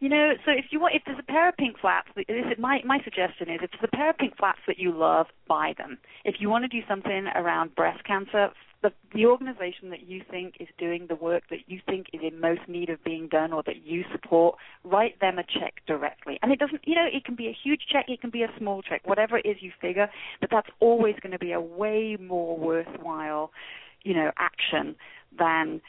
You 0.00 0.08
know, 0.08 0.32
so 0.46 0.52
if 0.52 0.66
you 0.70 0.80
want, 0.80 0.94
if 0.94 1.02
there's 1.04 1.18
a 1.18 1.30
pair 1.30 1.48
of 1.50 1.56
pink 1.58 1.76
flats, 1.78 2.08
this 2.16 2.24
is 2.28 2.58
my 2.58 2.80
my 2.86 2.98
suggestion 3.04 3.50
is 3.50 3.60
if 3.62 3.70
there's 3.70 3.90
a 3.92 3.96
pair 3.96 4.08
of 4.10 4.16
pink 4.16 4.34
flats 4.38 4.60
that 4.66 4.78
you 4.78 4.96
love, 4.96 5.26
buy 5.46 5.74
them. 5.76 5.98
If 6.24 6.36
you 6.40 6.48
want 6.48 6.64
to 6.64 6.68
do 6.68 6.80
something 6.88 7.26
around 7.34 7.74
breast 7.74 8.02
cancer, 8.04 8.48
the 8.82 8.92
the 9.12 9.26
organization 9.26 9.90
that 9.90 10.08
you 10.08 10.22
think 10.30 10.54
is 10.60 10.68
doing 10.78 11.06
the 11.08 11.14
work 11.14 11.44
that 11.50 11.60
you 11.66 11.80
think 11.86 12.06
is 12.12 12.20
in 12.22 12.40
most 12.40 12.62
need 12.68 12.88
of 12.88 13.02
being 13.04 13.28
done 13.28 13.52
or 13.52 13.62
that 13.64 13.84
you 13.84 14.04
support, 14.12 14.56
write 14.84 15.20
them 15.20 15.38
a 15.38 15.42
check 15.42 15.82
directly. 15.86 16.38
And 16.42 16.52
it 16.52 16.58
doesn't, 16.58 16.80
you 16.86 16.94
know, 16.94 17.06
it 17.10 17.24
can 17.24 17.34
be 17.34 17.48
a 17.48 17.56
huge 17.62 17.82
check, 17.90 18.06
it 18.08 18.20
can 18.20 18.30
be 18.30 18.42
a 18.42 18.50
small 18.58 18.82
check, 18.82 19.02
whatever 19.04 19.36
it 19.36 19.46
is 19.46 19.56
you 19.60 19.72
figure, 19.80 20.08
but 20.40 20.50
that's 20.50 20.68
always 20.80 21.16
going 21.22 21.32
to 21.32 21.38
be 21.38 21.52
a 21.52 21.60
way 21.60 22.16
more 22.20 22.56
worthwhile, 22.56 23.50
you 24.02 24.14
know, 24.14 24.30
action 24.38 24.96
than 25.38 25.80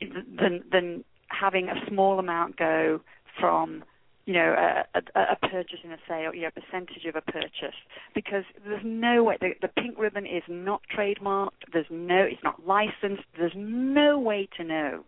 than 0.00 0.62
than 0.70 1.04
having 1.28 1.68
a 1.68 1.74
small 1.88 2.18
amount 2.18 2.56
go 2.56 3.00
from 3.38 3.84
you 4.30 4.36
know 4.36 4.54
a, 4.94 4.98
a, 5.18 5.20
a 5.32 5.36
purchase 5.48 5.80
in 5.82 5.90
a 5.90 5.98
sale, 6.08 6.32
you 6.32 6.42
know, 6.42 6.50
a 6.54 6.60
percentage 6.60 7.04
of 7.08 7.16
a 7.16 7.20
purchase, 7.20 7.74
because 8.14 8.44
there's 8.64 8.84
no 8.84 9.24
way 9.24 9.36
the, 9.40 9.50
the 9.60 9.66
pink 9.66 9.98
ribbon 9.98 10.24
is 10.24 10.44
not 10.48 10.82
trademarked. 10.96 11.66
There's 11.72 11.90
no, 11.90 12.20
it's 12.22 12.44
not 12.44 12.64
licensed. 12.64 13.24
There's 13.36 13.56
no 13.56 14.20
way 14.20 14.48
to 14.56 14.62
know 14.62 15.04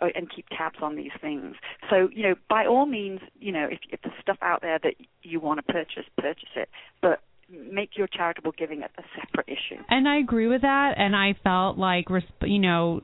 uh, 0.00 0.06
and 0.16 0.28
keep 0.34 0.46
tabs 0.48 0.78
on 0.82 0.96
these 0.96 1.12
things. 1.20 1.54
So 1.88 2.08
you 2.12 2.24
know, 2.24 2.34
by 2.48 2.66
all 2.66 2.86
means, 2.86 3.20
you 3.38 3.52
know, 3.52 3.68
if, 3.70 3.78
if 3.92 4.00
there's 4.02 4.20
stuff 4.20 4.38
out 4.42 4.60
there 4.60 4.80
that 4.82 4.94
you 5.22 5.38
want 5.38 5.64
to 5.64 5.72
purchase, 5.72 6.06
purchase 6.18 6.50
it, 6.56 6.68
but 7.00 7.20
make 7.48 7.90
your 7.96 8.08
charitable 8.08 8.54
giving 8.58 8.82
a, 8.82 8.86
a 8.86 9.04
separate 9.20 9.46
issue. 9.46 9.80
And 9.88 10.08
I 10.08 10.18
agree 10.18 10.48
with 10.48 10.62
that. 10.62 10.94
And 10.96 11.14
I 11.14 11.36
felt 11.44 11.78
like, 11.78 12.06
you 12.42 12.58
know, 12.58 13.02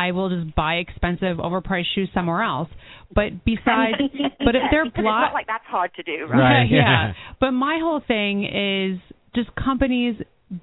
I 0.00 0.12
will 0.12 0.28
just 0.30 0.54
buy 0.54 0.74
expensive, 0.76 1.36
overpriced 1.38 1.92
shoes 1.94 2.08
somewhere 2.14 2.42
else. 2.42 2.68
But 3.14 3.44
besides, 3.44 3.98
but 4.38 4.54
if 4.56 4.62
they're 4.70 4.84
Because 4.84 4.86
it's 4.86 5.02
blocked, 5.02 5.32
not 5.32 5.34
like 5.34 5.46
that's 5.46 5.64
hard 5.66 5.90
to 5.96 6.02
do, 6.02 6.26
Right. 6.30 6.66
yeah. 6.70 7.12
But 7.40 7.50
my 7.52 7.78
whole 7.82 8.00
thing 8.06 8.44
is 8.44 9.00
just 9.34 9.50
companies 9.56 10.16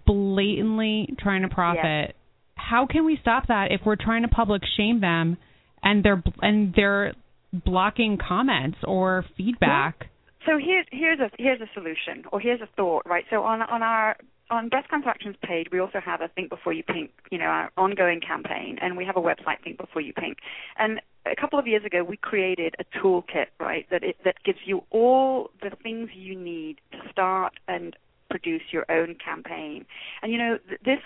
blatantly 0.05 1.13
trying 1.19 1.43
to 1.43 1.49
profit. 1.49 2.15
How 2.55 2.87
can 2.89 3.05
we 3.05 3.17
stop 3.21 3.47
that 3.47 3.71
if 3.71 3.81
we're 3.85 3.95
trying 3.95 4.23
to 4.23 4.27
public 4.27 4.61
shame 4.75 4.99
them 4.99 5.37
and 5.83 6.03
they're 6.03 6.21
and 6.41 6.73
they're 6.75 7.13
blocking 7.53 8.17
comments 8.17 8.77
or 8.83 9.23
feedback? 9.37 10.09
So 10.45 10.53
here's 10.57 10.85
here's 10.91 11.19
a 11.19 11.29
here's 11.37 11.61
a 11.61 11.69
solution 11.73 12.23
or 12.31 12.39
here's 12.39 12.61
a 12.61 12.69
thought, 12.75 13.03
right? 13.05 13.25
So 13.29 13.43
on 13.43 13.61
on 13.61 13.83
our 13.83 14.17
on 14.49 14.69
Breast 14.69 14.89
Cancer 14.89 15.09
Actions 15.09 15.35
page, 15.43 15.67
we 15.71 15.79
also 15.79 15.99
have 15.99 16.21
a 16.21 16.27
Think 16.29 16.49
Before 16.49 16.73
You 16.73 16.83
Pink, 16.83 17.11
you 17.31 17.37
know, 17.37 17.45
our 17.45 17.71
ongoing 17.77 18.21
campaign, 18.21 18.77
and 18.81 18.97
we 18.97 19.05
have 19.05 19.17
a 19.17 19.21
website, 19.21 19.61
Think 19.63 19.77
Before 19.77 20.01
You 20.01 20.13
Pink. 20.13 20.37
And 20.77 21.01
a 21.25 21.35
couple 21.35 21.59
of 21.59 21.67
years 21.67 21.83
ago, 21.83 22.03
we 22.03 22.17
created 22.17 22.75
a 22.79 22.85
toolkit, 22.97 23.47
right, 23.59 23.85
that 23.91 24.03
it, 24.03 24.17
that 24.23 24.43
gives 24.43 24.59
you 24.65 24.83
all 24.89 25.51
the 25.61 25.71
things 25.83 26.09
you 26.13 26.35
need 26.35 26.79
to 26.91 26.99
start 27.11 27.59
and 27.67 27.95
produce 28.29 28.63
your 28.71 28.85
own 28.89 29.15
campaign. 29.15 29.85
And 30.21 30.31
you 30.31 30.37
know, 30.37 30.59
this 30.83 30.99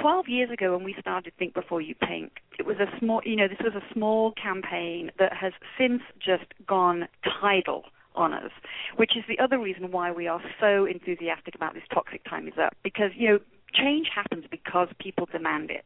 12 0.00 0.28
years 0.28 0.50
ago 0.50 0.74
when 0.74 0.84
we 0.84 0.94
started 0.98 1.32
Think 1.38 1.54
Before 1.54 1.80
You 1.80 1.94
Pink, 1.94 2.40
it 2.58 2.66
was 2.66 2.76
a 2.78 2.98
small, 2.98 3.20
you 3.24 3.36
know, 3.36 3.48
this 3.48 3.58
was 3.60 3.74
a 3.74 3.92
small 3.92 4.32
campaign 4.32 5.10
that 5.18 5.32
has 5.34 5.52
since 5.78 6.02
just 6.18 6.44
gone 6.66 7.08
tidal 7.40 7.84
on 8.14 8.32
us, 8.32 8.52
which 8.96 9.16
is 9.16 9.24
the 9.28 9.38
other 9.42 9.58
reason 9.58 9.90
why 9.90 10.10
we 10.12 10.26
are 10.26 10.42
so 10.60 10.84
enthusiastic 10.84 11.54
about 11.54 11.74
this 11.74 11.84
toxic 11.92 12.24
time 12.24 12.46
is 12.48 12.54
up 12.60 12.74
because, 12.82 13.10
you 13.16 13.28
know, 13.28 13.38
change 13.74 14.08
happens 14.14 14.44
because 14.50 14.88
people 14.98 15.26
demand 15.30 15.70
it. 15.70 15.84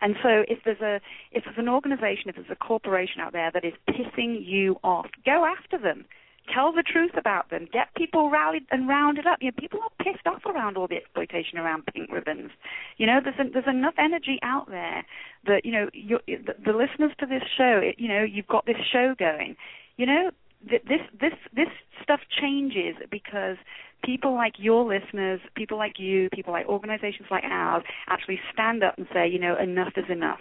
And 0.00 0.16
so 0.22 0.44
if 0.48 0.58
there's 0.64 0.80
a 0.80 1.00
if 1.30 1.44
there's 1.44 1.58
an 1.58 1.68
organization, 1.68 2.28
if 2.28 2.36
there's 2.36 2.50
a 2.50 2.56
corporation 2.56 3.20
out 3.20 3.32
there 3.32 3.50
that 3.52 3.64
is 3.64 3.72
pissing 3.88 4.44
you 4.44 4.76
off, 4.84 5.06
go 5.24 5.44
after 5.44 5.78
them. 5.78 6.04
tell 6.52 6.72
the 6.72 6.82
truth 6.82 7.12
about 7.16 7.50
them, 7.50 7.68
get 7.72 7.94
people 7.94 8.30
rallied 8.30 8.64
and 8.70 8.88
rounded 8.88 9.26
up. 9.26 9.38
You 9.40 9.48
know, 9.48 9.56
people 9.58 9.80
are 9.80 10.04
pissed 10.04 10.26
off 10.26 10.44
around 10.46 10.76
all 10.76 10.88
the 10.88 10.96
exploitation 10.96 11.58
around 11.58 11.86
pink 11.86 12.10
ribbons. 12.10 12.50
You 12.96 13.06
know, 13.06 13.20
there's 13.22 13.38
a, 13.38 13.50
there's 13.50 13.68
enough 13.68 13.94
energy 13.98 14.38
out 14.42 14.68
there 14.68 15.04
that 15.46 15.64
you 15.64 15.72
know 15.72 15.88
the, 15.92 16.54
the 16.64 16.72
listeners 16.72 17.12
to 17.20 17.26
this 17.26 17.42
show. 17.56 17.80
It, 17.82 17.96
you 17.98 18.08
know, 18.08 18.22
you've 18.22 18.46
got 18.46 18.66
this 18.66 18.76
show 18.92 19.14
going. 19.18 19.56
You 19.96 20.06
know, 20.06 20.30
th- 20.68 20.82
this 20.84 21.00
this 21.20 21.32
this 21.54 21.68
stuff 22.02 22.20
changes 22.40 22.96
because 23.10 23.56
people 24.04 24.34
like 24.34 24.54
your 24.58 24.84
listeners, 24.84 25.40
people 25.54 25.78
like 25.78 25.98
you, 25.98 26.28
people 26.34 26.52
like 26.52 26.66
organizations 26.66 27.28
like 27.30 27.44
ours 27.44 27.82
actually 28.08 28.40
stand 28.52 28.82
up 28.82 28.94
and 28.98 29.06
say, 29.12 29.28
you 29.28 29.38
know, 29.38 29.56
enough 29.58 29.92
is 29.96 30.04
enough. 30.10 30.40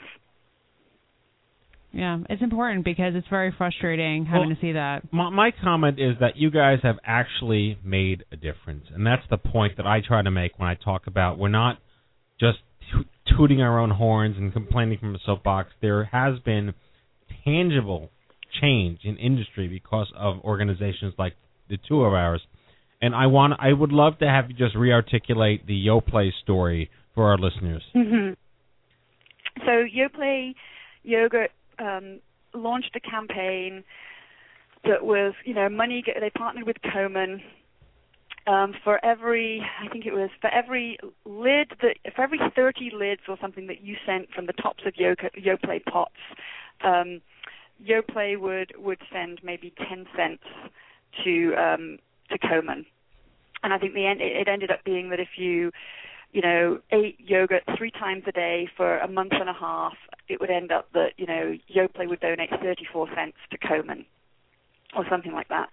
Yeah, 1.94 2.20
it's 2.30 2.42
important 2.42 2.86
because 2.86 3.16
it's 3.16 3.28
very 3.28 3.54
frustrating 3.58 4.26
having 4.26 4.48
Well, 4.48 4.56
to 4.56 4.62
see 4.62 4.72
that. 4.72 5.12
My, 5.12 5.30
my 5.30 5.52
comment 5.62 6.00
is 6.00 6.16
that 6.22 6.38
you 6.38 6.50
guys 6.50 6.80
have 6.84 6.96
actually 7.06 7.78
made 7.84 8.24
a 8.32 8.38
difference, 8.38 8.86
and 8.94 9.06
that's 9.06 9.24
the 9.30 9.38
point 9.38 9.76
that 9.76 9.86
I 9.86 10.00
try 10.00 10.22
to 10.22 10.32
make 10.32 10.58
when 10.58 10.70
I 10.70 10.76
talk 10.76 11.08
about 11.08 11.38
we're 11.38 11.50
not 11.50 11.80
just 12.40 12.60
to- 12.94 13.36
tooting 13.38 13.62
our 13.62 13.78
own 13.78 13.90
horns 13.92 14.38
and 14.38 14.54
complaining 14.54 15.00
from 15.00 15.16
a 15.16 15.20
soapbox. 15.26 15.72
There 15.82 16.06
has 16.06 16.40
been 16.40 16.74
tangible 17.44 18.10
change 18.60 19.00
in 19.04 19.18
industry 19.18 19.68
because 19.68 20.12
of 20.18 20.40
organizations 20.44 21.14
like 21.18 21.34
the 21.70 21.78
two 21.88 22.04
of 22.04 22.14
ours. 22.14 22.42
And 23.02 23.16
I 23.16 23.28
want 23.28 23.54
I 23.60 23.74
would 23.74 23.92
love 23.92 24.20
to 24.20 24.28
have 24.28 24.50
you 24.50 24.56
just 24.56 24.76
rearticulate 24.76 25.66
the 25.66 25.88
Yoplait 25.88 26.32
story 26.44 26.90
for 27.16 27.30
our 27.30 27.38
listeners. 27.38 27.84
hmm 27.94 28.32
So 29.66 29.86
Yoplait 29.86 30.54
Yogurt 31.04 31.52
um, 31.80 32.20
launched 32.54 32.96
a 32.96 33.00
campaign 33.00 33.84
that 34.84 35.04
was, 35.04 35.34
you 35.46 35.54
know, 35.54 35.70
money. 35.70 36.04
They 36.06 36.30
partnered 36.30 36.66
with 36.66 36.78
Komen. 36.86 37.42
Um, 38.48 38.74
for 38.84 39.04
every, 39.06 39.62
I 39.80 39.88
think 39.90 40.08
it 40.08 40.14
was 40.14 40.32
for 40.42 40.50
every 40.50 40.98
lid 41.26 41.74
that, 41.84 41.98
for 42.16 42.24
every 42.24 42.40
30 42.56 42.90
lids 42.92 43.22
or 43.28 43.38
something 43.40 43.68
that 43.68 43.82
you 43.82 43.96
sent 44.04 44.32
from 44.32 44.48
the 44.48 44.54
tops 44.54 44.82
of 44.88 44.94
Yo- 44.96 45.14
Yoplait 45.38 45.86
pots, 45.86 46.16
um, 46.84 47.22
Yoplait 47.86 48.40
would 48.40 48.74
would 48.78 49.00
send 49.12 49.40
maybe 49.44 49.74
10 49.90 50.06
cents 50.16 50.44
to 51.24 51.54
um, 51.56 52.00
to 52.30 52.38
Komen. 52.38 52.86
And 53.64 53.74
I 53.74 53.78
think 53.78 53.94
the 53.94 54.08
end, 54.08 54.22
it 54.22 54.48
ended 54.48 54.72
up 54.72 54.84
being 54.84 55.10
that 55.10 55.20
if 55.20 55.38
you 55.38 55.72
you 56.32 56.42
know, 56.42 56.80
ate 56.92 57.20
yogurt 57.20 57.64
three 57.78 57.92
times 57.92 58.24
a 58.28 58.32
day 58.32 58.70
for 58.78 58.98
a 59.00 59.08
month 59.08 59.34
and 59.34 59.50
a 59.50 59.54
half, 59.54 59.94
it 60.30 60.40
would 60.40 60.50
end 60.50 60.72
up 60.72 60.88
that, 60.94 61.12
you 61.18 61.26
know, 61.26 61.58
Yoplait 61.74 62.08
would 62.08 62.22
donate 62.22 62.50
34 62.62 63.10
cents 63.16 63.38
to 63.52 63.58
Komen 63.58 64.06
or 64.96 65.06
something 65.10 65.34
like 65.34 65.50
that. 65.50 65.70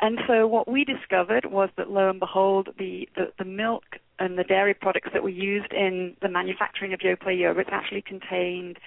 And 0.00 0.18
so 0.26 0.46
what 0.46 0.68
we 0.68 0.84
discovered 0.84 1.46
was 1.46 1.68
that 1.76 1.90
lo 1.90 2.08
and 2.08 2.20
behold, 2.20 2.70
the, 2.78 3.08
the, 3.16 3.32
the 3.38 3.44
milk 3.44 3.84
and 4.18 4.38
the 4.38 4.44
dairy 4.44 4.74
products 4.74 5.10
that 5.12 5.22
were 5.22 5.28
used 5.28 5.72
in 5.72 6.16
the 6.22 6.28
manufacturing 6.28 6.92
of 6.92 7.00
Yoplait 7.00 7.38
yogurts 7.38 7.72
actually 7.72 8.02
contained 8.02 8.78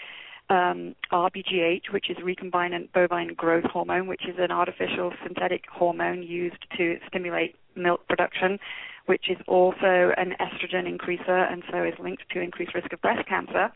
um, 0.52 0.96
RBGH, 1.14 1.94
which 1.94 2.10
is 2.10 2.18
recombinant 2.18 2.92
bovine 2.92 3.34
growth 3.36 3.64
hormone, 3.64 4.08
which 4.08 4.28
is 4.28 4.36
an 4.38 4.52
artificial 4.52 5.14
synthetic 5.24 5.64
hormone 5.72 6.24
used 6.24 6.66
to 6.78 6.98
stimulate 7.08 7.56
milk 7.76 8.06
production, 8.10 8.60
which 9.06 9.30
is 9.30 9.38
also 9.48 10.12
an 10.18 10.36
estrogen 10.42 10.86
increaser 10.86 11.52
and 11.52 11.64
so 11.72 11.84
is 11.84 11.94
linked 12.04 12.24
to 12.32 12.42
increased 12.42 12.76
risk 12.76 12.92
of 12.92 13.02
breast 13.02 13.28
cancer. 13.30 13.72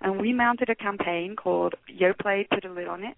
And 0.00 0.20
we 0.20 0.32
mounted 0.32 0.70
a 0.70 0.76
campaign 0.76 1.34
called 1.34 1.74
Yoplait 1.90 2.48
Put 2.50 2.64
a 2.64 2.72
Lid 2.72 2.86
on 2.86 3.02
It. 3.02 3.16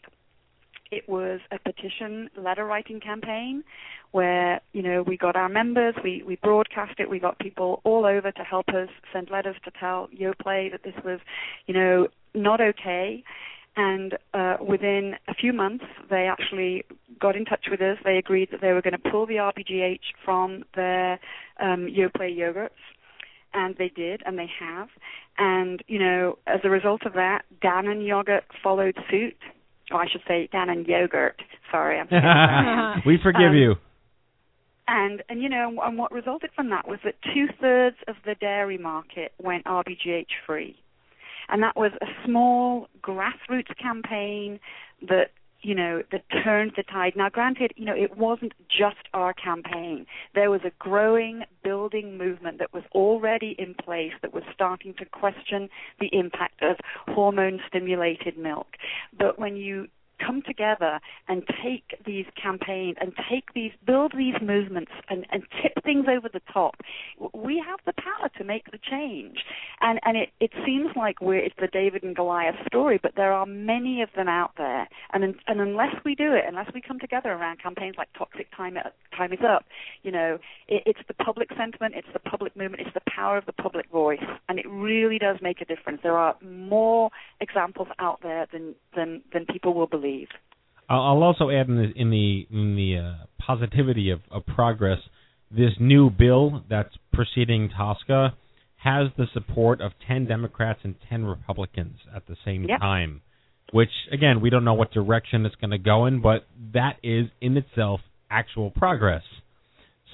It 0.90 1.06
was 1.08 1.40
a 1.50 1.58
petition 1.58 2.30
letter 2.36 2.64
writing 2.64 3.00
campaign 3.00 3.64
where, 4.12 4.60
you 4.72 4.82
know, 4.82 5.02
we 5.02 5.16
got 5.18 5.36
our 5.36 5.48
members, 5.48 5.94
we, 6.02 6.22
we 6.26 6.36
broadcast 6.36 7.00
it, 7.00 7.10
we 7.10 7.18
got 7.18 7.38
people 7.38 7.80
all 7.84 8.06
over 8.06 8.30
to 8.32 8.42
help 8.44 8.68
us 8.68 8.88
send 9.12 9.28
letters 9.30 9.56
to 9.64 9.72
tell 9.78 10.08
Yoplait 10.08 10.70
that 10.72 10.84
this 10.84 10.94
was, 11.04 11.20
you 11.66 11.74
know, 11.74 12.08
not 12.34 12.60
okay. 12.60 13.22
And 13.76 14.16
uh, 14.34 14.56
within 14.66 15.14
a 15.26 15.34
few 15.34 15.52
months, 15.52 15.84
they 16.08 16.28
actually 16.30 16.84
got 17.20 17.34
in 17.34 17.44
touch 17.44 17.66
with 17.70 17.80
us. 17.80 17.98
They 18.04 18.18
agreed 18.18 18.50
that 18.52 18.60
they 18.60 18.72
were 18.72 18.82
going 18.82 18.92
to 19.00 19.10
pull 19.10 19.26
the 19.26 19.34
RBGH 19.34 20.00
from 20.24 20.62
their 20.76 21.18
um, 21.60 21.86
Yoplait 21.88 22.36
yogurts, 22.38 22.68
and 23.52 23.74
they 23.76 23.88
did, 23.88 24.22
and 24.26 24.38
they 24.38 24.48
have. 24.60 24.88
And 25.38 25.82
you 25.88 25.98
know, 25.98 26.38
as 26.46 26.60
a 26.62 26.70
result 26.70 27.02
of 27.04 27.14
that, 27.14 27.42
Dannon 27.62 28.06
yogurt 28.06 28.44
followed 28.62 28.96
suit. 29.10 29.36
Or 29.90 30.00
I 30.00 30.08
should 30.08 30.22
say 30.28 30.48
Dannon 30.54 30.86
yogurt. 30.86 31.42
Sorry, 31.72 31.98
I'm. 31.98 33.02
we 33.06 33.18
forgive 33.20 33.50
Um, 33.50 33.56
you. 33.56 33.74
and 34.86 35.22
and 35.28 35.42
you 35.42 35.48
know, 35.48 35.80
and 35.82 35.98
what 35.98 36.12
resulted 36.12 36.50
from 36.54 36.70
that 36.70 36.86
was 36.86 37.00
that 37.04 37.14
two 37.34 37.46
thirds 37.60 37.96
of 38.06 38.14
the 38.24 38.36
dairy 38.36 38.78
market 38.78 39.32
went 39.42 39.64
RBGH 39.64 40.28
free, 40.46 40.76
and 41.48 41.62
that 41.62 41.76
was 41.76 41.92
a 42.00 42.06
small 42.24 42.88
grassroots 43.02 43.76
campaign 43.80 44.60
that 45.08 45.30
you 45.62 45.74
know 45.74 46.02
that 46.12 46.24
turned 46.44 46.72
the 46.76 46.82
tide. 46.82 47.14
Now, 47.16 47.30
granted, 47.30 47.72
you 47.76 47.86
know 47.86 47.94
it 47.94 48.16
wasn't 48.16 48.52
just 48.68 49.08
our 49.14 49.32
campaign. 49.32 50.06
There 50.34 50.50
was 50.50 50.60
a 50.64 50.72
growing, 50.78 51.44
building 51.62 52.18
movement 52.18 52.58
that 52.58 52.72
was 52.72 52.84
already 52.92 53.56
in 53.58 53.74
place 53.74 54.12
that 54.22 54.34
was 54.34 54.44
starting 54.52 54.94
to 54.98 55.06
question 55.06 55.68
the 56.00 56.10
impact 56.12 56.62
of 56.62 56.76
hormone-stimulated 57.08 58.36
milk. 58.36 58.76
But 59.18 59.38
when 59.38 59.56
you 59.56 59.88
come 60.18 60.42
together 60.42 61.00
and 61.28 61.42
take 61.62 61.96
these 62.04 62.26
campaigns 62.40 62.96
and 63.00 63.12
take 63.30 63.52
these 63.54 63.72
build 63.86 64.12
these 64.16 64.34
movements 64.42 64.92
and, 65.08 65.26
and 65.30 65.42
tip 65.62 65.72
things 65.84 66.06
over 66.08 66.28
the 66.32 66.40
top 66.52 66.76
we 67.32 67.62
have 67.64 67.80
the 67.86 67.92
power 68.00 68.28
to 68.38 68.44
make 68.44 68.70
the 68.70 68.78
change. 68.78 69.38
And 69.80 70.00
and 70.04 70.16
it 70.16 70.30
it 70.40 70.50
seems 70.64 70.90
like 70.96 71.20
we're 71.20 71.38
it's 71.38 71.54
the 71.60 71.68
david 71.68 72.02
and 72.02 72.14
goliath 72.14 72.56
story 72.66 72.98
but 73.02 73.12
there 73.16 73.32
are 73.32 73.46
many 73.46 74.02
of 74.02 74.10
them 74.16 74.28
out 74.28 74.52
there. 74.56 74.88
And 75.12 75.24
and 75.46 75.60
unless 75.60 75.94
we 76.04 76.14
do 76.14 76.32
it 76.32 76.44
unless 76.46 76.70
we 76.74 76.80
come 76.80 76.98
together 76.98 77.30
around 77.30 77.62
campaigns 77.62 77.96
like 77.96 78.08
toxic 78.16 78.48
time 78.56 78.76
uh, 78.76 78.90
time 79.16 79.32
is 79.32 79.40
up 79.46 79.64
you 80.02 80.10
know 80.10 80.38
it, 80.68 80.82
it's 80.86 81.00
the 81.08 81.14
public 81.14 81.48
sentiment 81.56 81.94
it's 81.96 82.08
the 82.12 82.18
public 82.18 82.56
movement 82.56 82.82
it's 82.86 82.94
the 82.94 83.10
power 83.14 83.36
of 83.36 83.46
the 83.46 83.52
public 83.52 83.90
voice. 83.90 84.22
And 84.48 84.58
it 84.58 84.66
really 84.68 85.18
does 85.18 85.36
make 85.40 85.60
a 85.60 85.64
difference. 85.64 86.00
There 86.02 86.16
are 86.16 86.36
more 86.42 87.10
examples 87.40 87.88
out 87.98 88.20
there 88.22 88.46
than 88.52 88.74
than 88.94 89.22
than 89.32 89.46
people 89.46 89.74
will 89.74 89.86
believe 89.86 90.03
I'll 90.88 91.00
I'll 91.00 91.22
also 91.22 91.50
add 91.50 91.68
in 91.68 91.76
the 91.76 91.92
in 91.96 92.10
the 92.10 92.46
in 92.50 92.76
the 92.76 92.98
uh, 92.98 93.26
positivity 93.38 94.10
of, 94.10 94.20
of 94.30 94.44
progress. 94.46 94.98
This 95.50 95.72
new 95.78 96.10
bill 96.10 96.64
that's 96.68 96.94
proceeding 97.12 97.70
TSCA 97.70 98.32
has 98.76 99.08
the 99.16 99.26
support 99.32 99.80
of 99.80 99.92
ten 100.06 100.26
Democrats 100.26 100.80
and 100.82 100.94
ten 101.08 101.24
Republicans 101.24 101.98
at 102.14 102.26
the 102.26 102.36
same 102.44 102.64
Yep. 102.64 102.80
time, 102.80 103.22
which 103.72 103.90
again 104.12 104.40
we 104.40 104.50
don't 104.50 104.64
know 104.64 104.74
what 104.74 104.90
direction 104.92 105.46
it's 105.46 105.54
going 105.56 105.70
to 105.70 105.78
go 105.78 106.06
in, 106.06 106.20
but 106.20 106.46
that 106.74 106.96
is 107.02 107.26
in 107.40 107.56
itself 107.56 108.00
actual 108.30 108.70
progress. 108.70 109.22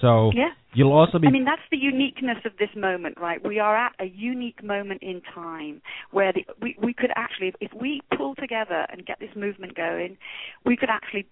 So 0.01 0.31
Yeah. 0.35 0.51
You'll 0.75 0.93
also 0.93 1.19
be 1.19 1.27
I 1.27 1.31
mean, 1.31 1.45
that's 1.45 1.63
the 1.71 1.77
uniqueness 1.77 2.39
of 2.45 2.53
this 2.59 2.71
moment, 2.77 3.19
right? 3.21 3.45
We 3.45 3.59
are 3.59 3.77
at 3.77 3.93
a 4.01 4.07
unique 4.07 4.63
moment 4.63 5.03
in 5.03 5.23
time 5.35 5.83
where 6.11 6.33
the, 6.33 6.45
we, 6.61 6.77
we 6.83 6.95
could 6.95 7.11
actually, 7.17 7.53
if, 7.61 7.73
we 7.73 8.01
pull 8.17 8.35
together 8.35 8.87
and 8.91 9.05
get 9.05 9.19
this 9.21 9.31
movement 9.35 9.75
going, 9.75 10.17
we 10.65 10.77
could 10.77 10.91
actually 10.91 11.27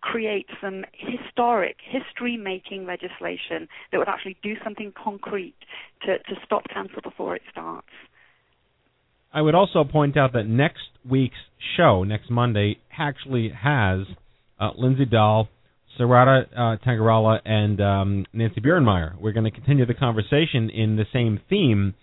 create 0.00 0.46
some 0.60 0.84
historic, 0.92 1.76
history 1.82 2.36
making 2.36 2.86
legislation 2.86 3.68
that 3.90 3.98
would 3.98 4.08
actually 4.08 4.36
do 4.42 4.54
something 4.62 4.92
concrete 5.02 5.56
to, 6.02 6.18
to 6.18 6.34
stop 6.44 6.64
cancer 6.72 7.00
before 7.02 7.34
it 7.34 7.42
starts. 7.50 7.88
I 9.32 9.40
would 9.40 9.54
also 9.54 9.82
point 9.82 10.16
out 10.16 10.34
that 10.34 10.44
next 10.44 10.82
week's 11.08 11.34
show, 11.76 12.04
next 12.04 12.30
Monday, 12.30 12.78
actually 12.96 13.48
has 13.48 14.00
uh, 14.60 14.70
Lindsay 14.76 15.06
Dahl, 15.06 15.48
Sarada 15.98 16.46
uh, 16.56 16.76
Tangirala, 16.86 17.40
and 17.44 17.80
um, 17.80 18.26
Nancy 18.32 18.60
Buermeyer. 18.60 19.18
We're 19.20 19.32
going 19.32 19.44
to 19.44 19.50
continue 19.50 19.86
the 19.86 19.94
conversation 19.94 20.70
in 20.70 20.96
the 20.96 21.04
same 21.12 21.40
theme, 21.48 21.94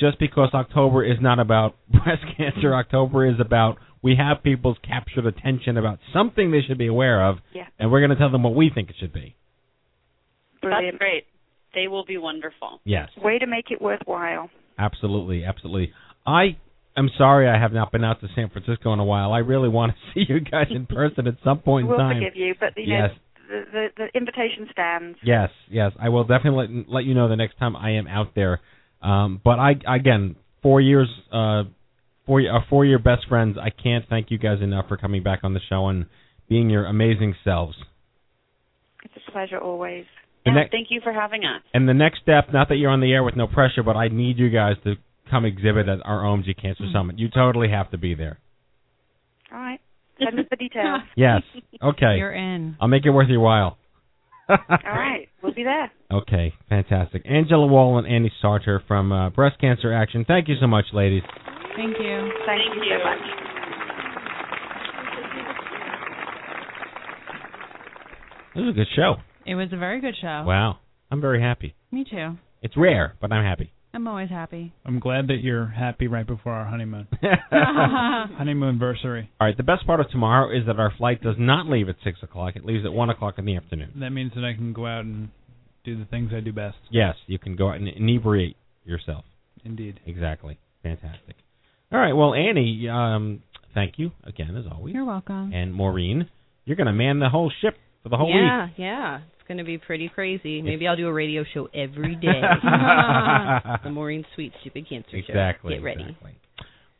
just 0.00 0.18
because 0.18 0.50
October 0.54 1.04
is 1.04 1.18
not 1.20 1.38
about 1.38 1.74
breast 1.90 2.22
cancer. 2.36 2.74
October 2.74 3.26
is 3.26 3.36
about 3.40 3.76
we 4.02 4.16
have 4.16 4.42
people's 4.42 4.76
captured 4.86 5.26
attention 5.26 5.78
about 5.78 5.98
something 6.12 6.50
they 6.50 6.60
should 6.60 6.78
be 6.78 6.86
aware 6.86 7.24
of, 7.26 7.38
Yeah. 7.54 7.66
and 7.78 7.90
we're 7.90 8.00
going 8.00 8.10
to 8.10 8.16
tell 8.16 8.30
them 8.30 8.42
what 8.42 8.54
we 8.54 8.70
think 8.74 8.90
it 8.90 8.96
should 9.00 9.12
be. 9.14 9.34
Brilliant. 10.60 10.94
That's 10.94 10.98
great. 10.98 11.24
They 11.74 11.88
will 11.88 12.04
be 12.04 12.18
wonderful. 12.18 12.80
Yes. 12.84 13.08
Way 13.16 13.38
to 13.38 13.46
make 13.46 13.70
it 13.70 13.80
worthwhile. 13.80 14.50
Absolutely, 14.78 15.44
absolutely. 15.44 15.92
I 16.26 16.56
am 16.96 17.10
sorry 17.18 17.48
I 17.48 17.58
have 17.58 17.72
not 17.72 17.92
been 17.92 18.04
out 18.04 18.20
to 18.20 18.28
San 18.34 18.50
Francisco 18.50 18.92
in 18.92 18.98
a 19.00 19.04
while. 19.04 19.32
I 19.32 19.38
really 19.38 19.68
want 19.68 19.92
to 19.92 19.98
see 20.14 20.24
you 20.32 20.40
guys 20.40 20.66
in 20.70 20.86
person 20.86 21.26
at 21.26 21.36
some 21.44 21.58
point 21.60 21.84
in 21.86 21.90
we'll 21.90 22.08
forgive 22.08 22.36
you, 22.36 22.54
but 22.58 22.76
you 22.76 22.84
yes, 22.94 23.10
know, 23.10 23.16
the, 23.54 23.62
the, 23.72 23.86
the 23.96 24.18
invitation 24.18 24.68
stands. 24.72 25.18
yes, 25.22 25.50
yes. 25.70 25.92
I 26.00 26.08
will 26.08 26.24
definitely 26.24 26.66
let, 26.84 26.88
let 26.88 27.04
you 27.04 27.14
know 27.14 27.28
the 27.28 27.36
next 27.36 27.58
time 27.58 27.76
I 27.76 27.92
am 27.92 28.06
out 28.06 28.34
there. 28.34 28.60
Um, 29.02 29.40
but 29.44 29.58
I 29.58 29.72
again, 29.88 30.36
four 30.62 30.80
years, 30.80 31.08
uh, 31.32 31.64
four 32.26 32.40
uh, 32.40 32.60
four 32.70 32.84
year 32.84 32.98
best 32.98 33.28
friends. 33.28 33.56
I 33.60 33.70
can't 33.70 34.04
thank 34.08 34.30
you 34.30 34.38
guys 34.38 34.60
enough 34.62 34.88
for 34.88 34.96
coming 34.96 35.22
back 35.22 35.40
on 35.42 35.54
the 35.54 35.60
show 35.68 35.88
and 35.88 36.06
being 36.48 36.70
your 36.70 36.86
amazing 36.86 37.34
selves. 37.44 37.76
It's 39.04 39.14
a 39.28 39.30
pleasure 39.30 39.58
always. 39.58 40.04
Yeah, 40.46 40.54
next- 40.54 40.70
thank 40.72 40.88
you 40.90 41.00
for 41.02 41.12
having 41.12 41.44
us. 41.44 41.62
And 41.72 41.88
the 41.88 41.94
next 41.94 42.20
step, 42.22 42.52
not 42.52 42.68
that 42.68 42.76
you're 42.76 42.90
on 42.90 43.00
the 43.00 43.12
air 43.12 43.22
with 43.22 43.36
no 43.36 43.46
pressure, 43.46 43.82
but 43.82 43.96
I 43.96 44.08
need 44.08 44.38
you 44.38 44.50
guys 44.50 44.76
to 44.84 44.94
come 45.30 45.44
exhibit 45.44 45.88
at 45.88 46.00
our 46.04 46.22
OMG 46.22 46.60
Cancer 46.60 46.84
Summit. 46.92 47.18
You 47.18 47.28
totally 47.28 47.70
have 47.70 47.90
to 47.92 47.98
be 47.98 48.14
there. 48.14 48.38
All 49.52 49.58
right. 49.58 49.80
Send 50.18 50.38
us 50.38 50.46
the 50.50 50.56
details. 50.56 51.00
Yes. 51.16 51.42
Okay. 51.82 52.16
You're 52.18 52.32
in. 52.32 52.76
I'll 52.80 52.88
make 52.88 53.04
it 53.04 53.10
worth 53.10 53.28
your 53.28 53.40
while. 53.40 53.78
All 54.48 54.56
right. 54.84 55.28
We'll 55.42 55.54
be 55.54 55.64
there. 55.64 55.90
Okay, 56.12 56.52
fantastic. 56.68 57.22
Angela 57.28 57.66
Wall 57.66 57.98
and 57.98 58.06
Annie 58.06 58.32
Sartor 58.40 58.82
from 58.86 59.10
uh, 59.12 59.30
Breast 59.30 59.60
Cancer 59.60 59.92
Action. 59.92 60.24
Thank 60.26 60.48
you 60.48 60.54
so 60.60 60.66
much, 60.66 60.84
ladies. 60.92 61.22
Thank 61.76 61.96
you. 61.98 62.30
Thank, 62.46 62.62
Thank 62.62 62.74
you 62.76 62.98
so 62.98 63.04
much. 63.04 63.44
This 68.54 68.62
was 68.62 68.70
a 68.70 68.76
good 68.76 68.86
show. 68.94 69.16
It 69.46 69.56
was 69.56 69.68
a 69.72 69.76
very 69.76 70.00
good 70.00 70.14
show. 70.20 70.44
Wow. 70.46 70.78
I'm 71.10 71.20
very 71.20 71.40
happy. 71.42 71.74
Me 71.90 72.04
too. 72.08 72.36
It's 72.62 72.76
rare, 72.76 73.14
but 73.20 73.32
I'm 73.32 73.44
happy. 73.44 73.72
I'm 73.94 74.08
always 74.08 74.28
happy. 74.28 74.72
I'm 74.84 74.98
glad 74.98 75.28
that 75.28 75.38
you're 75.40 75.66
happy 75.66 76.08
right 76.08 76.26
before 76.26 76.52
our 76.52 76.64
honeymoon. 76.64 77.06
honeymoon 77.52 78.70
anniversary. 78.70 79.30
All 79.40 79.46
right, 79.46 79.56
the 79.56 79.62
best 79.62 79.86
part 79.86 80.00
of 80.00 80.10
tomorrow 80.10 80.50
is 80.50 80.66
that 80.66 80.80
our 80.80 80.92
flight 80.98 81.22
does 81.22 81.36
not 81.38 81.66
leave 81.68 81.88
at 81.88 81.94
6 82.02 82.18
o'clock. 82.24 82.56
It 82.56 82.64
leaves 82.64 82.84
at 82.84 82.92
1 82.92 83.10
o'clock 83.10 83.34
in 83.38 83.44
the 83.44 83.56
afternoon. 83.56 83.92
That 84.00 84.10
means 84.10 84.32
that 84.34 84.44
I 84.44 84.52
can 84.54 84.72
go 84.72 84.84
out 84.84 85.04
and 85.04 85.28
do 85.84 85.96
the 85.96 86.06
things 86.06 86.32
I 86.34 86.40
do 86.40 86.52
best. 86.52 86.76
Yes, 86.90 87.14
you 87.28 87.38
can 87.38 87.54
go 87.54 87.68
out 87.68 87.76
and 87.76 87.86
inebriate 87.86 88.56
yourself. 88.84 89.24
Indeed. 89.64 90.00
Exactly. 90.06 90.58
Fantastic. 90.82 91.36
All 91.92 92.00
right, 92.00 92.14
well, 92.14 92.34
Annie, 92.34 92.88
um, 92.90 93.44
thank 93.74 93.94
you 93.98 94.10
again, 94.24 94.56
as 94.56 94.64
always. 94.70 94.92
You're 94.92 95.04
welcome. 95.04 95.52
And 95.54 95.72
Maureen, 95.72 96.28
you're 96.64 96.76
going 96.76 96.88
to 96.88 96.92
man 96.92 97.20
the 97.20 97.28
whole 97.28 97.52
ship 97.60 97.76
for 98.02 98.08
the 98.08 98.16
whole 98.16 98.28
yeah, 98.34 98.64
week. 98.64 98.74
yeah. 98.76 99.18
It's 99.18 99.33
going 99.46 99.58
to 99.58 99.64
be 99.64 99.78
pretty 99.78 100.08
crazy. 100.08 100.62
Maybe 100.62 100.86
I'll 100.86 100.96
do 100.96 101.08
a 101.08 101.12
radio 101.12 101.44
show 101.54 101.68
every 101.74 102.14
day. 102.22 102.40
the 103.84 103.90
Maureen 103.90 104.24
Sweet 104.34 104.52
Stupid 104.60 104.88
Cancer 104.88 105.10
Show. 105.12 105.18
Exactly. 105.28 105.74
Get 105.74 105.82
ready. 105.82 106.02
Exactly. 106.02 106.32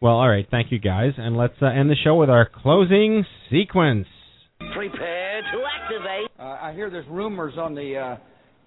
Well, 0.01 0.15
all 0.15 0.29
right. 0.29 0.47
Thank 0.51 0.71
you, 0.71 0.79
guys. 0.79 1.13
And 1.17 1.37
let's 1.37 1.55
uh, 1.63 1.67
end 1.67 1.89
the 1.89 1.97
show 2.05 2.17
with 2.17 2.29
our 2.31 2.49
closing 2.63 3.25
sequence. 3.51 4.07
Prepare 4.75 5.41
to 5.43 5.63
activate. 5.83 6.31
Uh, 6.39 6.59
I 6.61 6.73
hear 6.75 6.91
there's 6.91 7.09
rumors 7.09 7.55
on 7.57 7.75
the 7.75 7.97
uh, 7.97 8.17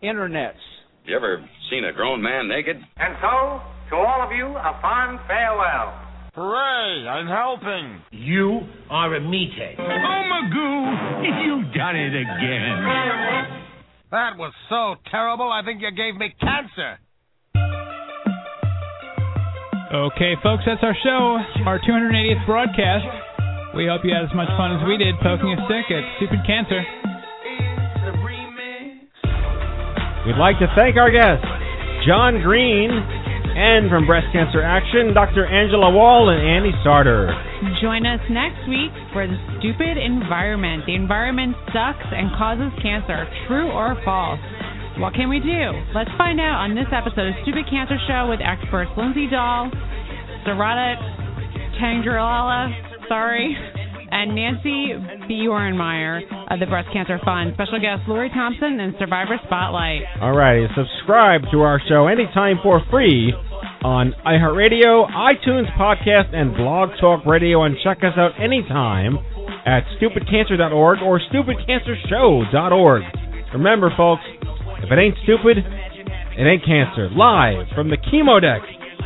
internets. 0.04 0.54
Have 0.54 1.06
you 1.06 1.16
ever 1.16 1.46
seen 1.70 1.86
a 1.86 1.94
grown 1.94 2.22
man 2.22 2.48
naked? 2.48 2.78
And 2.98 3.16
so, 3.22 3.62
to 3.90 3.96
all 3.96 4.22
of 4.26 4.32
you, 4.36 4.46
a 4.48 4.80
fond 4.82 5.20
farewell. 5.28 6.04
Hooray, 6.36 7.08
I'm 7.08 7.28
helping. 7.28 8.02
You 8.12 8.62
are 8.92 9.16
a 9.16 9.20
meathead. 9.20 9.80
Oh, 9.80 9.84
Magoo, 9.84 11.46
you've 11.46 11.74
done 11.74 11.96
it 11.96 12.14
again. 12.14 13.54
That 14.10 14.38
was 14.40 14.54
so 14.70 14.96
terrible, 15.12 15.52
I 15.52 15.64
think 15.66 15.82
you 15.82 15.92
gave 15.92 16.16
me 16.16 16.34
cancer. 16.40 16.96
Okay, 19.92 20.36
folks, 20.42 20.64
that's 20.66 20.84
our 20.84 20.96
show, 21.04 21.40
our 21.68 21.80
280th 21.80 22.46
broadcast. 22.46 23.04
We 23.76 23.88
hope 23.88 24.02
you 24.08 24.16
had 24.16 24.24
as 24.24 24.36
much 24.36 24.48
fun 24.56 24.80
as 24.80 24.88
we 24.88 24.96
did 24.96 25.16
poking 25.20 25.52
a 25.52 25.60
stick 25.68 25.92
at 25.92 26.04
stupid 26.18 26.40
cancer. 26.48 26.80
We'd 30.26 30.40
like 30.40 30.60
to 30.60 30.68
thank 30.76 30.96
our 30.96 31.12
guests, 31.12 31.48
John 32.08 32.42
Greene, 32.42 32.92
and 33.58 33.90
from 33.90 34.06
Breast 34.06 34.30
Cancer 34.30 34.62
Action, 34.62 35.18
Dr. 35.18 35.50
Angela 35.50 35.90
Wall 35.90 36.30
and 36.30 36.38
Annie 36.38 36.78
Sartor. 36.86 37.34
Join 37.82 38.06
us 38.06 38.22
next 38.30 38.62
week 38.70 38.94
for 39.10 39.26
the 39.26 39.34
stupid 39.58 39.98
environment. 39.98 40.86
The 40.86 40.94
environment 40.94 41.58
sucks 41.74 42.06
and 42.14 42.30
causes 42.38 42.70
cancer. 42.86 43.26
True 43.50 43.74
or 43.74 43.98
false? 44.06 44.38
What 45.02 45.18
can 45.18 45.26
we 45.26 45.42
do? 45.42 45.74
Let's 45.98 46.14
find 46.22 46.38
out 46.38 46.70
on 46.70 46.78
this 46.78 46.86
episode 46.94 47.34
of 47.34 47.36
Stupid 47.42 47.66
Cancer 47.66 47.98
Show 48.06 48.30
with 48.30 48.46
experts 48.46 48.94
Lindsay 48.94 49.26
Dahl, 49.26 49.74
Sarada 50.46 51.02
Tangirala, 51.82 52.70
sorry, 53.10 53.58
and 54.12 54.38
Nancy 54.38 54.94
Buermeyer 55.26 56.22
of 56.54 56.60
the 56.62 56.70
Breast 56.70 56.90
Cancer 56.94 57.18
Fund. 57.26 57.58
Special 57.58 57.82
guest 57.82 58.06
Lori 58.08 58.30
Thompson 58.30 58.80
and 58.80 58.94
Survivor 59.02 59.42
Spotlight. 59.50 60.06
All 60.22 60.38
right, 60.38 60.70
subscribe 60.78 61.42
to 61.52 61.62
our 61.62 61.82
show 61.90 62.06
anytime 62.06 62.58
for 62.62 62.82
free 62.90 63.34
on 63.88 64.12
iHeartRadio, 64.28 65.08
iTunes 65.08 65.72
Podcast, 65.80 66.36
and 66.36 66.52
Blog 66.60 66.90
Talk 67.00 67.26
Radio, 67.26 67.64
and 67.64 67.78
check 67.82 68.00
us 68.04 68.20
out 68.20 68.36
anytime 68.36 69.16
at 69.64 69.88
stupidcancer.org 69.96 71.00
or 71.00 71.22
stupidcancershow.org. 71.32 73.02
Remember, 73.54 73.90
folks, 73.96 74.24
if 74.84 74.92
it 74.92 75.00
ain't 75.00 75.16
stupid, 75.24 75.64
it 75.64 76.44
ain't 76.44 76.66
cancer. 76.68 77.08
Live 77.16 77.72
from 77.74 77.88
the 77.88 77.96
chemo 78.12 78.44
deck 78.44 78.60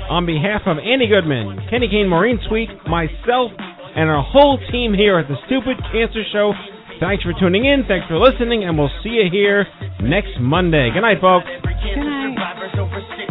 on 0.09 0.25
behalf 0.25 0.61
of 0.65 0.77
Annie 0.81 1.07
Goodman, 1.07 1.61
Kenny 1.69 1.87
Kane, 1.87 2.09
Maureen 2.09 2.39
Sweet, 2.49 2.69
myself, 2.89 3.53
and 3.93 4.09
our 4.09 4.25
whole 4.25 4.57
team 4.71 4.95
here 4.97 5.19
at 5.19 5.27
the 5.27 5.37
Stupid 5.45 5.77
Cancer 5.93 6.25
Show. 6.33 6.53
Thanks 6.99 7.21
for 7.21 7.33
tuning 7.39 7.65
in. 7.65 7.85
Thanks 7.87 8.07
for 8.07 8.17
listening, 8.17 8.63
and 8.63 8.79
we'll 8.79 8.89
see 9.03 9.21
you 9.21 9.29
here 9.31 9.67
next 10.01 10.41
Monday. 10.41 10.89
Good 10.91 11.01
night, 11.01 11.21
folks. 11.21 11.45
Good 11.61 12.01
night. 12.01 13.30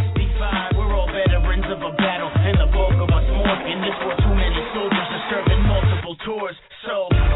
Bulk 2.81 2.97
of 2.97 3.11
us 3.13 3.27
morphing. 3.29 3.79
This 3.85 3.97
war 4.01 4.17
too 4.17 4.33
many 4.33 4.61
soldiers 4.73 5.09
are 5.13 5.25
serving 5.29 5.61
multiple 5.69 6.17
tours. 6.25 6.57
So 6.89 7.30